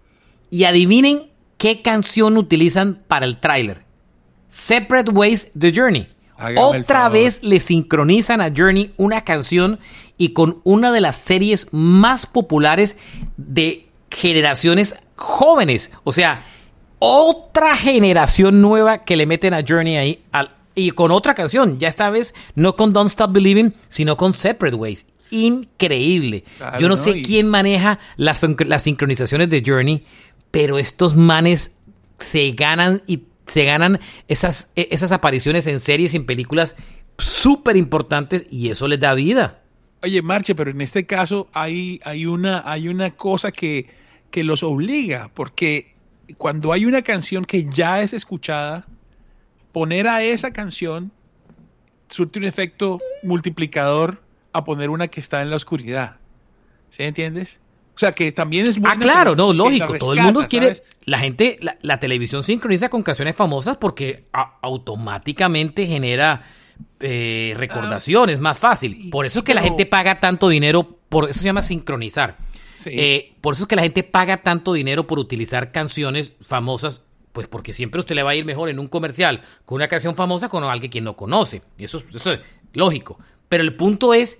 Y 0.51 0.65
adivinen 0.65 1.31
qué 1.59 1.83
canción 1.83 2.37
utilizan 2.37 3.05
para 3.07 3.27
el 3.27 3.39
trailer. 3.39 3.85
Separate 4.49 5.13
Ways 5.13 5.53
The 5.57 5.73
Journey. 5.73 6.09
Otra 6.57 7.09
vez 7.09 7.43
le 7.43 7.61
sincronizan 7.61 8.41
a 8.41 8.53
Journey 8.55 8.93
una 8.97 9.23
canción 9.23 9.79
y 10.19 10.31
con 10.31 10.61
una 10.65 10.93
de 10.93 11.01
las 11.01 11.17
series 11.17 11.69
más 11.71 12.27
populares 12.27 12.97
de 13.37 13.87
generaciones 14.11 14.97
jóvenes. 15.15 15.91
O 16.05 16.13
sea, 16.13 16.45
otra 16.99 17.77
generación 17.77 18.63
nueva 18.63 19.05
que 19.05 19.17
le 19.17 19.27
meten 19.27 19.55
a 19.55 19.63
Journey 19.67 19.97
ahí 19.97 20.25
al, 20.33 20.57
y 20.77 20.91
con 20.91 21.11
otra 21.11 21.35
canción, 21.35 21.79
ya 21.79 21.89
esta 21.89 22.11
vez 22.11 22.35
no 22.55 22.77
con 22.77 22.93
Don't 22.93 23.09
Stop 23.09 23.33
Believing, 23.33 23.73
sino 23.89 24.17
con 24.17 24.35
Separate 24.35 24.77
Ways. 24.77 25.07
Increíble. 25.31 26.45
Yo 26.79 26.89
no, 26.89 26.97
sé 26.97 27.23
quién 27.23 27.49
maneja 27.49 27.99
las, 28.17 28.45
las 28.67 28.83
sincronizaciones 28.83 29.49
de 29.51 29.63
Journey, 29.67 30.05
pero 30.51 30.79
estos 30.79 31.17
manes 31.17 31.73
se 32.19 32.53
ganan 32.53 33.03
y 33.07 33.25
se 33.47 33.65
ganan 33.65 34.01
esas, 34.29 34.71
e, 34.77 34.89
esas 34.91 35.13
apariciones 35.13 35.67
en 35.67 35.81
series 35.81 36.13
y 36.13 36.19
en 36.19 36.27
películas 36.27 36.77
súper 37.19 37.77
importantes 37.77 38.47
y 38.51 38.69
eso 38.69 38.87
les 38.87 39.01
da 39.01 39.15
vida. 39.15 39.63
Oye, 40.03 40.21
Marche, 40.21 40.55
pero 40.55 40.71
en 40.71 40.83
este 40.83 41.07
caso 41.07 41.49
hay, 41.55 42.01
hay, 42.05 42.27
una, 42.27 42.63
hay 42.71 42.89
una 42.89 43.13
cosa 43.13 43.51
que, 43.51 43.89
que 44.31 44.45
los 44.45 44.63
obliga, 44.63 45.31
porque 45.33 45.95
cuando 46.37 46.73
hay 46.73 46.85
una 46.85 47.01
canción 47.01 47.47
que 47.47 47.67
ya 47.71 48.03
es 48.03 48.13
escuchada, 48.13 48.87
poner 49.77 50.09
a 50.09 50.23
esa 50.23 50.55
canción 50.55 51.13
surte 52.09 52.39
un 52.39 52.47
efecto 52.47 52.99
multiplicador 53.23 54.23
a 54.55 54.65
poner 54.65 54.89
una 54.89 55.09
que 55.09 55.21
está 55.21 55.43
en 55.43 55.51
la 55.51 55.57
oscuridad. 55.57 56.17
¿Sí 56.89 57.03
entiendes? 57.03 57.61
O 57.95 57.99
sea, 57.99 58.13
que 58.13 58.33
también 58.33 58.65
es 58.65 58.79
muy. 58.79 58.91
Ah, 58.91 58.97
claro, 58.99 59.37
no, 59.37 59.53
lógico. 59.53 59.93
todo 59.99 60.15
el 60.15 60.23
mundo 60.23 60.47
quiere. 60.49 60.83
La 61.05 61.19
gente, 61.19 61.59
la, 61.83 62.01
televisión 62.01 62.43
sincroniza 62.43 62.89
con 62.89 63.03
canciones 63.03 63.37
famosas 63.37 63.77
porque 63.77 64.25
automáticamente 64.63 65.87
genera 65.87 66.41
eh, 66.99 67.53
recordaciones, 67.59 68.41
más 68.41 68.59
fácil. 68.59 69.11
por 69.11 69.27
eso 69.27 69.41
es 69.41 69.45
que 69.45 69.53
la 69.53 69.61
gente 69.61 69.85
paga 69.85 70.21
tanto 70.21 70.49
dinero, 70.49 70.97
por 71.11 71.29
eso 71.29 71.41
se 71.41 71.45
llama 71.45 71.61
sincronizar. 71.61 72.39
Eh, 72.87 73.35
por 73.43 73.53
eso 73.53 73.65
es 73.65 73.69
que 73.69 73.77
la 73.77 73.83
gente 73.83 74.05
paga 74.05 74.39
tanto 74.39 74.73
dinero 74.73 75.07
por 75.07 75.19
utilizar 75.19 75.71
canciones 75.71 76.33
famosas 76.41 77.03
pues 77.37 77.49
porque 77.49 77.75
siempre 77.75 78.01
usted 78.01 78.15
le 78.15 78.23
va 78.23 78.31
a 78.31 78.35
ir 78.35 78.47
mejor 78.47 78.71
en 78.71 78.79
un 78.79 78.89
comercial 78.89 79.43
con 79.67 79.77
una 79.77 79.89
canción 79.89 80.17
famosa 80.17 80.49
con 80.49 80.65
alguien 80.65 80.91
que 80.91 81.03
no 81.03 81.17
conoce. 81.17 81.61
Eso, 81.77 82.03
eso 82.15 82.33
es 82.33 82.41
lógico. 82.73 83.19
Pero 83.51 83.63
el 83.63 83.77
punto 83.77 84.15
es 84.15 84.39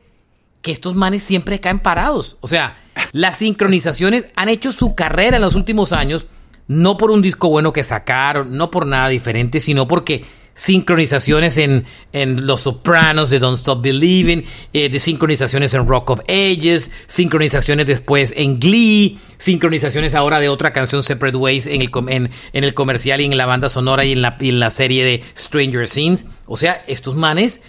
que 0.63 0.73
estos 0.73 0.95
manes 0.95 1.23
siempre 1.23 1.61
caen 1.61 1.81
parados. 1.81 2.39
O 2.41 2.49
sea, 2.49 2.79
las 3.13 3.37
sincronizaciones 3.37 4.29
han 4.35 4.49
hecho 4.49 4.73
su 4.73 4.95
carrera 4.95 5.37
en 5.37 5.43
los 5.43 5.57
últimos 5.57 5.93
años, 5.93 6.27
no 6.69 6.97
por 6.97 7.11
un 7.11 7.21
disco 7.21 7.51
bueno 7.51 7.71
que 7.71 7.85
sacaron, 7.85 8.57
no 8.57 8.71
por 8.71 8.87
nada 8.87 9.09
diferente, 9.09 9.61
sino 9.61 9.87
porque 9.87 10.25
sincronizaciones 10.57 11.59
en, 11.59 11.85
en 12.13 12.47
Los 12.47 12.63
Sopranos 12.63 13.31
de 13.31 13.39
Don't 13.39 13.59
Stop 13.59 13.83
Believing, 13.83 14.45
eh, 14.73 14.89
de 14.89 14.99
sincronizaciones 14.99 15.75
en 15.75 15.87
Rock 15.87 16.11
of 16.11 16.21
Ages, 16.29 16.91
sincronizaciones 17.07 17.87
después 17.87 18.33
en 18.37 18.59
Glee, 18.59 19.19
sincronizaciones 19.37 20.15
ahora 20.15 20.41
de 20.41 20.49
otra 20.49 20.73
canción 20.73 21.03
Separate 21.03 21.37
Ways 21.37 21.67
en 21.67 21.83
el, 21.83 21.91
en, 22.09 22.31
en 22.53 22.65
el 22.65 22.75
comercial 22.75 23.21
y 23.21 23.27
en 23.27 23.37
la 23.37 23.47
banda 23.47 23.69
sonora 23.69 24.05
y 24.05 24.13
en 24.13 24.23
la, 24.23 24.37
en 24.41 24.59
la 24.59 24.71
serie 24.71 25.05
de 25.05 25.23
Stranger 25.37 25.89
Things. 25.89 26.25
O 26.47 26.57
sea, 26.57 26.83
estos 26.87 27.17
manes, 27.17 27.61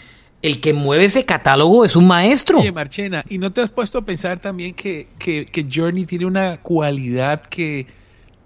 el 0.42 0.62
que 0.62 0.72
mueve 0.72 1.06
ese 1.06 1.26
catálogo 1.26 1.84
es 1.84 1.98
un 1.98 2.08
maestro. 2.08 2.60
Oye, 2.60 2.72
Marchena, 2.72 3.26
¿y 3.28 3.38
no 3.38 3.52
te 3.52 3.60
has 3.60 3.70
puesto 3.70 3.98
a 3.98 4.06
pensar 4.06 4.40
también 4.40 4.74
que, 4.74 5.10
que, 5.20 5.46
que 5.46 5.68
Journey 5.70 6.06
tiene 6.06 6.26
una 6.26 6.58
cualidad 6.62 7.42
que, 7.42 7.86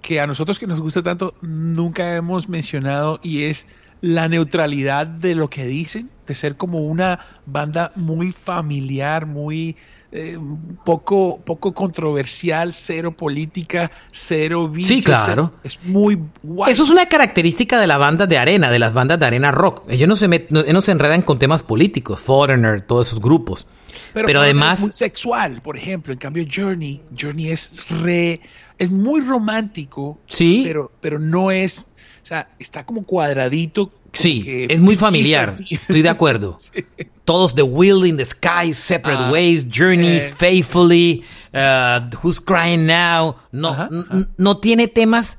que 0.02 0.20
a 0.20 0.26
nosotros 0.26 0.58
que 0.58 0.66
nos 0.66 0.82
gusta 0.82 1.04
tanto 1.04 1.36
nunca 1.42 2.16
hemos 2.16 2.50
mencionado 2.50 3.20
y 3.22 3.44
es 3.44 3.68
la 4.02 4.28
neutralidad 4.28 5.08
de 5.08 5.36
lo 5.36 5.50
que 5.50 5.66
dicen, 5.66 6.10
de 6.28 6.36
ser 6.36 6.58
como 6.58 6.80
una 6.80 7.20
banda 7.46 7.92
muy 7.96 8.32
familiar, 8.32 9.26
muy 9.28 9.78
eh, 10.12 10.38
poco, 10.84 11.40
poco 11.46 11.74
controversial, 11.74 12.74
cero 12.74 13.16
política, 13.16 13.92
cero 14.12 14.68
vicio. 14.68 14.98
Sí, 14.98 15.04
claro. 15.04 15.54
Es 15.64 15.80
muy 15.84 16.20
guay. 16.44 16.74
Eso 16.74 16.84
es 16.84 16.90
una 16.90 17.06
característica 17.06 17.80
de 17.80 17.88
la 17.88 17.98
banda 17.98 18.28
de 18.28 18.38
arena, 18.38 18.70
de 18.70 18.80
las 18.80 18.92
bandas 18.92 19.20
de 19.20 19.26
arena 19.26 19.52
rock. 19.52 19.84
Ellos 19.88 20.10
no 20.10 20.16
se, 20.18 20.48
no, 20.50 20.82
se 20.82 20.92
enredan 20.92 21.22
con 21.22 21.40
temas 21.40 21.64
políticos, 21.64 22.20
Foreigner, 22.20 22.82
todos 22.82 23.08
esos 23.08 23.22
grupos. 23.22 23.66
Pero, 24.14 24.42
además... 24.42 24.80
Es 24.80 24.84
muy 24.86 24.92
sexual, 24.92 25.62
por 25.62 25.78
ejemplo. 25.78 26.12
En 26.12 26.20
cambio, 26.20 26.46
Journey, 26.54 27.02
Journey 27.18 27.50
es 27.50 27.88
re... 28.02 28.42
Es 28.78 28.90
muy 28.90 29.22
romántico, 29.22 30.20
sí. 30.26 30.64
pero, 30.66 30.92
pero 31.00 31.20
no 31.20 31.52
es 31.52 31.86
o 32.22 32.26
sea, 32.26 32.50
está 32.60 32.86
como 32.86 33.04
cuadradito. 33.04 33.92
Sí, 34.14 34.68
es 34.70 34.80
muy 34.80 34.96
familiar. 34.96 35.56
Estoy 35.70 36.02
de 36.02 36.10
acuerdo. 36.10 36.58
Todos 37.26 37.56
The 37.56 37.64
Will 37.64 38.06
in 38.06 38.18
the 38.18 38.26
Sky, 38.26 38.74
Separate 38.74 39.24
ah, 39.24 39.32
Ways, 39.32 39.66
Journey, 39.72 40.18
eh. 40.18 40.34
Faithfully, 40.36 41.24
uh, 41.54 42.10
Who's 42.22 42.42
Crying 42.42 42.86
Now. 42.86 43.36
No, 43.52 43.90
no 44.38 44.58
tiene 44.58 44.88
temas. 44.88 45.38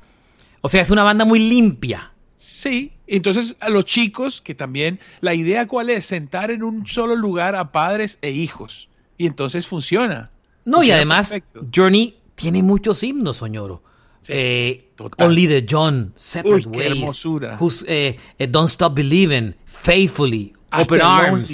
O 0.61 0.69
sea, 0.69 0.81
es 0.81 0.89
una 0.89 1.03
banda 1.03 1.25
muy 1.25 1.39
limpia. 1.39 2.11
Sí, 2.37 2.93
entonces 3.07 3.55
a 3.59 3.69
los 3.69 3.85
chicos 3.85 4.41
que 4.41 4.55
también, 4.55 4.99
la 5.21 5.33
idea 5.33 5.67
cuál 5.67 5.89
es, 5.89 6.05
sentar 6.05 6.51
en 6.51 6.63
un 6.63 6.87
solo 6.87 7.15
lugar 7.15 7.55
a 7.55 7.71
padres 7.71 8.17
e 8.21 8.31
hijos 8.31 8.89
y 9.17 9.27
entonces 9.27 9.67
funciona. 9.67 10.31
No, 10.65 10.83
y 10.83 10.91
además 10.91 11.31
Journey 11.73 12.17
tiene 12.35 12.63
muchos 12.63 13.03
himnos, 13.03 13.37
Soñoro. 13.37 13.83
Eh, 14.27 14.91
Only 15.17 15.47
the 15.47 15.65
John, 15.67 16.13
Separate 16.15 16.67
Ways, 16.67 16.91
hermosura. 16.91 17.59
Eh, 17.87 18.17
eh, 18.37 18.47
Don't 18.47 18.69
Stop 18.69 18.95
Believing, 18.95 19.55
Faithfully, 19.65 20.53
Open 20.71 21.01
Arms. 21.01 21.51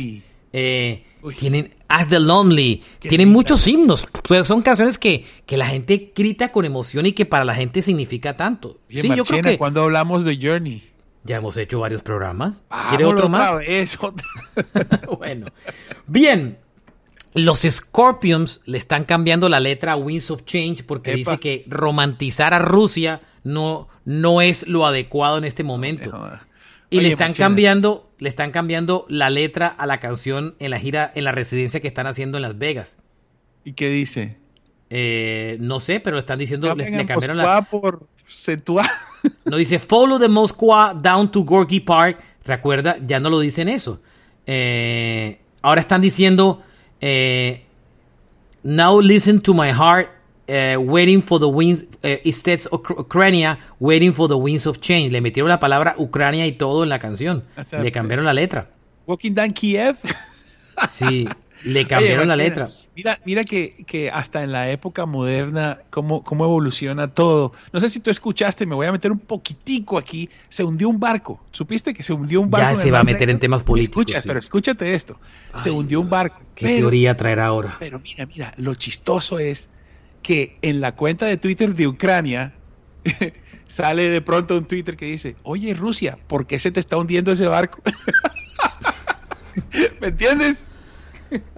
tienen 1.38 1.76
As 1.88 2.08
the 2.08 2.20
Lonely, 2.20 2.84
tienen 3.00 3.30
muchos 3.30 3.66
himnos. 3.68 4.08
son 4.44 4.62
canciones 4.62 4.98
que, 4.98 5.26
que, 5.46 5.58
la 5.58 5.66
gente 5.68 6.14
grita 6.16 6.52
con 6.52 6.66
emoción 6.66 7.08
y 7.08 7.14
que 7.14 7.26
para 7.26 7.44
la 7.44 7.56
gente 7.56 7.82
significa 7.82 8.36
tanto. 8.36 8.80
sí, 8.90 9.10
yo 9.16 9.26
creo 9.26 9.42
que 9.42 9.58
cuando 9.58 9.84
hablamos 9.84 10.24
de 10.26 10.38
Journey. 10.42 10.84
Ya 11.24 11.36
hemos 11.36 11.58
hecho 11.58 11.80
varios 11.80 12.02
programas. 12.02 12.64
¿Quiere 12.90 13.06
otro 13.06 13.28
más? 13.28 13.60
bueno. 15.20 15.48
Bien, 16.08 16.58
los 17.46 17.62
Scorpions 17.62 18.62
le 18.66 18.78
están 18.78 19.04
cambiando 19.04 19.50
la 19.50 19.60
letra 19.60 19.94
a 19.94 19.96
Winds 19.96 20.32
of 20.32 20.46
Change 20.46 20.84
porque 20.84 21.16
dice 21.16 21.40
que 21.40 21.66
romantizar 21.68 22.54
a 22.54 22.60
Rusia 22.60 23.22
no, 23.44 23.88
no 24.06 24.42
es 24.42 24.68
lo 24.68 24.86
adecuado 24.86 25.38
en 25.38 25.46
este 25.46 25.64
momento. 25.64 26.12
y 26.90 27.02
le 27.02 27.10
están 27.10 27.34
cambiando, 27.34 28.10
le 28.18 28.30
están 28.30 28.52
cambiando 28.52 29.06
la 29.10 29.30
letra 29.30 29.68
a 29.68 29.86
la 29.86 30.00
canción 30.00 30.56
en 30.60 30.72
la 30.72 30.80
gira, 30.80 31.12
en 31.14 31.24
la 31.24 31.32
residencia 31.32 31.80
que 31.80 31.88
están 31.88 32.08
haciendo 32.08 32.38
en 32.38 32.42
Las 32.44 32.58
Vegas. 32.58 32.98
¿Y 33.64 33.74
qué 33.74 33.90
dice? 33.90 34.38
Eh, 34.90 35.58
no 35.60 35.80
sé, 35.80 36.00
pero 36.00 36.16
le 36.16 36.22
están 36.22 36.40
diciendo, 36.40 36.74
le, 36.74 37.06
cambiaron 37.06 37.38
la. 37.38 37.62
por 37.62 38.08
no 39.46 39.58
dice 39.58 39.80
Follow 39.80 40.20
the 40.20 40.28
Moscow 40.28 40.94
down 41.00 41.32
to 41.32 41.44
Gorky 41.44 41.80
Park. 41.80 42.20
Recuerda, 42.46 42.98
ya 43.06 43.20
no 43.20 43.30
lo 43.30 43.40
dicen 43.40 43.70
eso. 43.70 44.02
Eh, 44.46 45.40
ahora 45.62 45.82
están 45.82 46.02
diciendo 46.02 46.64
eh, 47.02 47.62
now 48.64 49.00
listen 49.00 49.42
to 49.42 49.54
my 49.54 49.72
heart, 49.72 50.10
eh, 50.48 50.76
waiting 50.78 51.22
for 51.22 51.40
the 51.40 51.48
winds, 51.48 51.86
eh, 52.04 52.22
instead 52.24 52.60
Ucrania, 52.72 53.60
waiting 53.80 54.14
for 54.14 54.28
the 54.28 54.38
winds 54.38 54.66
of 54.66 54.80
change. 54.80 55.12
Le 55.12 55.22
metieron 55.22 55.50
la 55.50 55.60
palabra 55.60 55.96
Ucrania 55.98 56.46
y 56.46 56.54
todo 56.54 56.84
en 56.84 56.90
la 56.90 57.00
canción. 57.00 57.44
Le 57.72 57.92
cambiaron 57.92 58.26
la 58.26 58.34
letra. 58.34 58.70
Walking 59.06 59.34
down 59.34 59.54
Kiev. 59.54 59.98
Sí, 60.90 61.28
le 61.64 61.88
cambiaron 61.88 62.28
la 62.28 62.36
letra. 62.36 62.68
Mira, 63.00 63.18
mira 63.24 63.46
que, 63.46 63.86
que, 63.88 64.12
hasta 64.12 64.44
en 64.44 64.52
la 64.52 64.70
época 64.70 65.06
moderna, 65.06 65.80
cómo, 65.90 66.22
cómo 66.22 66.44
evoluciona 66.44 67.14
todo. 67.14 67.54
No 67.72 67.80
sé 67.80 67.88
si 67.88 68.02
tú 68.02 68.12
escuchaste, 68.12 68.66
me 68.66 68.76
voy 68.76 68.88
a 68.88 68.92
meter 68.92 69.10
un 69.10 69.20
poquitico 69.20 69.98
aquí. 69.98 70.30
Se 70.50 70.66
hundió 70.66 70.90
un 70.90 71.00
barco. 71.00 71.42
¿Supiste 71.54 71.94
que 71.94 72.04
se 72.04 72.12
hundió 72.12 72.42
un 72.42 72.50
barco? 72.50 72.76
Ya 72.76 72.84
se 72.84 72.92
va 72.92 73.00
a 73.00 73.06
meter 73.06 73.30
en 73.30 73.40
temas 73.40 73.64
políticos. 73.64 74.02
Escucha, 74.02 74.22
pero 74.28 74.40
escúchate 74.40 74.94
esto. 74.96 75.18
se 75.56 75.72
hundió 75.72 76.02
un 76.02 76.10
barco. 76.10 76.42
¿Qué 76.54 76.76
teoría 76.76 77.16
traer 77.16 77.40
ahora? 77.40 77.78
Pero 77.80 78.02
mira, 78.02 78.26
mira, 78.26 78.54
lo 78.58 78.76
chistoso 78.76 79.40
es 79.40 79.70
que 80.22 80.58
en 80.62 80.82
la 80.82 80.98
cuenta 80.98 81.26
de 81.26 81.38
Twitter 81.38 81.74
de 81.74 81.88
Ucrania 81.88 82.54
sale 83.70 84.10
de 84.10 84.20
pronto 84.20 84.58
un 84.58 84.66
Twitter 84.66 84.98
que 84.98 85.06
dice, 85.06 85.38
oye 85.44 85.74
Rusia, 85.74 86.20
¿por 86.28 86.48
qué 86.48 86.60
se 86.60 86.72
te 86.72 86.82
está 86.82 86.98
hundiendo 86.98 87.32
ese 87.32 87.48
barco? 87.48 87.82
¿Me 90.02 90.10
entiendes? 90.10 90.70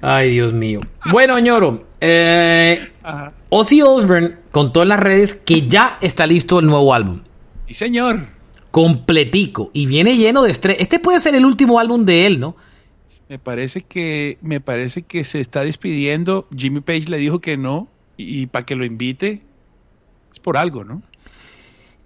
Ay, 0.01 0.31
Dios 0.31 0.53
mío. 0.53 0.81
Bueno, 1.11 1.37
ñoro. 1.39 1.85
Eh, 1.99 2.91
Ozzy 3.49 3.81
Osbourne 3.81 4.35
contó 4.51 4.81
en 4.81 4.89
las 4.89 4.99
redes 4.99 5.35
que 5.35 5.67
ya 5.67 5.97
está 6.01 6.25
listo 6.25 6.59
el 6.59 6.67
nuevo 6.67 6.93
álbum. 6.93 7.21
Sí, 7.67 7.73
señor. 7.73 8.27
Completico. 8.71 9.69
Y 9.73 9.85
viene 9.85 10.17
lleno 10.17 10.43
de 10.43 10.51
estrés. 10.51 10.77
Este 10.79 10.99
puede 10.99 11.19
ser 11.19 11.35
el 11.35 11.45
último 11.45 11.79
álbum 11.79 12.05
de 12.05 12.25
él, 12.25 12.39
¿no? 12.39 12.55
Me 13.29 13.39
parece 13.39 13.81
que, 13.81 14.37
me 14.41 14.59
parece 14.59 15.03
que 15.03 15.23
se 15.23 15.39
está 15.39 15.63
despidiendo. 15.63 16.47
Jimmy 16.55 16.81
Page 16.81 17.05
le 17.07 17.17
dijo 17.17 17.39
que 17.39 17.57
no. 17.57 17.87
Y, 18.17 18.41
y 18.41 18.45
para 18.47 18.65
que 18.65 18.75
lo 18.75 18.83
invite. 18.83 19.41
Es 20.31 20.39
por 20.39 20.57
algo, 20.57 20.83
¿no? 20.83 21.01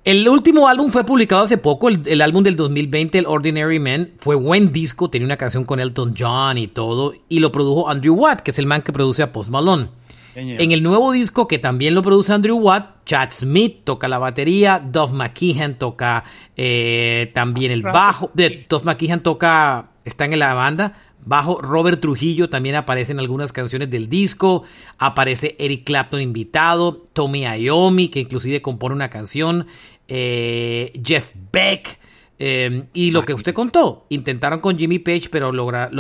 El 0.06 0.30
último 0.30 0.68
álbum 0.68 0.92
fue 0.92 1.04
publicado 1.04 1.46
hace 1.46 1.58
poco, 1.58 1.90
el, 1.90 2.22
álbum 2.22 2.44
del 2.44 2.56
2020, 2.56 3.18
el 3.18 3.26
Ordinary 3.26 3.80
Man. 3.80 4.12
Fue 4.20 4.36
buen 4.36 4.72
disco, 4.72 5.10
tenía 5.10 5.26
una 5.26 5.36
canción 5.36 5.66
con 5.66 5.80
Elton 5.80 6.14
John 6.16 6.60
y 6.60 6.68
todo. 6.68 7.14
Y 7.28 7.40
lo 7.40 7.52
produjo 7.52 7.90
Andrew 7.90 8.14
Watt, 8.14 8.42
que 8.42 8.52
es 8.52 8.60
el 8.60 8.68
man 8.68 8.84
que 8.84 8.94
produce 8.94 9.24
a 9.24 9.34
Post 9.34 9.50
Malone. 9.50 9.90
En 10.36 10.72
el 10.72 10.84
nuevo 10.84 11.12
disco, 11.12 11.48
que 11.48 11.58
también 11.58 11.96
lo 11.96 12.04
produce 12.04 12.32
Andrew 12.34 12.58
Watt, 12.58 13.04
Chad 13.06 13.32
Smith 13.32 13.84
toca 13.84 14.08
la 14.08 14.20
batería, 14.20 14.80
Duff 14.80 15.12
McKeehan 15.12 15.80
toca 15.80 16.24
eh, 16.56 17.32
también 17.34 17.72
el 17.72 17.82
bajo. 17.82 18.30
Duff 18.70 18.84
McKeehan 18.84 19.24
toca, 19.24 19.90
está 20.04 20.26
en 20.26 20.38
la 20.38 20.54
banda. 20.54 20.94
Bajo 21.26 21.60
Robert 21.62 22.00
Trujillo 22.00 22.50
también 22.50 22.76
aparece 22.76 23.12
en 23.12 23.20
algunas 23.20 23.52
canciones 23.52 23.90
del 23.90 24.08
disco. 24.08 24.64
Aparece 24.98 25.56
Eric 25.60 25.84
Clapton 25.84 26.22
invitado. 26.22 27.08
Tommy 27.14 27.46
Iommi, 27.46 28.10
que 28.10 28.20
inclusive 28.20 28.62
compone 28.62 28.96
una 28.96 29.10
canción. 29.10 29.68
Eh, 30.08 30.94
Jeff 31.04 31.32
Beck. 31.52 32.00
Eh, 32.38 32.84
y 32.94 33.12
lo 33.12 33.24
que 33.24 33.34
usted 33.34 33.54
contó, 33.54 34.06
intentaron 34.10 34.60
con 34.60 34.78
Jimmy 34.78 35.00
Page, 35.00 35.30
pero 35.32 35.52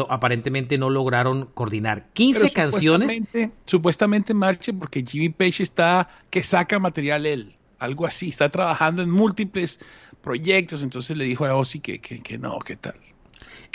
aparentemente 0.10 0.78
no 0.78 0.90
lograron 0.90 1.46
coordinar. 1.54 2.10
15 2.14 2.52
canciones. 2.52 3.22
Supuestamente, 3.66 4.34
marche 4.34 4.74
porque 4.74 5.04
Jimmy 5.04 5.30
Page 5.30 5.64
está 5.64 6.10
que 6.30 6.44
saca 6.44 6.78
material 6.78 7.26
él, 7.26 7.56
algo 7.80 8.06
así, 8.06 8.30
está 8.30 8.50
trabajando 8.50 9.02
en 9.02 9.10
múltiples 9.10 9.80
proyectos, 10.22 10.84
entonces 10.84 11.16
le 11.16 11.24
dijo 11.24 11.46
a 11.46 11.56
Ozzy 11.56 11.80
que, 11.80 12.00
que, 12.02 12.20
que 12.22 12.38
no, 12.38 12.60
¿qué 12.60 12.76
tal? 12.76 12.96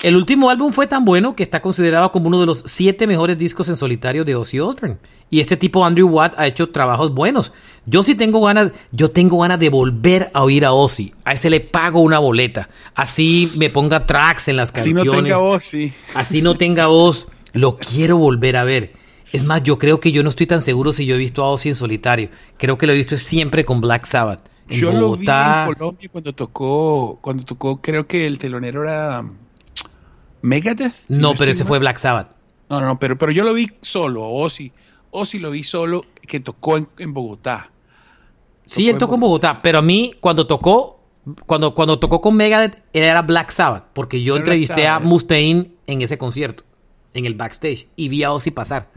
El 0.03 0.17
último 0.17 0.49
álbum 0.49 0.73
fue 0.73 0.87
tan 0.87 1.05
bueno 1.05 1.37
que 1.37 1.43
está 1.43 1.61
considerado 1.61 2.11
como 2.11 2.29
uno 2.29 2.41
de 2.41 2.47
los 2.47 2.63
siete 2.65 3.07
mejores 3.07 3.37
discos 3.37 3.69
en 3.69 3.77
solitario 3.77 4.25
de 4.25 4.35
Ozzy 4.35 4.59
Osbourne. 4.59 4.97
Y 5.29 5.41
este 5.41 5.59
tipo 5.59 5.85
Andrew 5.85 6.09
Watt 6.09 6.35
ha 6.39 6.47
hecho 6.47 6.71
trabajos 6.71 7.13
buenos. 7.13 7.53
Yo 7.85 8.03
sí 8.03 8.15
tengo 8.15 8.41
ganas, 8.41 8.73
yo 8.93 9.11
tengo 9.11 9.39
ganas 9.41 9.61
de 9.61 9.69
volver 9.69 10.31
a 10.33 10.43
oír 10.43 10.65
a 10.65 10.73
Ozzy. 10.73 11.13
A 11.25 11.35
ese 11.35 11.51
le 11.51 11.61
pago 11.61 12.01
una 12.01 12.19
boleta. 12.19 12.71
Así 12.95 13.53
me 13.57 13.69
ponga 13.69 14.07
tracks 14.07 14.49
en 14.49 14.57
las 14.57 14.73
canciones. 14.73 15.03
Así 15.03 15.09
no 15.17 15.23
tenga 15.23 15.37
voz, 15.37 15.65
sí. 15.65 15.93
Así 16.15 16.43
no 16.43 16.55
tenga 16.55 16.87
voz. 16.87 17.27
Lo 17.53 17.77
quiero 17.77 18.17
volver 18.17 18.57
a 18.57 18.65
ver. 18.65 18.95
Es 19.33 19.45
más, 19.45 19.63
yo 19.63 19.79
creo 19.79 20.01
que 20.01 20.13
yo 20.13 20.23
no 20.23 20.31
estoy 20.31 20.47
tan 20.47 20.63
seguro 20.63 20.93
si 20.93 21.05
yo 21.05 21.15
he 21.15 21.19
visto 21.19 21.45
a 21.45 21.51
Ozzy 21.51 21.69
en 21.69 21.77
solitario. 21.77 22.31
Creo 22.57 22.79
que 22.79 22.87
lo 22.87 22.95
he 22.95 22.97
visto 22.97 23.17
siempre 23.19 23.65
con 23.67 23.81
Black 23.81 24.07
Sabbath. 24.07 24.41
yo 24.69 24.93
lo 24.93 25.17
vi 25.17 25.27
en 25.29 25.75
Colombia 25.75 26.09
cuando 26.11 26.33
tocó, 26.33 27.19
cuando 27.21 27.45
tocó, 27.45 27.81
creo 27.81 28.07
que 28.07 28.27
el 28.27 28.39
telonero 28.39 28.83
era 28.83 29.25
Megadeth. 30.43 31.09
no, 31.09 31.35
pero 31.35 31.51
ese 31.51 31.65
fue 31.65 31.79
Black 31.79 31.99
Sabbath. 31.99 32.35
No, 32.69 32.81
no, 32.81 32.99
pero, 32.99 33.19
pero 33.19 33.33
yo 33.33 33.45
lo 33.45 33.53
vi 33.53 33.71
solo, 33.81 34.29
Ozzy. 34.29 34.73
Ozzy 35.11 35.39
lo 35.39 35.51
vi 35.51 35.65
solo 35.65 36.05
que 36.23 36.39
tocó 36.39 36.77
en, 36.77 37.13
Bogotá. 37.13 37.71
sí, 38.67 38.89
él 38.89 38.97
tocó 38.97 39.15
en 39.15 39.21
Bogotá, 39.21 39.61
pero 39.61 39.79
a 39.79 39.83
mí 39.83 40.15
cuando 40.21 40.47
tocó, 40.47 41.01
cuando, 41.47 41.75
cuando 41.75 41.99
tocó 41.99 42.21
con 42.21 42.37
Megadeth 42.37 42.81
era 42.93 43.23
Black 43.23 43.51
Sabbath, 43.51 43.87
porque 43.93 44.23
yo 44.23 44.37
entrevisté 44.37 44.87
a 44.87 45.01
Mustaine 45.01 45.73
en 45.89 46.03
ese 46.03 46.17
concierto, 46.17 46.63
en 47.13 47.27
el 47.27 47.35
backstage, 47.35 47.89
y 47.97 48.09
vi 48.09 48.23
a 48.23 48.31
Ozzy 48.31 48.53
pasar. 48.53 48.89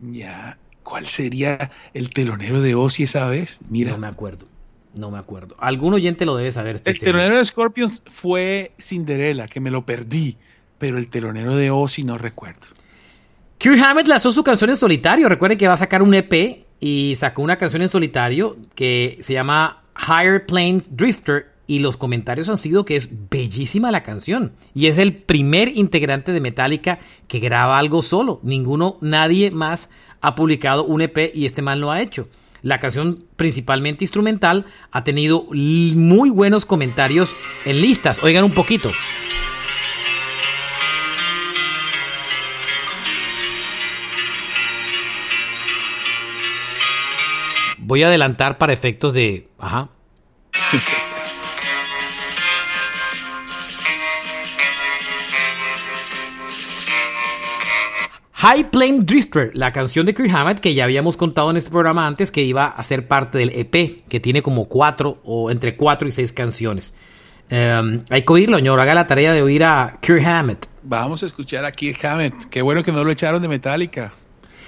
Ya, 0.00 0.58
¿cuál 0.82 1.06
sería 1.06 1.70
el 1.94 2.10
telonero 2.10 2.60
de 2.60 2.74
Ozzy 2.74 3.04
esa 3.04 3.26
vez? 3.26 3.60
Mira. 3.68 3.92
No 3.92 3.98
me 3.98 4.08
acuerdo. 4.08 4.46
No 4.94 5.10
me 5.10 5.18
acuerdo. 5.18 5.56
Algún 5.58 5.94
oyente 5.94 6.26
lo 6.26 6.36
debe 6.36 6.52
saber. 6.52 6.80
El 6.84 6.98
telonero 6.98 7.38
de 7.38 7.44
Scorpions 7.44 8.02
fue 8.06 8.72
Cinderella, 8.78 9.48
que 9.48 9.60
me 9.60 9.70
lo 9.70 9.86
perdí. 9.86 10.36
Pero 10.78 10.98
el 10.98 11.08
telonero 11.08 11.56
de 11.56 11.70
Ozzy 11.70 12.02
no 12.02 12.18
recuerdo. 12.18 12.68
Kirk 13.58 13.80
Hammett 13.80 14.08
lanzó 14.08 14.32
su 14.32 14.42
canción 14.42 14.70
en 14.70 14.76
solitario. 14.76 15.28
Recuerden 15.28 15.56
que 15.56 15.68
va 15.68 15.74
a 15.74 15.78
sacar 15.78 16.02
un 16.02 16.14
EP 16.14 16.66
y 16.80 17.14
sacó 17.16 17.42
una 17.42 17.56
canción 17.56 17.82
en 17.82 17.88
solitario 17.88 18.56
que 18.74 19.18
se 19.22 19.32
llama 19.32 19.84
Higher 19.96 20.44
Planes 20.44 20.96
Drifter. 20.96 21.52
Y 21.68 21.78
los 21.78 21.96
comentarios 21.96 22.48
han 22.48 22.58
sido 22.58 22.84
que 22.84 22.96
es 22.96 23.08
bellísima 23.30 23.92
la 23.92 24.02
canción. 24.02 24.52
Y 24.74 24.88
es 24.88 24.98
el 24.98 25.14
primer 25.14 25.68
integrante 25.68 26.32
de 26.32 26.40
Metallica 26.40 26.98
que 27.28 27.38
graba 27.38 27.78
algo 27.78 28.02
solo. 28.02 28.40
Ninguno, 28.42 28.98
nadie 29.00 29.52
más 29.52 29.88
ha 30.20 30.34
publicado 30.34 30.84
un 30.84 31.00
EP 31.00 31.30
y 31.32 31.46
este 31.46 31.62
man 31.62 31.80
lo 31.80 31.90
ha 31.90 32.02
hecho. 32.02 32.28
La 32.62 32.78
canción 32.78 33.24
principalmente 33.36 34.04
instrumental 34.04 34.66
ha 34.92 35.02
tenido 35.02 35.46
muy 35.50 36.30
buenos 36.30 36.64
comentarios 36.64 37.28
en 37.64 37.80
listas. 37.80 38.22
Oigan 38.22 38.44
un 38.44 38.52
poquito. 38.52 38.90
Voy 47.78 48.04
a 48.04 48.06
adelantar 48.06 48.58
para 48.58 48.72
efectos 48.72 49.12
de... 49.12 49.48
Ajá. 49.58 49.88
High 58.42 58.70
Plane 58.72 58.98
Drifter, 59.02 59.52
la 59.54 59.72
canción 59.72 60.04
de 60.04 60.14
Kirk 60.14 60.34
Hammett 60.34 60.58
que 60.58 60.74
ya 60.74 60.82
habíamos 60.82 61.16
contado 61.16 61.48
en 61.52 61.58
este 61.58 61.70
programa 61.70 62.08
antes 62.08 62.32
que 62.32 62.42
iba 62.42 62.66
a 62.66 62.82
ser 62.82 63.06
parte 63.06 63.38
del 63.38 63.50
EP, 63.50 64.02
que 64.08 64.18
tiene 64.18 64.42
como 64.42 64.64
cuatro 64.64 65.20
o 65.22 65.48
entre 65.52 65.76
cuatro 65.76 66.08
y 66.08 66.10
seis 66.10 66.32
canciones. 66.32 66.92
Em, 67.48 68.02
hay 68.10 68.24
que 68.24 68.32
oírlo, 68.32 68.56
señor. 68.56 68.80
Haga 68.80 68.94
la 68.94 69.06
tarea 69.06 69.32
de 69.32 69.42
oír 69.42 69.62
a 69.62 69.96
Kirk 70.02 70.26
Hammett. 70.26 70.66
Vamos 70.82 71.22
a 71.22 71.26
escuchar 71.26 71.64
a 71.64 71.70
Kirk 71.70 72.04
Hammett. 72.04 72.34
Qué 72.46 72.62
bueno 72.62 72.82
que 72.82 72.90
no 72.90 73.04
lo 73.04 73.12
echaron 73.12 73.40
de 73.40 73.46
Metallica. 73.46 74.12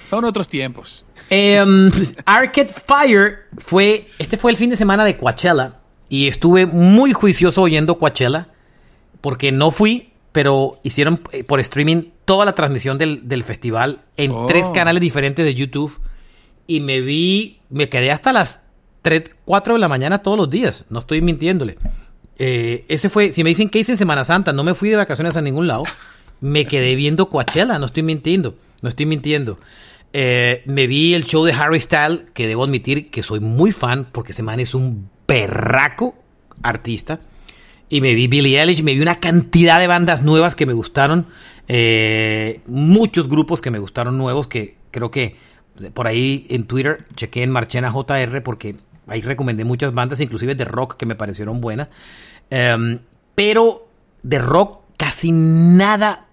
Son 0.09 0.23
otros 0.23 0.47
tiempos. 0.47 1.03
Em, 1.29 1.91
Arcade 2.25 2.69
Fire 2.87 3.39
fue, 3.57 4.07
este 4.19 4.37
fue 4.37 4.51
el 4.51 4.57
fin 4.57 4.69
de 4.69 4.77
semana 4.77 5.03
de 5.03 5.17
Coachella 5.17 5.81
y 6.07 6.29
estuve 6.29 6.65
muy 6.65 7.11
juicioso 7.11 7.63
oyendo 7.63 7.97
Coachella 7.97 8.47
porque 9.19 9.51
no 9.51 9.69
fui, 9.69 10.13
pero 10.35 10.81
hicieron 10.83 11.21
eh, 11.31 11.45
por 11.45 11.61
streaming 11.61 12.09
toda 12.25 12.43
la 12.43 12.53
transmisión 12.53 12.97
del, 12.97 13.29
del 13.29 13.45
festival 13.45 14.01
en 14.17 14.31
Oh. 14.31 14.47
tres 14.47 14.65
canales 14.73 14.99
diferentes 14.99 15.45
de 15.45 15.55
YouTube 15.55 15.97
y 16.67 16.81
me 16.81 16.99
vi, 16.99 17.61
me 17.69 17.87
quedé 17.87 18.11
hasta 18.11 18.33
las 18.33 18.59
3, 19.01 19.33
4 19.45 19.75
de 19.75 19.79
la 19.79 19.87
mañana 19.87 20.17
todos 20.19 20.37
los 20.37 20.49
días, 20.49 20.83
no 20.89 20.99
estoy 20.99 21.21
mintiéndole. 21.21 21.77
Eh, 22.37 22.83
ese 22.89 23.07
fue, 23.09 23.31
si 23.31 23.45
me 23.45 23.49
dicen 23.51 23.69
que 23.69 23.79
hice 23.79 23.93
en 23.93 23.97
Semana 23.97 24.25
Santa, 24.25 24.51
no 24.51 24.65
me 24.65 24.75
fui 24.75 24.89
de 24.89 24.97
vacaciones 24.97 25.37
a 25.37 25.41
ningún 25.41 25.67
lado, 25.67 25.83
me 26.41 26.65
quedé 26.65 26.95
viendo 26.95 27.29
Coachella, 27.29 27.79
no 27.79 27.85
estoy 27.85 28.03
mintiendo, 28.03 28.55
no 28.81 28.89
estoy 28.89 29.05
mintiendo. 29.05 29.57
Eh, 30.11 30.63
me 30.65 30.85
vi 30.87 31.13
el 31.13 31.23
show 31.23 31.45
de 31.45 31.53
Harry 31.53 31.79
Styles, 31.79 32.25
que 32.33 32.45
debo 32.45 32.65
admitir 32.65 33.09
que 33.09 33.23
soy 33.23 33.39
muy 33.39 33.71
fan, 33.71 34.05
porque 34.11 34.33
ese 34.33 34.43
man 34.43 34.59
es 34.59 34.73
un 34.73 35.09
berraco 35.25 36.13
artista. 36.61 37.21
Y 37.89 38.01
me 38.01 38.15
vi 38.15 38.27
Billie 38.27 38.59
Eilish, 38.59 38.83
me 38.83 38.93
vi 38.93 39.01
una 39.01 39.19
cantidad 39.19 39.79
de 39.79 39.87
bandas 39.87 40.23
nuevas 40.23 40.55
que 40.55 40.65
me 40.65 40.73
gustaron. 40.73 41.27
eh, 41.67 42.61
muchos 42.67 43.27
grupos 43.27 43.61
que 43.61 43.71
me 43.71 43.79
gustaron 43.79 44.17
nuevos, 44.17 44.47
que 44.47 44.77
creo 44.91 45.09
que 45.09 45.35
por 45.93 46.07
ahí 46.07 46.45
en 46.49 46.65
Twitter 46.65 47.05
chequé 47.15 47.43
en 47.43 47.51
Marchena 47.51 47.91
JR, 47.91 48.41
porque 48.43 48.75
ahí 49.07 49.21
recomendé 49.21 49.65
muchas 49.65 49.93
bandas, 49.93 50.19
inclusive 50.19 50.55
de 50.55 50.65
rock, 50.65 50.95
que 50.95 51.05
me 51.05 51.15
parecieron 51.15 51.61
buenas. 51.61 51.89
Em, 52.49 52.99
pero 53.35 53.87
de 54.23 54.39
rock 54.39 54.81
casi 54.97 55.31
nada 55.31 56.27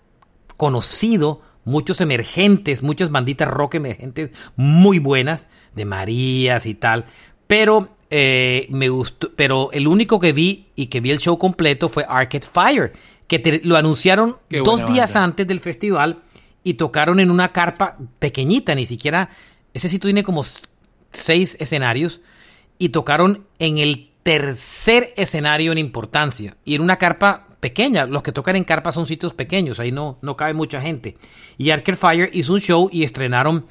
conocido, 0.56 1.42
muchos 1.64 2.00
emergentes, 2.00 2.82
muchas 2.82 3.10
banditas 3.10 3.48
rock 3.48 3.74
emergentes 3.76 4.30
muy 4.56 4.98
buenas, 4.98 5.48
de 5.74 5.84
Marías 5.84 6.66
y 6.66 6.74
tal, 6.74 7.06
pero 7.46 7.88
eh, 8.14 8.66
me 8.68 8.90
gustó, 8.90 9.30
pero 9.34 9.70
el 9.72 9.88
único 9.88 10.20
que 10.20 10.34
vi 10.34 10.66
y 10.76 10.86
que 10.86 11.00
vi 11.00 11.10
el 11.10 11.18
show 11.18 11.38
completo 11.38 11.88
fue 11.88 12.04
Arcade 12.06 12.46
Fire, 12.46 12.92
que 13.26 13.38
te- 13.38 13.62
lo 13.64 13.76
anunciaron 13.78 14.36
dos 14.62 14.80
días 14.84 15.14
banda. 15.14 15.24
antes 15.24 15.46
del 15.46 15.60
festival 15.60 16.22
y 16.62 16.74
tocaron 16.74 17.20
en 17.20 17.30
una 17.30 17.48
carpa 17.48 17.96
pequeñita, 18.18 18.74
ni 18.74 18.84
siquiera, 18.84 19.30
ese 19.72 19.88
sitio 19.88 20.08
tiene 20.08 20.22
como 20.22 20.44
seis 21.12 21.56
escenarios 21.58 22.20
y 22.78 22.90
tocaron 22.90 23.46
en 23.58 23.78
el 23.78 24.10
tercer 24.22 25.14
escenario 25.16 25.72
en 25.72 25.78
importancia 25.78 26.56
y 26.64 26.74
en 26.74 26.82
una 26.82 26.96
carpa 26.98 27.48
pequeña. 27.60 28.04
Los 28.06 28.22
que 28.22 28.32
tocan 28.32 28.56
en 28.56 28.64
carpa 28.64 28.92
son 28.92 29.06
sitios 29.06 29.32
pequeños, 29.34 29.80
ahí 29.80 29.90
no, 29.90 30.18
no 30.20 30.36
cabe 30.36 30.52
mucha 30.52 30.80
gente. 30.82 31.16
Y 31.56 31.70
Arcade 31.70 31.96
Fire 31.96 32.30
hizo 32.34 32.52
un 32.52 32.60
show 32.60 32.90
y 32.92 33.04
estrenaron 33.04 33.64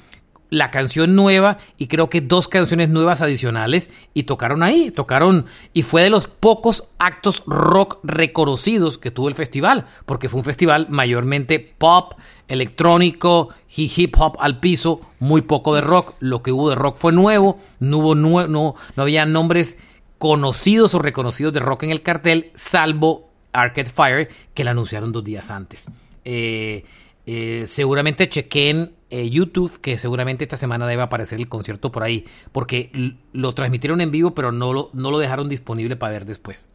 la 0.52 0.70
canción 0.70 1.16
nueva 1.16 1.56
y 1.78 1.86
creo 1.86 2.10
que 2.10 2.20
dos 2.20 2.46
canciones 2.46 2.90
nuevas 2.90 3.22
adicionales 3.22 3.88
y 4.12 4.24
tocaron 4.24 4.62
ahí, 4.62 4.90
tocaron 4.90 5.46
y 5.72 5.80
fue 5.80 6.02
de 6.02 6.10
los 6.10 6.26
pocos 6.26 6.84
actos 6.98 7.42
rock 7.46 7.98
reconocidos 8.02 8.98
que 8.98 9.10
tuvo 9.10 9.28
el 9.28 9.34
festival, 9.34 9.86
porque 10.04 10.28
fue 10.28 10.40
un 10.40 10.44
festival 10.44 10.88
mayormente 10.90 11.58
pop, 11.58 12.12
electrónico, 12.48 13.48
hi- 13.74 13.90
hip 13.96 14.14
hop 14.18 14.36
al 14.40 14.60
piso, 14.60 15.00
muy 15.20 15.40
poco 15.40 15.74
de 15.74 15.80
rock, 15.80 16.14
lo 16.20 16.42
que 16.42 16.52
hubo 16.52 16.68
de 16.68 16.76
rock 16.76 16.96
fue 16.98 17.12
nuevo, 17.12 17.58
no 17.80 17.98
hubo 17.98 18.14
no, 18.14 18.46
no 18.46 18.74
había 19.02 19.24
nombres 19.24 19.78
conocidos 20.18 20.94
o 20.94 20.98
reconocidos 20.98 21.54
de 21.54 21.60
rock 21.60 21.84
en 21.84 21.90
el 21.90 22.02
cartel, 22.02 22.52
salvo 22.54 23.30
Arcade 23.52 23.90
Fire, 23.90 24.28
que 24.52 24.64
la 24.64 24.72
anunciaron 24.72 25.12
dos 25.12 25.24
días 25.24 25.50
antes. 25.50 25.86
Eh, 26.26 26.84
eh, 27.24 27.64
seguramente 27.68 28.28
chequen 28.28 28.92
eh, 29.12 29.28
YouTube, 29.28 29.78
que 29.80 29.98
seguramente 29.98 30.42
esta 30.44 30.56
semana 30.56 30.86
debe 30.86 31.02
aparecer 31.02 31.38
el 31.38 31.46
concierto 31.48 31.92
por 31.92 32.02
ahí, 32.02 32.24
porque 32.50 32.90
lo 33.34 33.52
transmitieron 33.54 34.00
en 34.00 34.10
vivo, 34.10 34.34
pero 34.34 34.52
no 34.52 34.72
lo, 34.72 34.88
no 34.94 35.10
lo 35.10 35.18
dejaron 35.18 35.50
disponible 35.50 35.96
para 35.96 36.14
ver 36.14 36.24
después. 36.24 36.66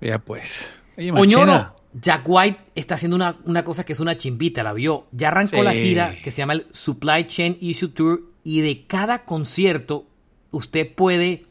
Vea 0.00 0.20
pues. 0.20 0.80
Oye, 0.96 1.10
Oñoro, 1.10 1.74
Jack 1.92 2.22
White 2.26 2.60
está 2.76 2.94
haciendo 2.94 3.16
una, 3.16 3.36
una 3.44 3.64
cosa 3.64 3.84
que 3.84 3.92
es 3.94 4.00
una 4.00 4.16
chimbita, 4.16 4.62
la 4.62 4.72
vio. 4.72 5.06
Ya 5.10 5.28
arrancó 5.28 5.56
Sí. 5.56 5.62
la 5.62 5.72
gira 5.72 6.14
que 6.22 6.30
se 6.30 6.38
llama 6.38 6.52
el 6.52 6.66
Supply 6.70 7.26
Chain 7.26 7.56
Issue 7.60 7.88
Tour 7.88 8.22
y 8.44 8.60
de 8.60 8.86
cada 8.86 9.24
concierto 9.24 10.06
usted 10.52 10.94
puede 10.94 11.46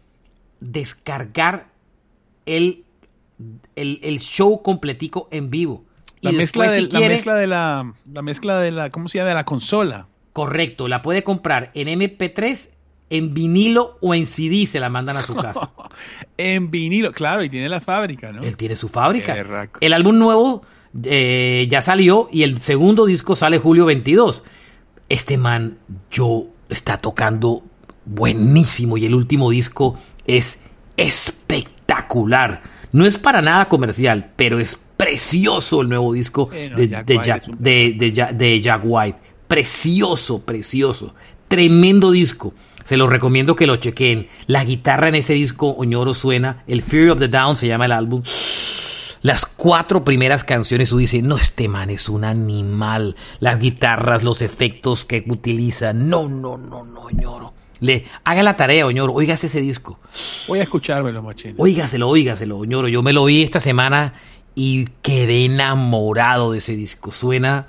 descargar 0.61 1.71
el, 2.45 2.85
el, 3.75 3.99
el 4.01 4.19
show 4.19 4.61
completico 4.61 5.27
en 5.31 5.49
vivo. 5.49 5.83
Y 6.23 6.31
la 6.31 6.31
mezcla, 6.31 6.63
después, 6.63 6.71
de, 6.71 6.77
si 6.77 6.83
la 6.83 6.99
quiere, 6.99 7.13
mezcla 7.15 7.35
de 7.35 7.47
la, 7.47 7.93
la 8.11 8.21
mezcla 8.21 8.59
de 8.61 8.71
la, 8.71 8.89
¿cómo 8.89 9.09
se 9.09 9.17
llama? 9.17 9.29
De 9.29 9.35
la 9.35 9.45
consola. 9.45 10.07
correcto, 10.31 10.87
la 10.87 11.01
puede 11.01 11.23
comprar 11.23 11.71
en 11.73 11.87
MP3, 11.87 12.69
en 13.09 13.33
vinilo 13.33 13.97
o 14.01 14.15
en 14.15 14.25
CD, 14.25 14.65
se 14.65 14.79
la 14.79 14.89
mandan 14.89 15.17
a 15.17 15.23
su 15.23 15.35
casa. 15.35 15.71
En 16.37 16.71
vinilo, 16.71 17.11
claro, 17.11 17.43
y 17.43 17.49
tiene 17.49 17.69
la 17.69 17.79
fábrica, 17.79 18.31
¿no? 18.31 18.41
Él 18.41 18.57
tiene 18.57 18.75
su 18.75 18.87
fábrica. 18.87 19.35
El 19.79 19.93
álbum 19.93 20.17
nuevo 20.17 20.63
eh, 21.03 21.67
ya 21.69 21.81
salió 21.81 22.27
y 22.31 22.41
el 22.41 22.59
segundo 22.61 23.05
disco 23.05 23.35
sale 23.35 23.59
julio 23.59 23.85
22. 23.85 24.41
Este 25.09 25.37
man, 25.37 25.77
yo, 26.09 26.47
está 26.69 26.97
tocando 26.97 27.63
buenísimo 28.05 28.97
y 28.97 29.05
el 29.05 29.13
último 29.13 29.51
disco 29.51 29.97
es 30.25 30.57
espectacular. 30.97 32.61
No 32.91 33.05
es 33.05 33.17
para 33.17 33.41
nada 33.41 33.69
comercial, 33.69 34.31
pero 34.35 34.59
es 34.59 34.79
precioso 34.97 35.81
el 35.81 35.89
nuevo 35.89 36.13
disco 36.13 36.49
Sí, 36.51 36.69
no, 36.69 36.77
de, 36.77 36.87
Jack 36.87 37.05
de 37.05 37.13
White 37.17 37.27
Jack, 37.27 37.41
es 37.43 37.47
un- 37.49 37.57
de- 37.59 37.95
de 37.97 38.13
Ja- 38.15 38.31
de 38.33 38.61
Jack 38.61 38.81
White. 38.83 39.19
Precioso, 39.47 40.39
precioso. 40.41 41.13
Tremendo 41.47 42.11
disco. 42.11 42.53
Se 42.83 42.97
lo 42.97 43.07
recomiendo 43.07 43.55
que 43.55 43.67
lo 43.67 43.77
chequen. 43.77 44.27
La 44.47 44.63
guitarra 44.65 45.07
en 45.07 45.15
ese 45.15 45.33
disco, 45.33 45.69
Oñoro, 45.77 46.13
suena. 46.13 46.63
El 46.67 46.81
Fear 46.81 47.11
of 47.11 47.19
the 47.19 47.27
Down 47.27 47.55
se 47.55 47.67
llama 47.67 47.85
el 47.85 47.91
álbum. 47.93 48.23
Las 49.21 49.45
cuatro 49.45 50.03
primeras 50.03 50.43
canciones, 50.43 50.89
tú 50.89 50.97
dices, 50.97 51.23
no, 51.23 51.37
este 51.37 51.69
man 51.69 51.89
es 51.89 52.09
un 52.09 52.25
animal. 52.25 53.15
Las 53.39 53.57
guitarras, 53.57 54.21
los 54.23 54.41
efectos 54.41 55.05
que 55.05 55.23
utiliza. 55.27 55.93
No, 55.93 56.27
no, 56.27 56.57
no, 56.57 56.83
no, 56.83 57.01
Oñoro. 57.03 57.53
Le, 57.79 58.03
haga 58.25 58.43
la 58.43 58.55
tarea, 58.57 58.85
Oñoro. 58.85 59.13
Óigase 59.13 59.47
ese 59.47 59.61
disco. 59.61 59.99
Voy 60.49 60.59
a 60.59 60.63
escuchármelo, 60.63 61.21
Machena. 61.23 61.55
Óigaselo, 61.57 62.09
óigaselo, 62.09 62.57
Oñoro. 62.57 62.87
Yo 62.89 63.01
me 63.01 63.13
lo 63.13 63.23
vi 63.25 63.43
esta 63.43 63.61
semana 63.61 64.13
y 64.55 64.85
quedé 65.01 65.45
enamorado 65.45 66.51
de 66.51 66.59
ese 66.59 66.75
disco. 66.75 67.11
Suena. 67.11 67.67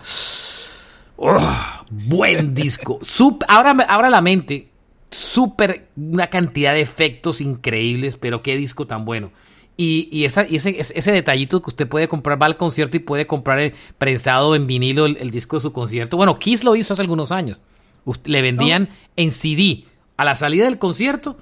¡oh! 1.17 1.55
buen 1.91 2.55
disco. 2.55 2.99
Sup- 3.03 3.45
ahora, 3.49 3.73
ahora 3.89 4.11
la 4.11 4.21
mente. 4.21 4.69
Súper. 5.11 5.89
Una 5.97 6.29
cantidad 6.29 6.75
de 6.75 6.81
efectos 6.81 7.41
increíbles, 7.41 8.17
pero 8.17 8.43
qué 8.43 8.57
disco 8.57 8.87
tan 8.87 9.05
bueno. 9.05 9.31
Y, 9.77 10.09
y 10.13 10.25
esa, 10.25 10.47
y 10.49 10.57
ese, 10.57 10.77
ese 10.79 11.13
detallito 11.13 11.61
que 11.61 11.71
usted 11.71 11.89
puede 11.89 12.07
comprar, 12.09 12.41
va 12.41 12.47
al 12.47 12.57
concierto 12.57 12.97
y 12.97 13.01
puede 13.01 13.27
comprar 13.27 13.59
el 13.59 13.75
prensado 13.99 14.55
en 14.55 14.67
vinilo 14.69 15.07
el, 15.07 15.17
el 15.17 15.31
disco 15.31 15.57
de 15.57 15.63
su 15.63 15.73
concierto. 15.73 16.17
Bueno, 16.17 16.39
Kiss 16.39 16.63
lo 16.63 16.77
hizo 16.77 16.93
hace 16.93 17.03
algunos 17.03 17.33
años. 17.33 17.61
Ust- 18.05 18.27
le 18.27 18.43
vendían 18.43 18.91
en 19.17 19.33
CD. 19.33 19.85
A 20.17 20.25
la 20.25 20.37
salida 20.37 20.65
del 20.65 20.79
concierto, 20.79 21.37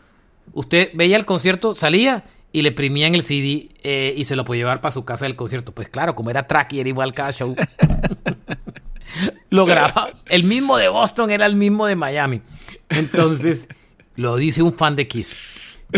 usted 0.54 0.90
veía 0.94 1.18
el 1.18 1.26
concierto, 1.26 1.74
salía 1.74 2.24
y 2.52 2.62
le 2.62 2.68
imprimían 2.68 3.14
el 3.14 3.22
CD 3.22 3.68
eh, 3.82 4.14
y 4.16 4.24
se 4.24 4.36
lo 4.36 4.44
podía 4.44 4.60
llevar 4.60 4.80
para 4.80 4.92
su 4.92 5.04
casa 5.04 5.24
del 5.24 5.36
concierto. 5.36 5.72
Pues 5.72 5.88
claro, 5.88 6.14
como 6.14 6.30
era 6.30 6.46
track 6.46 6.74
y 6.74 6.80
era 6.80 6.88
igual 6.88 7.12
cada 7.14 7.32
show. 7.32 7.56
lo 9.50 9.66
grababa. 9.66 10.10
El 10.26 10.44
mismo 10.44 10.76
de 10.76 10.88
Boston 10.88 11.30
era 11.30 11.46
el 11.46 11.56
mismo 11.56 11.86
de 11.86 11.96
Miami. 11.96 12.40
Entonces, 12.88 13.68
lo 14.16 14.36
dice 14.36 14.62
un 14.62 14.72
fan 14.72 14.96
de 14.96 15.08
Kiss. 15.08 15.36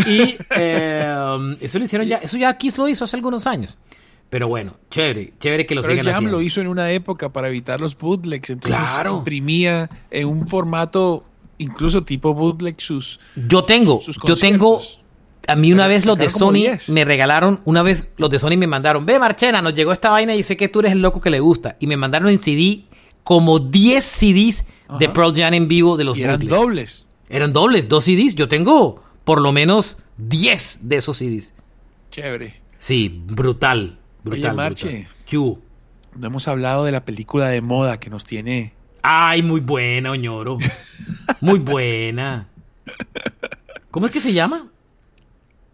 Y 0.05 0.37
eh, 0.57 1.55
eso 1.61 1.79
lo 1.79 1.85
hicieron 1.85 2.07
ya, 2.07 2.17
eso 2.17 2.37
ya 2.37 2.57
Kiss 2.57 2.77
lo 2.77 2.87
hizo 2.87 3.05
hace 3.05 3.15
algunos 3.15 3.47
años. 3.47 3.77
Pero 4.29 4.47
bueno, 4.47 4.75
chévere, 4.89 5.33
chévere 5.39 5.65
que 5.65 5.75
lo 5.75 5.81
Pero 5.81 5.93
sigan 5.93 6.05
Jam 6.05 6.15
haciendo. 6.15 6.37
lo 6.37 6.41
hizo 6.41 6.59
en 6.59 6.67
una 6.67 6.91
época 6.91 7.31
para 7.31 7.47
evitar 7.47 7.79
los 7.79 7.95
bootlegs, 7.97 8.49
entonces 8.49 8.77
Claro. 8.79 9.17
imprimía 9.17 9.89
en 10.09 10.27
un 10.27 10.47
formato 10.47 11.23
incluso 11.59 12.03
tipo 12.03 12.33
bootleg 12.33 12.81
sus 12.81 13.19
Yo 13.35 13.63
tengo, 13.63 13.99
sus 13.99 14.17
yo 14.25 14.35
tengo. 14.35 14.81
A 15.47 15.55
mí 15.55 15.71
una 15.71 15.87
vez 15.87 16.05
los 16.05 16.17
de 16.17 16.29
Sony 16.29 16.53
10. 16.53 16.89
me 16.89 17.05
regalaron, 17.05 17.61
una 17.65 17.81
vez 17.81 18.09
los 18.17 18.29
de 18.29 18.39
Sony 18.39 18.57
me 18.57 18.67
mandaron, 18.67 19.05
ve 19.05 19.19
Marchena, 19.19 19.61
nos 19.61 19.73
llegó 19.73 19.91
esta 19.91 20.09
vaina 20.11 20.35
y 20.35 20.43
sé 20.43 20.57
que 20.57 20.69
tú 20.69 20.79
eres 20.79 20.91
el 20.91 21.01
loco 21.01 21.21
que 21.21 21.29
le 21.29 21.39
gusta. 21.39 21.77
Y 21.79 21.87
me 21.87 21.97
mandaron 21.97 22.29
en 22.29 22.39
CD 22.39 22.85
como 23.23 23.59
10 23.59 24.03
CDs 24.03 24.65
de. 24.99 25.09
Pearl 25.09 25.35
Jam 25.35 25.53
en 25.53 25.67
vivo 25.67 25.97
de 25.97 26.03
los 26.03 26.17
y 26.17 26.23
eran 26.23 26.47
dobles. 26.47 27.05
Eran 27.29 27.53
dobles, 27.53 27.89
dos 27.89 28.03
CDs. 28.03 28.35
Yo 28.35 28.47
tengo 28.47 29.03
por 29.23 29.41
lo 29.41 29.51
menos 29.51 29.97
10 30.17 30.79
de 30.83 30.95
esos 30.97 31.17
CDs. 31.17 31.53
Chévere. 32.11 32.61
Sí, 32.77 33.23
brutal, 33.27 33.97
brutal. 34.23 34.55
Marche. 34.55 35.07
brutal. 35.29 35.63
No 36.15 36.27
hemos 36.27 36.47
hablado 36.47 36.85
de 36.85 36.93
la 36.93 37.03
película 37.03 37.49
de 37.49 37.61
moda 37.61 37.99
que 37.99 38.09
nos 38.09 38.25
tiene. 38.25 38.73
Ay, 39.01 39.41
muy 39.41 39.59
buena, 39.59 40.11
Oñoro. 40.11 40.57
Muy 41.41 41.59
buena. 41.59 42.47
¿Cómo 43.91 44.05
es 44.07 44.11
que 44.11 44.19
se 44.19 44.33
llama? 44.33 44.67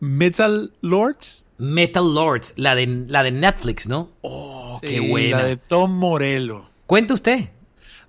Metal 0.02 0.74
Lords. 0.82 1.46
Metal 1.60 2.14
Lords, 2.14 2.54
la 2.58 2.74
de, 2.74 3.06
la 3.08 3.22
de 3.22 3.32
Netflix, 3.32 3.88
¿no? 3.88 4.10
Oh, 4.22 4.80
qué 4.82 5.00
Sí, 5.00 5.10
buena. 5.12 5.38
La 5.38 5.46
de 5.46 5.58
Tom 5.58 5.96
Morello. 5.96 6.66
Cuente 6.88 7.14
usted. 7.14 7.52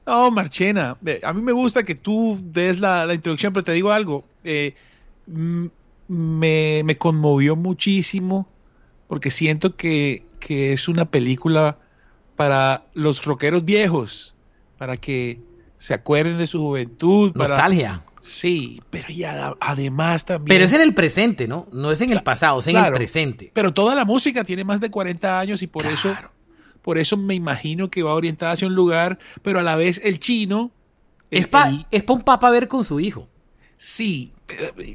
No, 0.06 0.30
Marchena, 0.30 0.96
a 1.22 1.32
mí 1.32 1.42
me 1.42 1.52
gusta 1.52 1.84
que 1.84 1.94
tú 1.94 2.40
des 2.42 2.80
la, 2.80 3.12
introducción, 3.14 3.52
pero 3.52 3.62
te 3.62 3.72
digo 3.72 3.92
algo. 3.92 4.24
Eh, 4.42 4.74
me, 6.08 6.96
conmovió 6.98 7.56
muchísimo 7.56 8.48
porque 9.06 9.30
siento 9.30 9.76
que, 9.76 10.24
es 10.48 10.88
una 10.88 11.04
película 11.04 11.78
para 12.36 12.86
los 12.94 13.24
rockeros 13.24 13.64
viejos, 13.64 14.34
para 14.78 14.96
que 14.96 15.38
se 15.76 15.94
acuerden 15.94 16.38
de 16.38 16.46
su 16.46 16.60
juventud. 16.60 17.32
Nostalgia. 17.34 18.02
Sí, 18.22 18.80
pero 18.88 19.08
ya 19.08 19.56
además 19.60 20.24
también. 20.24 20.46
Pero 20.46 20.64
es 20.64 20.72
en 20.72 20.80
el 20.80 20.94
presente, 20.94 21.48
¿no? 21.48 21.66
No 21.72 21.90
es 21.90 22.00
en 22.00 22.12
el 22.12 22.22
pasado, 22.22 22.60
es 22.60 22.68
en 22.68 22.76
el 22.76 22.92
presente. 22.92 23.50
Pero 23.52 23.74
toda 23.74 23.96
la 23.96 24.04
música 24.04 24.44
tiene 24.44 24.62
más 24.62 24.80
de 24.80 24.90
40 24.90 25.40
años 25.40 25.60
y 25.60 25.66
por 25.66 25.84
eso 25.84 26.16
por 26.82 26.98
eso 26.98 27.16
me 27.16 27.34
imagino 27.34 27.90
que 27.90 28.02
va 28.02 28.14
orientada 28.14 28.52
hacia 28.52 28.66
un 28.66 28.74
lugar, 28.74 29.18
pero 29.42 29.58
a 29.58 29.62
la 29.62 29.76
vez 29.76 30.00
el 30.04 30.20
chino 30.20 30.70
es 31.30 31.48
para 31.48 31.86
es 31.90 32.04
un 32.08 32.22
papá 32.22 32.50
ver 32.50 32.68
con 32.68 32.84
su 32.84 33.00
hijo. 33.00 33.28
Sí, 33.76 34.32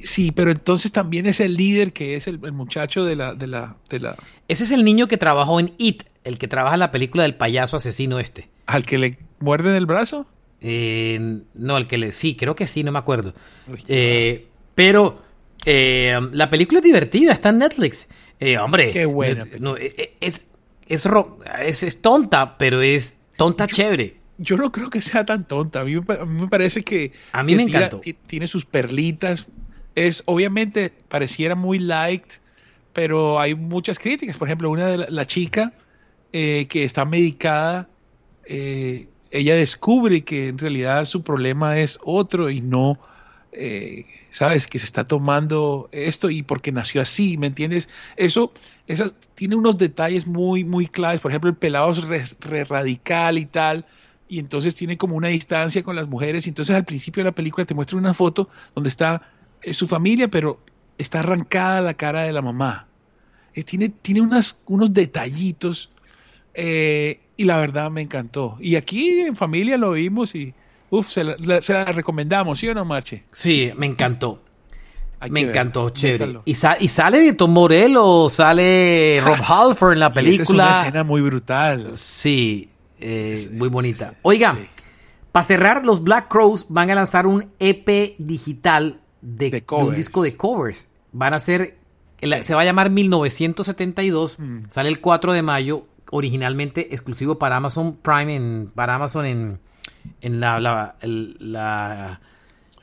sí, 0.03 0.32
pero 0.32 0.49
entonces 0.49 0.93
también 0.93 1.25
es 1.25 1.41
el 1.41 1.55
líder 1.55 1.91
que 1.91 2.15
es 2.15 2.28
el, 2.28 2.39
muchacho 2.53 3.03
de 3.03 3.17
la, 3.17 3.34
de 3.34 3.47
la, 3.47 3.75
de 3.89 3.99
la. 3.99 4.15
Ese 4.47 4.63
es 4.63 4.71
el 4.71 4.86
niño 4.86 5.09
que 5.09 5.17
trabajó 5.17 5.59
en 5.59 5.73
It, 5.78 6.03
el 6.23 6.38
que 6.38 6.47
trabaja 6.47 6.75
en 6.75 6.80
la 6.80 6.91
película 6.91 7.23
del 7.23 7.36
payaso 7.36 7.75
asesino 7.75 8.19
este. 8.19 8.49
¿Al 8.65 8.86
que 8.86 8.97
le 8.97 9.19
muerden 9.39 9.75
el 9.75 9.86
brazo? 9.86 10.25
Eh, 10.61 11.39
no, 11.53 11.75
al 11.75 11.87
que 11.87 11.97
le. 11.97 12.11
Sí, 12.11 12.35
creo 12.35 12.55
que 12.55 12.67
sí, 12.67 12.83
no 12.83 12.91
me 12.91 12.99
acuerdo. 12.99 13.33
Eh, 13.87 14.47
pero 14.75 15.21
eh, 15.65 16.19
la 16.31 16.49
película 16.49 16.79
es 16.79 16.85
divertida, 16.85 17.31
está 17.31 17.49
en 17.49 17.59
Netflix. 17.59 18.07
hombre, 18.61 18.91
Qué 18.91 19.05
buena. 19.05 19.45
es, 20.19 20.47
es, 20.87 21.83
es, 21.83 22.01
tonta, 22.01 22.57
pero 22.57 22.81
es 22.81 23.17
tonta 23.35 23.67
chévere. 23.67 24.17
Yo 24.39 24.55
no 24.55 24.71
creo 24.71 24.89
que 24.89 25.01
sea 25.01 25.25
tan 25.25 25.47
tonta. 25.47 25.81
A 25.81 25.83
mí, 25.83 25.95
me 25.95 26.47
parece 26.47 26.83
que. 26.83 27.11
A 27.31 27.43
mí 27.43 27.55
me 27.55 27.63
encantó. 27.63 28.01
Tiene 28.27 28.47
sus 28.47 28.65
perlitas. 28.65 29.47
Es, 29.95 30.21
obviamente, 30.27 30.93
pareciera 31.07 31.55
muy 31.55 31.79
light, 31.79 32.33
pero 32.93 33.39
hay 33.39 33.55
muchas 33.55 33.97
críticas. 33.97 34.37
Por 34.37 34.47
ejemplo, 34.47 34.69
una 34.69 34.87
de 34.87 34.97
la, 35.09 35.25
chica 35.25 35.73
eh, 36.33 36.67
que 36.69 36.83
está 36.83 37.03
medicada, 37.03 37.89
eh, 38.45 39.07
ella 39.38 39.55
descubre 39.55 40.23
que 40.23 40.47
en 40.47 40.57
realidad 40.57 41.05
su 41.05 41.23
problema 41.23 41.79
es 41.79 41.99
otro 42.03 42.49
y 42.49 42.61
no 42.61 42.99
eh, 43.59 44.05
sabes, 44.29 44.67
que 44.67 44.77
se 44.77 44.85
está 44.85 45.03
tomando 45.05 45.89
esto 45.91 46.29
y 46.29 46.43
porque 46.43 46.71
nació 46.71 47.01
así, 47.01 47.38
¿me 47.38 47.47
entiendes? 47.47 47.89
Eso, 48.15 48.51
tiene 49.35 49.55
unos 49.55 49.77
detalles 49.77 50.27
muy, 50.27 50.63
muy 50.63 50.88
claves. 50.88 51.21
Por 51.21 51.31
ejemplo, 51.31 51.49
el 51.49 51.55
pelado 51.55 51.91
es 51.91 52.38
re, 52.39 52.63
radical 52.63 53.39
y 53.39 53.45
tal, 53.45 53.85
y 54.27 54.39
entonces 54.39 54.75
tiene 54.75 54.97
como 54.97 55.15
una 55.15 55.29
distancia 55.29 55.81
con 55.81 55.95
las 55.95 56.07
mujeres. 56.07 56.45
Y 56.45 56.49
entonces 56.49 56.75
al 56.75 56.85
principio 56.85 57.23
de 57.23 57.29
la 57.31 57.35
película 57.35 57.65
te 57.65 57.73
muestra 57.73 57.97
una 57.97 58.13
foto 58.13 58.49
donde 58.75 58.89
está 58.89 59.23
eh, 59.63 59.73
su 59.73 59.88
familia, 59.88 60.27
pero 60.27 60.59
está 60.97 61.19
arrancada 61.19 61.81
la 61.81 61.95
cara 61.95 62.23
de 62.23 62.33
la 62.33 62.41
mamá. 62.41 62.88
Eh, 63.55 63.63
tiene 63.63 63.89
tiene 63.89 64.21
unos 64.21 64.93
detallitos 64.93 65.89
y 66.57 67.43
la 67.43 67.57
verdad 67.59 67.91
me 67.91 68.01
encantó. 68.01 68.57
Y 68.59 68.75
aquí 68.75 69.21
en 69.21 69.35
familia 69.35 69.77
lo 69.77 69.91
vimos 69.91 70.33
y 70.35 70.53
Uf, 70.89 71.09
se 71.09 71.23
la, 71.23 71.85
recomendamos, 71.85 72.59
¿sí 72.59 72.67
o 72.69 72.73
no, 72.73 72.85
Marche? 72.85 73.23
Sí, 73.33 73.71
me 73.75 73.85
encantó. 73.85 74.41
me 75.29 75.41
encantó, 75.41 75.89
chévere. 75.89 76.39
Y, 76.45 76.51
y, 76.51 76.87
sale 76.87 77.33
Tom 77.33 77.51
Morello, 77.51 78.29
sale 78.29 79.21
Rob 79.25 79.39
Halford 79.45 79.93
en 79.93 79.99
la 79.99 80.13
película. 80.13 80.43
es 80.43 80.49
una 80.49 80.81
escena 80.81 81.03
muy 81.03 81.21
brutal. 81.21 81.91
Sí, 81.95 82.69
eh, 82.99 83.49
muy 83.51 83.67
bonita. 83.67 84.15
Oiga, 84.21 84.57
para 85.33 85.45
cerrar, 85.45 85.85
los 85.85 86.01
Black 86.01 86.29
Crows 86.29 86.65
van 86.69 86.89
a 86.89 86.95
lanzar 86.95 87.27
un 87.27 87.51
EP 87.59 88.15
digital 88.17 89.01
de, 89.21 89.65
un 89.71 89.93
disco 89.93 90.23
de 90.23 90.37
covers. 90.37 90.87
Van 91.11 91.33
a 91.33 91.41
ser, 91.41 91.77
se 92.43 92.55
va 92.55 92.61
a 92.61 92.65
llamar 92.65 92.89
1972, 92.91 94.39
mm. 94.39 94.57
sale 94.69 94.87
el 94.87 95.01
4 95.01 95.33
de 95.33 95.41
mayo, 95.41 95.85
originalmente 96.11 96.93
exclusivo 96.93 97.37
para 97.37 97.57
Amazon 97.57 97.97
Prime, 97.97 98.35
en, 98.35 98.71
para 98.73 98.95
Amazon 98.95 99.25
en 99.25 99.59
en 100.21 100.39
la, 100.39 100.59
la, 100.59 102.19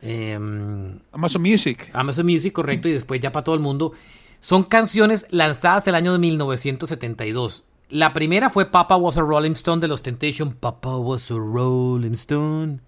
em, 0.03 0.99
Amazon 1.13 1.43
Music. 1.43 1.91
Amazon 1.93 2.27
Music, 2.27 2.53
correcto, 2.53 2.89
y 2.89 2.93
después 2.93 3.21
ya 3.21 3.33
para 3.33 3.45
todo 3.45 3.55
el 3.55 3.61
mundo. 3.61 3.93
Son 4.41 4.65
canciones 4.65 5.27
lanzadas 5.31 5.87
el 5.87 5.95
año 5.95 6.13
de 6.13 6.19
1972. 6.19 7.65
La 7.89 8.13
primera 8.13 8.51
fue 8.51 8.71
Papa 8.71 8.97
Was 8.97 9.19
a 9.19 9.23
Rolling 9.23 9.53
Stone 9.53 9.81
de 9.81 9.89
los 9.89 10.03
Temptation. 10.03 10.53
Papa 10.53 10.97
was 10.97 11.31
a 11.31 11.35
Rolling 11.35 12.15
Stone. 12.15 12.81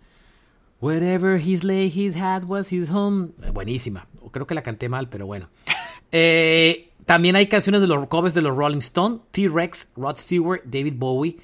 Wherever 0.81 1.41
his 1.41 1.65
lay 1.65 1.89
his 1.89 2.17
hat 2.17 2.45
was 2.45 2.73
his 2.73 2.91
home. 2.91 3.31
Buenísima. 3.53 4.07
Creo 4.33 4.47
que 4.47 4.55
la 4.55 4.63
canté 4.63 4.89
mal, 4.89 5.09
pero 5.09 5.27
bueno. 5.27 5.49
Eh, 6.13 6.86
también 7.07 7.37
hay 7.37 7.47
canciones 7.47 7.81
de 7.81 7.87
los 7.87 8.09
covers 8.09 8.35
de 8.35 8.43
los 8.43 8.55
Rolling 8.55 8.79
Stone, 8.79 9.21
T-Rex, 9.31 9.89
Rod 9.97 10.17
Stewart, 10.17 10.63
David 10.65 10.95
Bowie. 10.97 11.39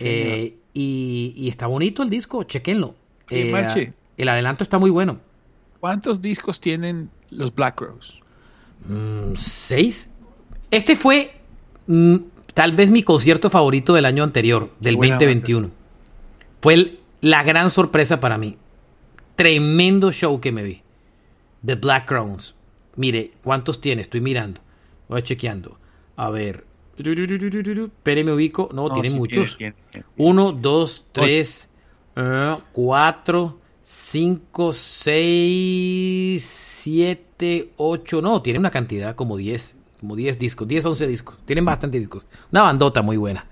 Eh, 0.00 0.58
y, 0.74 1.48
está 1.48 1.68
bonito 1.68 2.02
el 2.02 2.10
disco, 2.10 2.42
chequenlo. 2.42 2.96
Eh, 3.30 3.92
el 4.16 4.28
adelanto 4.28 4.64
está 4.64 4.78
muy 4.78 4.90
bueno. 4.90 5.20
¿Cuántos 5.78 6.20
discos 6.20 6.60
tienen 6.60 7.10
los 7.30 7.54
Black 7.54 7.80
Rose? 7.80 8.14
Mm, 8.88 9.36
¿Seis? 9.36 10.10
Este 10.70 10.96
fue 10.96 11.32
mm, 11.86 12.16
tal 12.52 12.72
vez 12.72 12.90
mi 12.90 13.04
concierto 13.04 13.50
favorito 13.50 13.94
del 13.94 14.06
año 14.06 14.24
anterior, 14.24 14.72
del 14.80 14.96
2021. 14.96 15.70
Fue 16.60 16.96
la 17.20 17.44
gran 17.44 17.70
sorpresa 17.70 18.18
para 18.18 18.36
mí. 18.36 18.56
Tremendo 19.36 20.10
show 20.10 20.40
que 20.40 20.50
me 20.50 20.64
vi. 20.64 20.82
The 21.64 21.76
Black 21.76 22.08
Crowns. 22.08 22.56
Mire, 22.96 23.32
¿cuántos 23.44 23.80
tiene? 23.80 24.02
Estoy 24.02 24.20
mirando. 24.20 24.63
Voy 25.08 25.22
chequeando. 25.22 25.78
A 26.16 26.30
ver, 26.30 26.64
Espere, 26.96 28.24
me 28.24 28.32
ubico. 28.32 28.68
No, 28.72 28.92
tiene 28.92 29.10
muchos. 29.10 29.56
Uno, 30.16 30.52
dos, 30.52 31.06
tres, 31.10 31.68
uh, 32.16 32.60
cuatro, 32.72 33.58
cinco, 33.82 34.72
seis, 34.72 36.44
siete, 36.44 37.72
ocho. 37.76 38.22
No, 38.22 38.40
tiene 38.42 38.60
una 38.60 38.70
cantidad 38.70 39.16
como 39.16 39.36
diez. 39.36 39.76
Como 39.98 40.14
diez 40.14 40.38
discos. 40.38 40.68
Diez, 40.68 40.86
once 40.86 41.06
discos. 41.06 41.36
Tienen 41.44 41.64
bastantes 41.64 42.00
discos. 42.00 42.26
Una 42.52 42.62
bandota 42.62 43.02
muy 43.02 43.16
buena. 43.16 43.44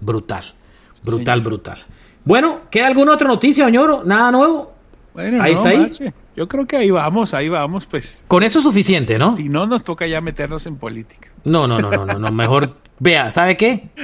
Brutal. 0.00 0.54
Brutal, 1.02 1.40
brutal. 1.40 1.78
Bueno, 2.24 2.62
¿queda 2.70 2.88
alguna 2.88 3.12
otra 3.14 3.28
noticia, 3.28 3.64
señor? 3.64 4.06
¿Nada 4.06 4.30
nuevo? 4.30 4.74
Bueno, 5.14 5.42
ahí 5.42 5.54
está 5.54 5.70
ahí. 5.70 5.90
Yo 6.36 6.48
creo 6.48 6.66
que 6.66 6.76
ahí 6.76 6.90
vamos, 6.90 7.34
ahí 7.34 7.48
vamos, 7.48 7.86
pues. 7.86 8.24
Con 8.28 8.42
eso 8.42 8.60
es 8.60 8.64
suficiente, 8.64 9.18
¿no? 9.18 9.36
Si 9.36 9.48
no, 9.48 9.66
nos 9.66 9.82
toca 9.82 10.06
ya 10.06 10.20
meternos 10.20 10.66
en 10.66 10.76
política. 10.76 11.28
No, 11.44 11.66
no, 11.66 11.80
no, 11.80 11.90
no, 11.90 12.06
no, 12.06 12.18
no. 12.18 12.30
mejor 12.30 12.76
vea, 12.98 13.30
¿sabe 13.30 13.56
qué? 13.56 13.88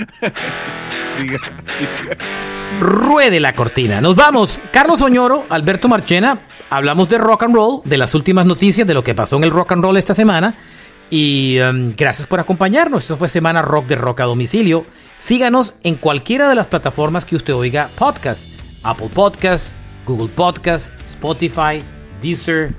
Ruede 2.81 3.41
la 3.41 3.55
cortina. 3.55 4.01
Nos 4.01 4.17
vamos. 4.17 4.61
Carlos 4.73 5.01
Oñoro, 5.03 5.47
Alberto 5.49 5.89
Marchena, 5.89 6.47
hablamos 6.69 7.09
de 7.09 7.19
rock 7.19 7.45
and 7.45 7.55
roll, 7.55 7.81
de 7.85 7.97
las 7.97 8.15
últimas 8.15 8.45
noticias, 8.45 8.87
de 8.87 8.95
lo 8.95 9.05
que 9.05 9.15
pasó 9.15 9.37
en 9.37 9.45
el 9.45 9.51
rock 9.51 9.73
and 9.73 9.85
roll 9.85 9.97
esta 9.97 10.15
semana. 10.15 10.57
Y 11.09 11.59
um, 11.61 11.95
gracias 11.97 12.27
por 12.27 12.41
acompañarnos. 12.41 13.05
Eso 13.05 13.17
fue 13.17 13.29
Semana 13.29 13.63
Rock 13.63 13.87
de 13.87 13.95
Rock 13.95 14.21
a 14.21 14.25
Domicilio. 14.25 14.85
Síganos 15.19 15.75
en 15.85 15.95
cualquiera 15.95 16.49
de 16.49 16.57
las 16.57 16.67
plataformas 16.67 17.25
que 17.25 17.37
usted 17.37 17.55
oiga 17.55 17.89
podcast. 17.97 18.49
Apple 18.83 19.11
Podcast, 19.15 19.73
Google 20.05 20.29
Podcast, 20.29 20.91
Spotify, 21.13 21.81
Deezer, 22.21 22.75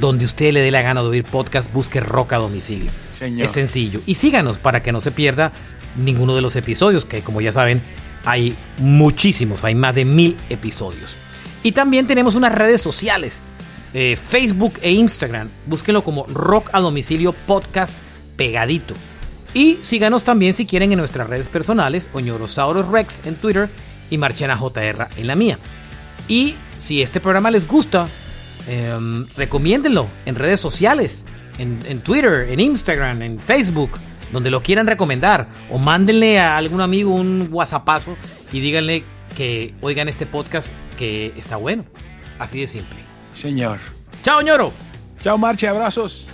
donde 0.00 0.24
usted 0.24 0.52
le 0.52 0.60
dé 0.60 0.70
la 0.70 0.82
gana 0.82 1.02
de 1.02 1.08
oír 1.08 1.24
podcast, 1.24 1.72
busque 1.72 2.00
Rock 2.00 2.32
a 2.32 2.38
domicilio. 2.38 2.90
Es 3.20 3.50
sencillo. 3.52 4.00
Y 4.06 4.14
síganos 4.14 4.58
para 4.58 4.82
que 4.82 4.92
no 4.92 5.00
se 5.00 5.10
pierda 5.10 5.52
ninguno 5.96 6.34
de 6.34 6.42
los 6.42 6.56
episodios, 6.56 7.04
que 7.04 7.22
como 7.22 7.40
ya 7.40 7.52
saben, 7.52 7.82
hay 8.24 8.56
muchísimos, 8.78 9.64
hay 9.64 9.74
más 9.74 9.94
de 9.94 10.04
mil 10.04 10.36
episodios. 10.48 11.14
Y 11.62 11.72
también 11.72 12.06
tenemos 12.06 12.34
unas 12.34 12.54
redes 12.54 12.80
sociales, 12.80 13.40
eh, 13.94 14.16
Facebook 14.16 14.74
e 14.82 14.92
Instagram. 14.92 15.48
Búsquenlo 15.66 16.02
como 16.02 16.26
Rock 16.26 16.70
a 16.72 16.80
Domicilio 16.80 17.32
Podcast 17.32 18.00
pegadito. 18.36 18.94
Y 19.54 19.78
síganos 19.82 20.24
también 20.24 20.54
si 20.54 20.66
quieren 20.66 20.92
en 20.92 20.98
nuestras 20.98 21.28
redes 21.28 21.48
personales, 21.48 22.08
Oñorosaurus 22.12 22.88
Rex 22.88 23.20
en 23.24 23.36
Twitter 23.36 23.68
y 24.10 24.18
Marchena 24.18 24.56
JR 24.56 25.08
en 25.16 25.26
la 25.26 25.36
mía. 25.36 25.58
Y 26.26 26.54
si 26.78 27.02
este 27.02 27.20
programa 27.20 27.50
les 27.50 27.66
gusta, 27.66 28.08
eh, 28.68 29.24
recomiéndenlo 29.36 30.08
en 30.26 30.34
redes 30.34 30.60
sociales, 30.60 31.24
en, 31.58 32.00
Twitter, 32.00 32.48
en 32.50 32.60
Instagram, 32.60 33.22
en 33.22 33.38
Facebook, 33.38 33.92
donde 34.32 34.50
lo 34.50 34.62
quieran 34.62 34.86
recomendar. 34.86 35.48
O 35.70 35.78
mándenle 35.78 36.40
a 36.40 36.56
algún 36.56 36.80
amigo 36.80 37.14
un 37.14 37.48
WhatsAppazo 37.50 38.16
y 38.52 38.60
díganle 38.60 39.04
que 39.36 39.74
oigan 39.80 40.08
este 40.08 40.26
podcast 40.26 40.68
que 40.98 41.32
está 41.36 41.56
bueno. 41.56 41.84
Así 42.38 42.60
de 42.60 42.68
simple. 42.68 42.98
Señor. 43.34 43.78
Chao, 44.22 44.40
ñoro. 44.42 44.72
Chao, 45.22 45.38
Marche, 45.38 45.68
abrazos. 45.68 46.26